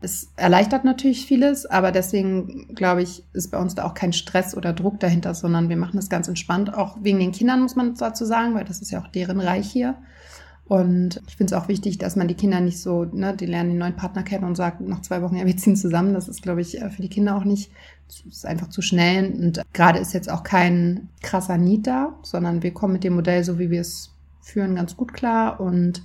Es 0.00 0.30
erleichtert 0.36 0.84
natürlich 0.84 1.26
vieles, 1.26 1.66
aber 1.66 1.90
deswegen 1.90 2.74
glaube 2.74 3.02
ich, 3.02 3.24
ist 3.32 3.50
bei 3.50 3.58
uns 3.58 3.74
da 3.74 3.84
auch 3.84 3.94
kein 3.94 4.12
Stress 4.12 4.56
oder 4.56 4.72
Druck 4.72 5.00
dahinter, 5.00 5.34
sondern 5.34 5.68
wir 5.68 5.76
machen 5.76 5.96
das 5.96 6.10
ganz 6.10 6.28
entspannt. 6.28 6.74
Auch 6.74 6.98
wegen 7.02 7.18
den 7.18 7.32
Kindern 7.32 7.62
muss 7.62 7.76
man 7.76 7.94
dazu 7.94 8.24
sagen, 8.24 8.54
weil 8.54 8.64
das 8.64 8.82
ist 8.82 8.90
ja 8.90 9.00
auch 9.00 9.08
deren 9.08 9.40
Reich 9.40 9.70
hier. 9.70 9.96
Und 10.68 11.22
ich 11.28 11.36
finde 11.36 11.54
es 11.54 11.62
auch 11.62 11.68
wichtig, 11.68 11.98
dass 11.98 12.16
man 12.16 12.26
die 12.26 12.34
Kinder 12.34 12.60
nicht 12.60 12.80
so, 12.80 13.04
ne, 13.04 13.36
die 13.36 13.46
lernen 13.46 13.70
den 13.70 13.78
neuen 13.78 13.94
Partner 13.94 14.24
kennen 14.24 14.44
und 14.44 14.56
sagt 14.56 14.80
nach 14.80 15.00
zwei 15.02 15.22
Wochen, 15.22 15.36
ja, 15.36 15.46
wir 15.46 15.56
ziehen 15.56 15.76
zusammen. 15.76 16.12
Das 16.12 16.26
ist, 16.26 16.42
glaube 16.42 16.60
ich, 16.60 16.78
für 16.90 17.02
die 17.02 17.08
Kinder 17.08 17.36
auch 17.36 17.44
nicht, 17.44 17.70
ist 18.28 18.44
einfach 18.44 18.68
zu 18.68 18.82
schnell. 18.82 19.32
Und 19.32 19.62
gerade 19.72 20.00
ist 20.00 20.12
jetzt 20.12 20.30
auch 20.30 20.42
kein 20.42 21.08
krasser 21.22 21.56
Need 21.56 21.86
da, 21.86 22.18
sondern 22.22 22.64
wir 22.64 22.72
kommen 22.72 22.94
mit 22.94 23.04
dem 23.04 23.14
Modell, 23.14 23.44
so 23.44 23.60
wie 23.60 23.70
wir 23.70 23.80
es 23.80 24.10
führen, 24.40 24.74
ganz 24.74 24.96
gut 24.96 25.12
klar. 25.12 25.60
Und 25.60 26.02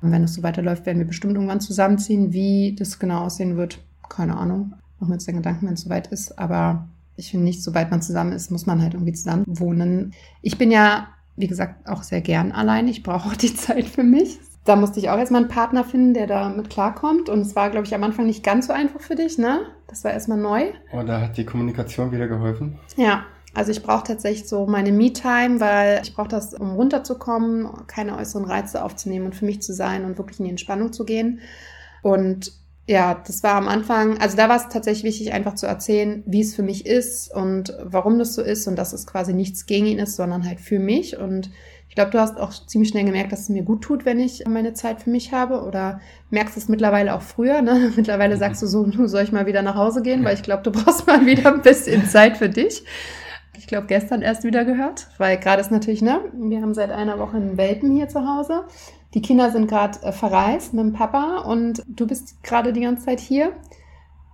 wenn 0.00 0.22
es 0.22 0.34
so 0.34 0.44
weiterläuft, 0.44 0.86
werden 0.86 0.98
wir 0.98 1.06
bestimmt 1.06 1.34
irgendwann 1.34 1.60
zusammenziehen. 1.60 2.32
Wie 2.32 2.76
das 2.78 3.00
genau 3.00 3.24
aussehen 3.24 3.56
wird, 3.56 3.80
keine 4.08 4.36
Ahnung. 4.36 4.74
Machen 5.00 5.10
wir 5.10 5.14
uns 5.14 5.24
den 5.24 5.36
Gedanken, 5.36 5.66
wenn 5.66 5.74
es 5.74 5.80
soweit 5.80 6.06
ist. 6.08 6.38
Aber 6.38 6.88
ich 7.16 7.32
finde 7.32 7.46
nicht, 7.46 7.64
sobald 7.64 7.90
man 7.90 8.00
zusammen 8.00 8.32
ist, 8.32 8.52
muss 8.52 8.66
man 8.66 8.80
halt 8.80 8.94
irgendwie 8.94 9.12
zusammen 9.12 9.44
wohnen. 9.46 10.12
Ich 10.40 10.56
bin 10.56 10.70
ja 10.70 11.08
wie 11.36 11.46
gesagt, 11.46 11.88
auch 11.88 12.02
sehr 12.02 12.20
gern 12.20 12.52
allein. 12.52 12.88
Ich 12.88 13.02
brauche 13.02 13.28
auch 13.28 13.36
die 13.36 13.54
Zeit 13.56 13.86
für 13.86 14.02
mich. 14.04 14.38
Da 14.64 14.76
musste 14.76 14.98
ich 14.98 15.10
auch 15.10 15.18
erstmal 15.18 15.42
einen 15.42 15.50
Partner 15.50 15.84
finden, 15.84 16.14
der 16.14 16.26
da 16.26 16.48
mit 16.48 16.70
klarkommt. 16.70 17.28
Und 17.28 17.40
es 17.40 17.54
war, 17.54 17.70
glaube 17.70 17.86
ich, 17.86 17.94
am 17.94 18.02
Anfang 18.02 18.26
nicht 18.26 18.42
ganz 18.42 18.66
so 18.68 18.72
einfach 18.72 19.00
für 19.00 19.14
dich, 19.14 19.36
ne? 19.36 19.60
Das 19.88 20.04
war 20.04 20.12
erstmal 20.12 20.38
neu. 20.38 20.64
Oh, 20.92 21.02
da 21.02 21.20
hat 21.20 21.36
die 21.36 21.44
Kommunikation 21.44 22.12
wieder 22.12 22.28
geholfen. 22.28 22.78
Ja, 22.96 23.24
also 23.52 23.70
ich 23.70 23.82
brauche 23.82 24.04
tatsächlich 24.04 24.48
so 24.48 24.66
meine 24.66 24.90
Me-Time, 24.90 25.60
weil 25.60 26.00
ich 26.02 26.14
brauche 26.14 26.28
das, 26.28 26.54
um 26.54 26.72
runterzukommen, 26.72 27.68
keine 27.86 28.16
äußeren 28.16 28.44
Reize 28.44 28.82
aufzunehmen 28.82 29.26
und 29.26 29.34
für 29.34 29.44
mich 29.44 29.62
zu 29.62 29.74
sein 29.74 30.04
und 30.04 30.16
wirklich 30.18 30.40
in 30.40 30.46
die 30.46 30.50
Entspannung 30.50 30.92
zu 30.92 31.04
gehen. 31.04 31.40
Und 32.02 32.52
ja, 32.86 33.22
das 33.26 33.42
war 33.42 33.54
am 33.54 33.66
Anfang, 33.66 34.18
also 34.18 34.36
da 34.36 34.48
war 34.48 34.56
es 34.56 34.68
tatsächlich 34.68 35.04
wichtig, 35.04 35.32
einfach 35.32 35.54
zu 35.54 35.66
erzählen, 35.66 36.22
wie 36.26 36.42
es 36.42 36.54
für 36.54 36.62
mich 36.62 36.84
ist 36.84 37.34
und 37.34 37.74
warum 37.82 38.18
das 38.18 38.34
so 38.34 38.42
ist 38.42 38.66
und 38.66 38.76
dass 38.76 38.92
es 38.92 39.06
quasi 39.06 39.32
nichts 39.32 39.64
gegen 39.64 39.86
ihn 39.86 39.98
ist, 39.98 40.16
sondern 40.16 40.46
halt 40.46 40.60
für 40.60 40.78
mich. 40.78 41.16
Und 41.18 41.50
ich 41.88 41.94
glaube, 41.94 42.10
du 42.10 42.20
hast 42.20 42.38
auch 42.38 42.52
ziemlich 42.66 42.90
schnell 42.90 43.04
gemerkt, 43.04 43.32
dass 43.32 43.40
es 43.40 43.48
mir 43.48 43.62
gut 43.62 43.82
tut, 43.82 44.04
wenn 44.04 44.20
ich 44.20 44.44
meine 44.46 44.74
Zeit 44.74 45.00
für 45.00 45.08
mich 45.08 45.32
habe 45.32 45.62
oder 45.62 46.00
merkst 46.28 46.58
es 46.58 46.68
mittlerweile 46.68 47.14
auch 47.14 47.22
früher. 47.22 47.62
Ne? 47.62 47.92
Mittlerweile 47.96 48.36
sagst 48.36 48.60
du 48.62 48.66
so, 48.66 48.86
soll 49.06 49.22
ich 49.22 49.32
mal 49.32 49.46
wieder 49.46 49.62
nach 49.62 49.76
Hause 49.76 50.02
gehen, 50.02 50.22
weil 50.22 50.34
ich 50.34 50.42
glaube, 50.42 50.62
du 50.62 50.72
brauchst 50.72 51.06
mal 51.06 51.24
wieder 51.24 51.54
ein 51.54 51.62
bisschen 51.62 52.06
Zeit 52.06 52.36
für 52.36 52.50
dich. 52.50 52.84
Ich 53.56 53.66
glaube, 53.66 53.86
gestern 53.86 54.20
erst 54.20 54.44
wieder 54.44 54.64
gehört, 54.64 55.06
weil 55.16 55.38
gerade 55.38 55.60
ist 55.60 55.70
natürlich, 55.70 56.02
ne, 56.02 56.20
wir 56.34 56.60
haben 56.60 56.74
seit 56.74 56.90
einer 56.90 57.18
Woche 57.18 57.36
einen 57.36 57.56
Welpen 57.56 57.92
hier 57.92 58.08
zu 58.08 58.26
Hause. 58.26 58.64
Die 59.14 59.22
Kinder 59.22 59.50
sind 59.52 59.68
gerade 59.68 60.02
äh, 60.02 60.12
verreist 60.12 60.74
mit 60.74 60.84
dem 60.84 60.92
Papa 60.92 61.42
und 61.46 61.82
du 61.86 62.06
bist 62.06 62.42
gerade 62.42 62.72
die 62.72 62.80
ganze 62.80 63.06
Zeit 63.06 63.20
hier. 63.20 63.52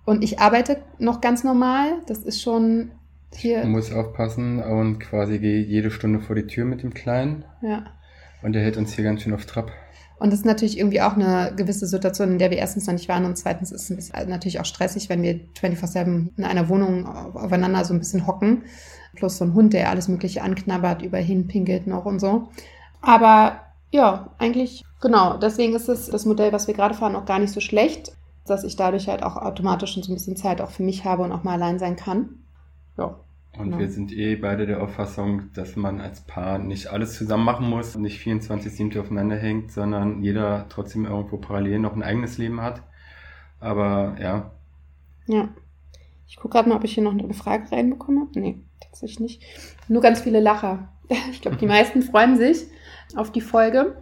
Und 0.05 0.23
ich 0.23 0.39
arbeite 0.39 0.81
noch 0.97 1.21
ganz 1.21 1.43
normal. 1.43 2.01
Das 2.07 2.19
ist 2.19 2.41
schon 2.41 2.91
hier. 3.33 3.61
Ich 3.61 3.67
muss 3.67 3.93
aufpassen 3.93 4.61
und 4.61 4.99
quasi 4.99 5.37
gehe 5.37 5.61
jede 5.61 5.91
Stunde 5.91 6.19
vor 6.19 6.35
die 6.35 6.47
Tür 6.47 6.65
mit 6.65 6.81
dem 6.81 6.93
Kleinen. 6.93 7.45
Ja. 7.61 7.85
Und 8.41 8.53
der 8.53 8.63
hält 8.63 8.77
uns 8.77 8.93
hier 8.93 9.03
ganz 9.03 9.21
schön 9.21 9.33
auf 9.33 9.45
Trab. 9.45 9.71
Und 10.17 10.31
das 10.31 10.39
ist 10.39 10.45
natürlich 10.45 10.77
irgendwie 10.77 11.01
auch 11.01 11.15
eine 11.15 11.53
gewisse 11.55 11.87
Situation, 11.87 12.31
in 12.31 12.39
der 12.39 12.51
wir 12.51 12.57
erstens 12.57 12.85
noch 12.85 12.93
nicht 12.93 13.09
waren 13.09 13.25
und 13.25 13.37
zweitens 13.37 13.71
ist 13.71 13.89
es 13.89 14.11
bisschen, 14.11 14.29
natürlich 14.29 14.59
auch 14.59 14.65
stressig, 14.65 15.09
wenn 15.09 15.23
wir 15.23 15.39
24-7 15.59 16.29
in 16.37 16.43
einer 16.43 16.69
Wohnung 16.69 17.07
aufeinander 17.07 17.83
so 17.85 17.93
ein 17.93 17.99
bisschen 17.99 18.27
hocken. 18.27 18.63
Plus 19.15 19.37
so 19.37 19.45
ein 19.45 19.53
Hund, 19.55 19.73
der 19.73 19.89
alles 19.89 20.07
Mögliche 20.07 20.43
anknabbert, 20.43 21.01
überhin 21.01 21.47
pinkelt 21.47 21.87
noch 21.87 22.05
und 22.05 22.19
so. 22.19 22.49
Aber 23.01 23.61
ja, 23.91 24.33
eigentlich 24.37 24.83
genau. 25.01 25.37
Deswegen 25.37 25.75
ist 25.75 25.89
es 25.89 26.07
das 26.07 26.25
Modell, 26.25 26.51
was 26.53 26.67
wir 26.67 26.73
gerade 26.73 26.93
fahren, 26.95 27.15
auch 27.15 27.25
gar 27.25 27.39
nicht 27.39 27.51
so 27.53 27.59
schlecht, 27.59 28.13
dass 28.45 28.63
ich 28.63 28.75
dadurch 28.75 29.07
halt 29.07 29.23
auch 29.23 29.37
automatisch 29.37 29.93
schon 29.93 30.03
so 30.03 30.11
ein 30.11 30.15
bisschen 30.15 30.35
Zeit 30.37 30.61
auch 30.61 30.71
für 30.71 30.83
mich 30.83 31.05
habe 31.05 31.23
und 31.23 31.31
auch 31.31 31.43
mal 31.43 31.53
allein 31.53 31.79
sein 31.79 31.95
kann. 31.95 32.39
Ja. 32.97 33.19
Und 33.57 33.65
Genau. 33.65 33.79
wir 33.79 33.89
sind 33.91 34.13
eh 34.13 34.35
beide 34.37 34.65
der 34.65 34.81
Auffassung, 34.81 35.51
dass 35.53 35.75
man 35.75 35.99
als 35.99 36.21
Paar 36.21 36.57
nicht 36.57 36.87
alles 36.87 37.17
zusammen 37.17 37.43
machen 37.43 37.69
muss 37.69 37.95
und 37.95 38.01
nicht 38.03 38.19
24-7 38.21 38.97
aufeinander 38.97 39.35
hängt, 39.35 39.71
sondern 39.73 40.23
jeder 40.23 40.67
trotzdem 40.69 41.05
irgendwo 41.05 41.37
parallel 41.37 41.79
noch 41.79 41.93
ein 41.93 42.01
eigenes 42.03 42.37
Leben 42.37 42.61
hat. 42.61 42.81
Aber 43.59 44.15
ja, 44.19 44.51
Ja. 45.27 45.49
Ich 46.27 46.37
gucke 46.37 46.53
gerade 46.53 46.69
mal, 46.69 46.75
ob 46.77 46.85
ich 46.85 46.93
hier 46.93 47.03
noch 47.03 47.11
eine 47.11 47.33
Frage 47.33 47.69
reinbekomme. 47.71 48.27
Nee, 48.35 48.61
tatsächlich 48.79 49.19
nicht. 49.19 49.43
Nur 49.89 50.01
ganz 50.01 50.21
viele 50.21 50.39
Lacher. 50.39 50.89
Ich 51.31 51.41
glaube, 51.41 51.57
die 51.57 51.67
meisten 51.67 52.01
freuen 52.03 52.37
sich 52.37 52.67
auf 53.17 53.31
die 53.31 53.41
Folge. 53.41 53.95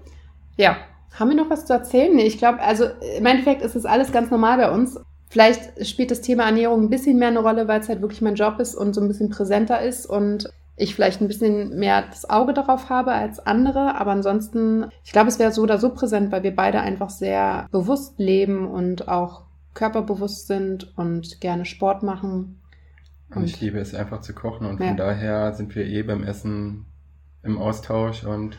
Ja. 0.57 0.77
Haben 1.17 1.29
wir 1.29 1.37
noch 1.37 1.49
was 1.49 1.65
zu 1.65 1.73
erzählen? 1.73 2.15
Nee, 2.15 2.25
ich 2.27 2.37
glaube, 2.37 2.59
also 2.61 2.85
im 3.17 3.25
Endeffekt 3.25 3.61
ist 3.63 3.75
es 3.75 3.85
alles 3.85 4.11
ganz 4.11 4.29
normal 4.29 4.57
bei 4.57 4.71
uns. 4.71 4.99
Vielleicht 5.29 5.85
spielt 5.87 6.11
das 6.11 6.21
Thema 6.21 6.43
Ernährung 6.45 6.83
ein 6.83 6.89
bisschen 6.89 7.17
mehr 7.17 7.27
eine 7.29 7.39
Rolle, 7.39 7.67
weil 7.67 7.79
es 7.79 7.89
halt 7.89 8.01
wirklich 8.01 8.21
mein 8.21 8.35
Job 8.35 8.59
ist 8.59 8.75
und 8.75 8.93
so 8.93 9.01
ein 9.01 9.07
bisschen 9.07 9.29
präsenter 9.29 9.81
ist 9.81 10.05
und 10.05 10.49
ich 10.75 10.95
vielleicht 10.95 11.19
ein 11.21 11.27
bisschen 11.27 11.77
mehr 11.77 12.03
das 12.09 12.29
Auge 12.29 12.53
darauf 12.53 12.89
habe 12.89 13.11
als 13.11 13.39
andere. 13.39 13.95
Aber 13.99 14.11
ansonsten, 14.11 14.85
ich 15.03 15.11
glaube, 15.11 15.27
es 15.29 15.37
wäre 15.39 15.51
so 15.51 15.61
oder 15.63 15.77
so 15.77 15.89
präsent, 15.93 16.31
weil 16.31 16.43
wir 16.43 16.55
beide 16.55 16.79
einfach 16.79 17.09
sehr 17.09 17.67
bewusst 17.71 18.17
leben 18.19 18.67
und 18.67 19.07
auch 19.07 19.43
körperbewusst 19.73 20.47
sind 20.47 20.93
und 20.97 21.41
gerne 21.41 21.65
Sport 21.65 22.03
machen. 22.03 22.55
und 23.35 23.43
ich 23.43 23.61
liebe 23.61 23.77
es 23.79 23.93
einfach 23.93 24.21
zu 24.21 24.33
kochen 24.33 24.65
und 24.65 24.79
Ja. 24.79 24.87
von 24.87 24.97
daher 24.97 25.53
sind 25.53 25.75
wir 25.75 25.85
eh 25.85 26.01
beim 26.01 26.23
Essen 26.23 26.85
im 27.43 27.57
Austausch 27.59 28.23
und 28.23 28.57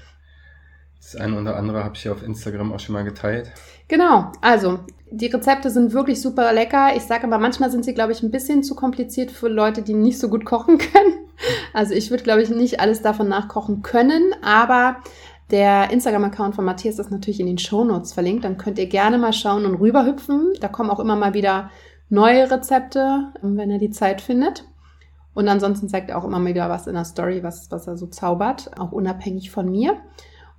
das 1.02 1.16
eine 1.16 1.40
oder 1.40 1.56
andere 1.56 1.82
habe 1.82 1.96
ich 1.96 2.04
ja 2.04 2.12
auf 2.12 2.22
Instagram 2.22 2.72
auch 2.72 2.80
schon 2.80 2.92
mal 2.92 3.04
geteilt. 3.04 3.50
Genau, 3.88 4.30
also 4.40 4.80
die 5.10 5.26
Rezepte 5.26 5.70
sind 5.70 5.92
wirklich 5.92 6.20
super 6.20 6.52
lecker. 6.52 6.94
Ich 6.94 7.02
sage 7.02 7.24
aber, 7.24 7.38
manchmal 7.38 7.70
sind 7.70 7.84
sie, 7.84 7.94
glaube 7.94 8.12
ich, 8.12 8.22
ein 8.22 8.30
bisschen 8.30 8.62
zu 8.62 8.74
kompliziert 8.76 9.30
für 9.30 9.48
Leute, 9.48 9.82
die 9.82 9.94
nicht 9.94 10.18
so 10.18 10.28
gut 10.28 10.44
kochen 10.44 10.78
können. 10.92 11.14
Also 11.72 11.94
ich 11.94 12.10
würde, 12.10 12.22
glaube 12.22 12.42
ich, 12.42 12.50
nicht 12.50 12.80
alles 12.80 13.02
davon 13.02 13.28
nachkochen 13.28 13.82
können, 13.82 14.34
aber 14.42 14.96
der 15.50 15.90
Instagram-Account 15.90 16.54
von 16.54 16.64
Matthias 16.64 16.98
ist 16.98 17.10
natürlich 17.10 17.40
in 17.40 17.46
den 17.46 17.58
Shownotes 17.58 18.12
verlinkt. 18.12 18.44
Dann 18.44 18.58
könnt 18.58 18.78
ihr 18.78 18.86
gerne 18.86 19.18
mal 19.18 19.32
schauen 19.32 19.64
und 19.64 19.76
rüberhüpfen. 19.76 20.52
Da 20.60 20.68
kommen 20.68 20.90
auch 20.90 21.00
immer 21.00 21.16
mal 21.16 21.34
wieder 21.34 21.70
neue 22.08 22.50
Rezepte, 22.50 23.32
wenn 23.42 23.70
er 23.70 23.78
die 23.78 23.90
Zeit 23.90 24.20
findet. 24.20 24.64
Und 25.34 25.48
ansonsten 25.48 25.88
zeigt 25.88 26.10
er 26.10 26.18
auch 26.18 26.24
immer 26.24 26.44
wieder 26.44 26.68
was 26.68 26.86
in 26.86 26.94
der 26.94 27.04
Story, 27.04 27.42
was, 27.42 27.70
was 27.70 27.86
er 27.86 27.96
so 27.96 28.06
zaubert, 28.06 28.78
auch 28.78 28.92
unabhängig 28.92 29.50
von 29.50 29.70
mir. 29.70 29.96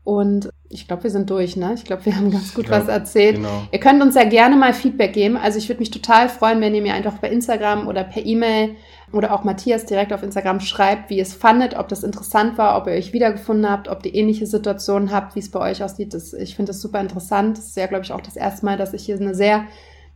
Und 0.04 0.50
ich 0.68 0.88
glaube, 0.88 1.04
wir 1.04 1.12
sind 1.12 1.30
durch, 1.30 1.56
ne? 1.56 1.74
Ich 1.76 1.84
glaube, 1.84 2.06
wir 2.06 2.16
haben 2.16 2.32
ganz 2.32 2.56
gut 2.56 2.66
glaub, 2.66 2.82
was 2.82 2.88
erzählt. 2.88 3.36
Genau. 3.36 3.64
Ihr 3.72 3.80
könnt 3.80 4.02
uns 4.02 4.16
ja 4.16 4.24
gerne 4.24 4.56
mal 4.56 4.74
Feedback 4.74 5.14
geben. 5.14 5.38
Also 5.38 5.60
ich 5.60 5.70
würde 5.70 5.80
mich 5.80 5.92
total 5.92 6.28
freuen, 6.28 6.60
wenn 6.60 6.74
ihr 6.74 6.82
mir 6.82 6.96
einfach 6.96 7.20
bei 7.20 7.30
Instagram 7.30 7.88
oder 7.88 8.04
per 8.04 8.26
E-Mail 8.26 8.76
oder 9.12 9.34
auch 9.34 9.44
Matthias 9.44 9.86
direkt 9.86 10.12
auf 10.12 10.24
Instagram 10.24 10.60
schreibt, 10.60 11.10
wie 11.10 11.18
ihr 11.18 11.24
es 11.24 11.34
fandet, 11.34 11.78
ob 11.78 11.88
das 11.88 12.04
interessant 12.04 12.58
war, 12.58 12.78
ob 12.78 12.88
ihr 12.88 12.94
euch 12.94 13.14
wiedergefunden 13.14 13.70
habt, 13.70 13.90
ob 13.90 14.04
ihr 14.06 14.16
ähnliche 14.16 14.48
Situationen 14.48 15.12
habt, 15.12 15.36
wie 15.36 15.40
es 15.40 15.52
bei 15.52 15.60
euch 15.60 15.84
aussieht. 15.84 16.14
Das, 16.14 16.34
ich 16.34 16.56
finde 16.56 16.72
das 16.72 16.82
super 16.82 17.00
interessant. 17.00 17.58
Das 17.58 17.68
ist 17.68 17.78
ja, 17.78 17.86
glaube 17.86 18.04
ich, 18.04 18.12
auch 18.12 18.22
das 18.22 18.38
erste 18.38 18.66
Mal, 18.66 18.78
dass 18.78 18.94
ich 18.94 19.06
hier 19.06 19.20
eine 19.20 19.36
sehr 19.36 19.66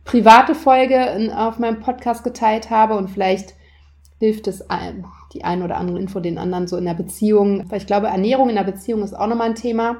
private 0.04 0.54
Folge 0.54 0.96
in, 1.16 1.30
auf 1.30 1.58
meinem 1.58 1.80
Podcast 1.80 2.24
geteilt 2.24 2.70
habe 2.70 2.94
und 2.94 3.08
vielleicht 3.08 3.54
hilft 4.18 4.46
es 4.48 4.70
ein, 4.70 5.04
die 5.32 5.44
ein 5.44 5.62
oder 5.62 5.76
andere 5.76 5.98
Info 5.98 6.20
den 6.20 6.38
anderen 6.38 6.66
so 6.68 6.76
in 6.76 6.84
der 6.84 6.94
Beziehung. 6.94 7.64
Weil 7.70 7.78
ich 7.78 7.86
glaube, 7.86 8.06
Ernährung 8.08 8.48
in 8.48 8.56
der 8.56 8.64
Beziehung 8.64 9.02
ist 9.02 9.14
auch 9.14 9.26
nochmal 9.26 9.48
ein 9.48 9.54
Thema. 9.54 9.96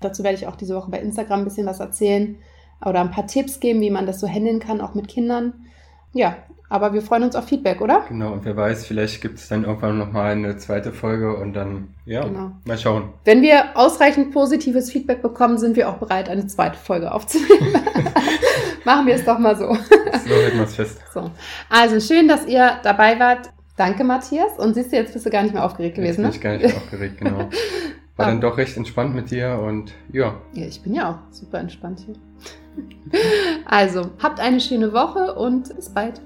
Dazu 0.00 0.22
werde 0.22 0.36
ich 0.36 0.46
auch 0.46 0.56
diese 0.56 0.74
Woche 0.74 0.90
bei 0.90 0.98
Instagram 1.00 1.40
ein 1.40 1.44
bisschen 1.44 1.66
was 1.66 1.80
erzählen 1.80 2.36
oder 2.84 3.00
ein 3.00 3.10
paar 3.10 3.26
Tipps 3.26 3.60
geben, 3.60 3.80
wie 3.80 3.90
man 3.90 4.06
das 4.06 4.20
so 4.20 4.26
handeln 4.28 4.58
kann, 4.60 4.80
auch 4.82 4.94
mit 4.94 5.08
Kindern. 5.08 5.54
Ja, 6.12 6.36
aber 6.68 6.92
wir 6.92 7.02
freuen 7.02 7.22
uns 7.22 7.36
auf 7.36 7.44
Feedback, 7.46 7.80
oder? 7.80 8.04
Genau, 8.08 8.32
und 8.32 8.44
wer 8.44 8.56
weiß, 8.56 8.84
vielleicht 8.86 9.20
gibt 9.22 9.38
es 9.38 9.48
dann 9.48 9.64
irgendwann 9.64 9.96
nochmal 9.96 10.32
eine 10.32 10.56
zweite 10.56 10.92
Folge 10.92 11.34
und 11.36 11.54
dann, 11.54 11.94
ja, 12.04 12.22
Genau. 12.24 12.50
mal 12.64 12.76
schauen. 12.76 13.10
Wenn 13.24 13.42
wir 13.42 13.76
ausreichend 13.76 14.32
positives 14.32 14.90
Feedback 14.90 15.22
bekommen, 15.22 15.56
sind 15.56 15.76
wir 15.76 15.88
auch 15.88 15.96
bereit, 15.98 16.28
eine 16.28 16.46
zweite 16.46 16.76
Folge 16.76 17.12
aufzunehmen. 17.12 17.74
Machen 18.84 19.06
wir 19.06 19.14
es 19.14 19.24
doch 19.24 19.38
mal 19.38 19.56
so. 19.56 19.68
So 19.68 20.34
halten 20.34 20.56
wir 20.58 20.64
es 20.64 20.74
fest. 20.74 21.00
so. 21.12 21.30
Also 21.70 22.00
schön, 22.00 22.28
dass 22.28 22.46
ihr 22.46 22.72
dabei 22.82 23.18
wart. 23.18 23.50
Danke, 23.76 24.04
Matthias. 24.04 24.58
Und 24.58 24.74
siehst 24.74 24.92
du, 24.92 24.96
jetzt 24.96 25.12
bist 25.12 25.26
du 25.26 25.30
gar 25.30 25.42
nicht 25.42 25.54
mehr 25.54 25.64
aufgeregt 25.64 25.96
gewesen, 25.96 26.22
bin 26.22 26.24
ne? 26.26 26.30
ich 26.30 26.40
gar 26.40 26.52
nicht 26.52 26.66
mehr 26.66 26.76
aufgeregt, 26.76 27.18
genau. 27.18 27.48
War 28.16 28.26
dann 28.26 28.40
doch 28.40 28.56
recht 28.56 28.76
entspannt 28.76 29.14
mit 29.14 29.30
dir 29.30 29.58
und 29.58 29.92
ja, 30.12 30.40
Ja, 30.52 30.66
ich 30.66 30.80
bin 30.82 30.94
ja 30.94 31.10
auch 31.10 31.32
super 31.32 31.58
entspannt 31.58 32.00
hier. 32.06 32.14
Also, 33.64 34.10
habt 34.20 34.40
eine 34.40 34.60
schöne 34.60 34.92
Woche 34.92 35.34
und 35.34 35.74
bis 35.76 35.88
bald. 35.88 36.20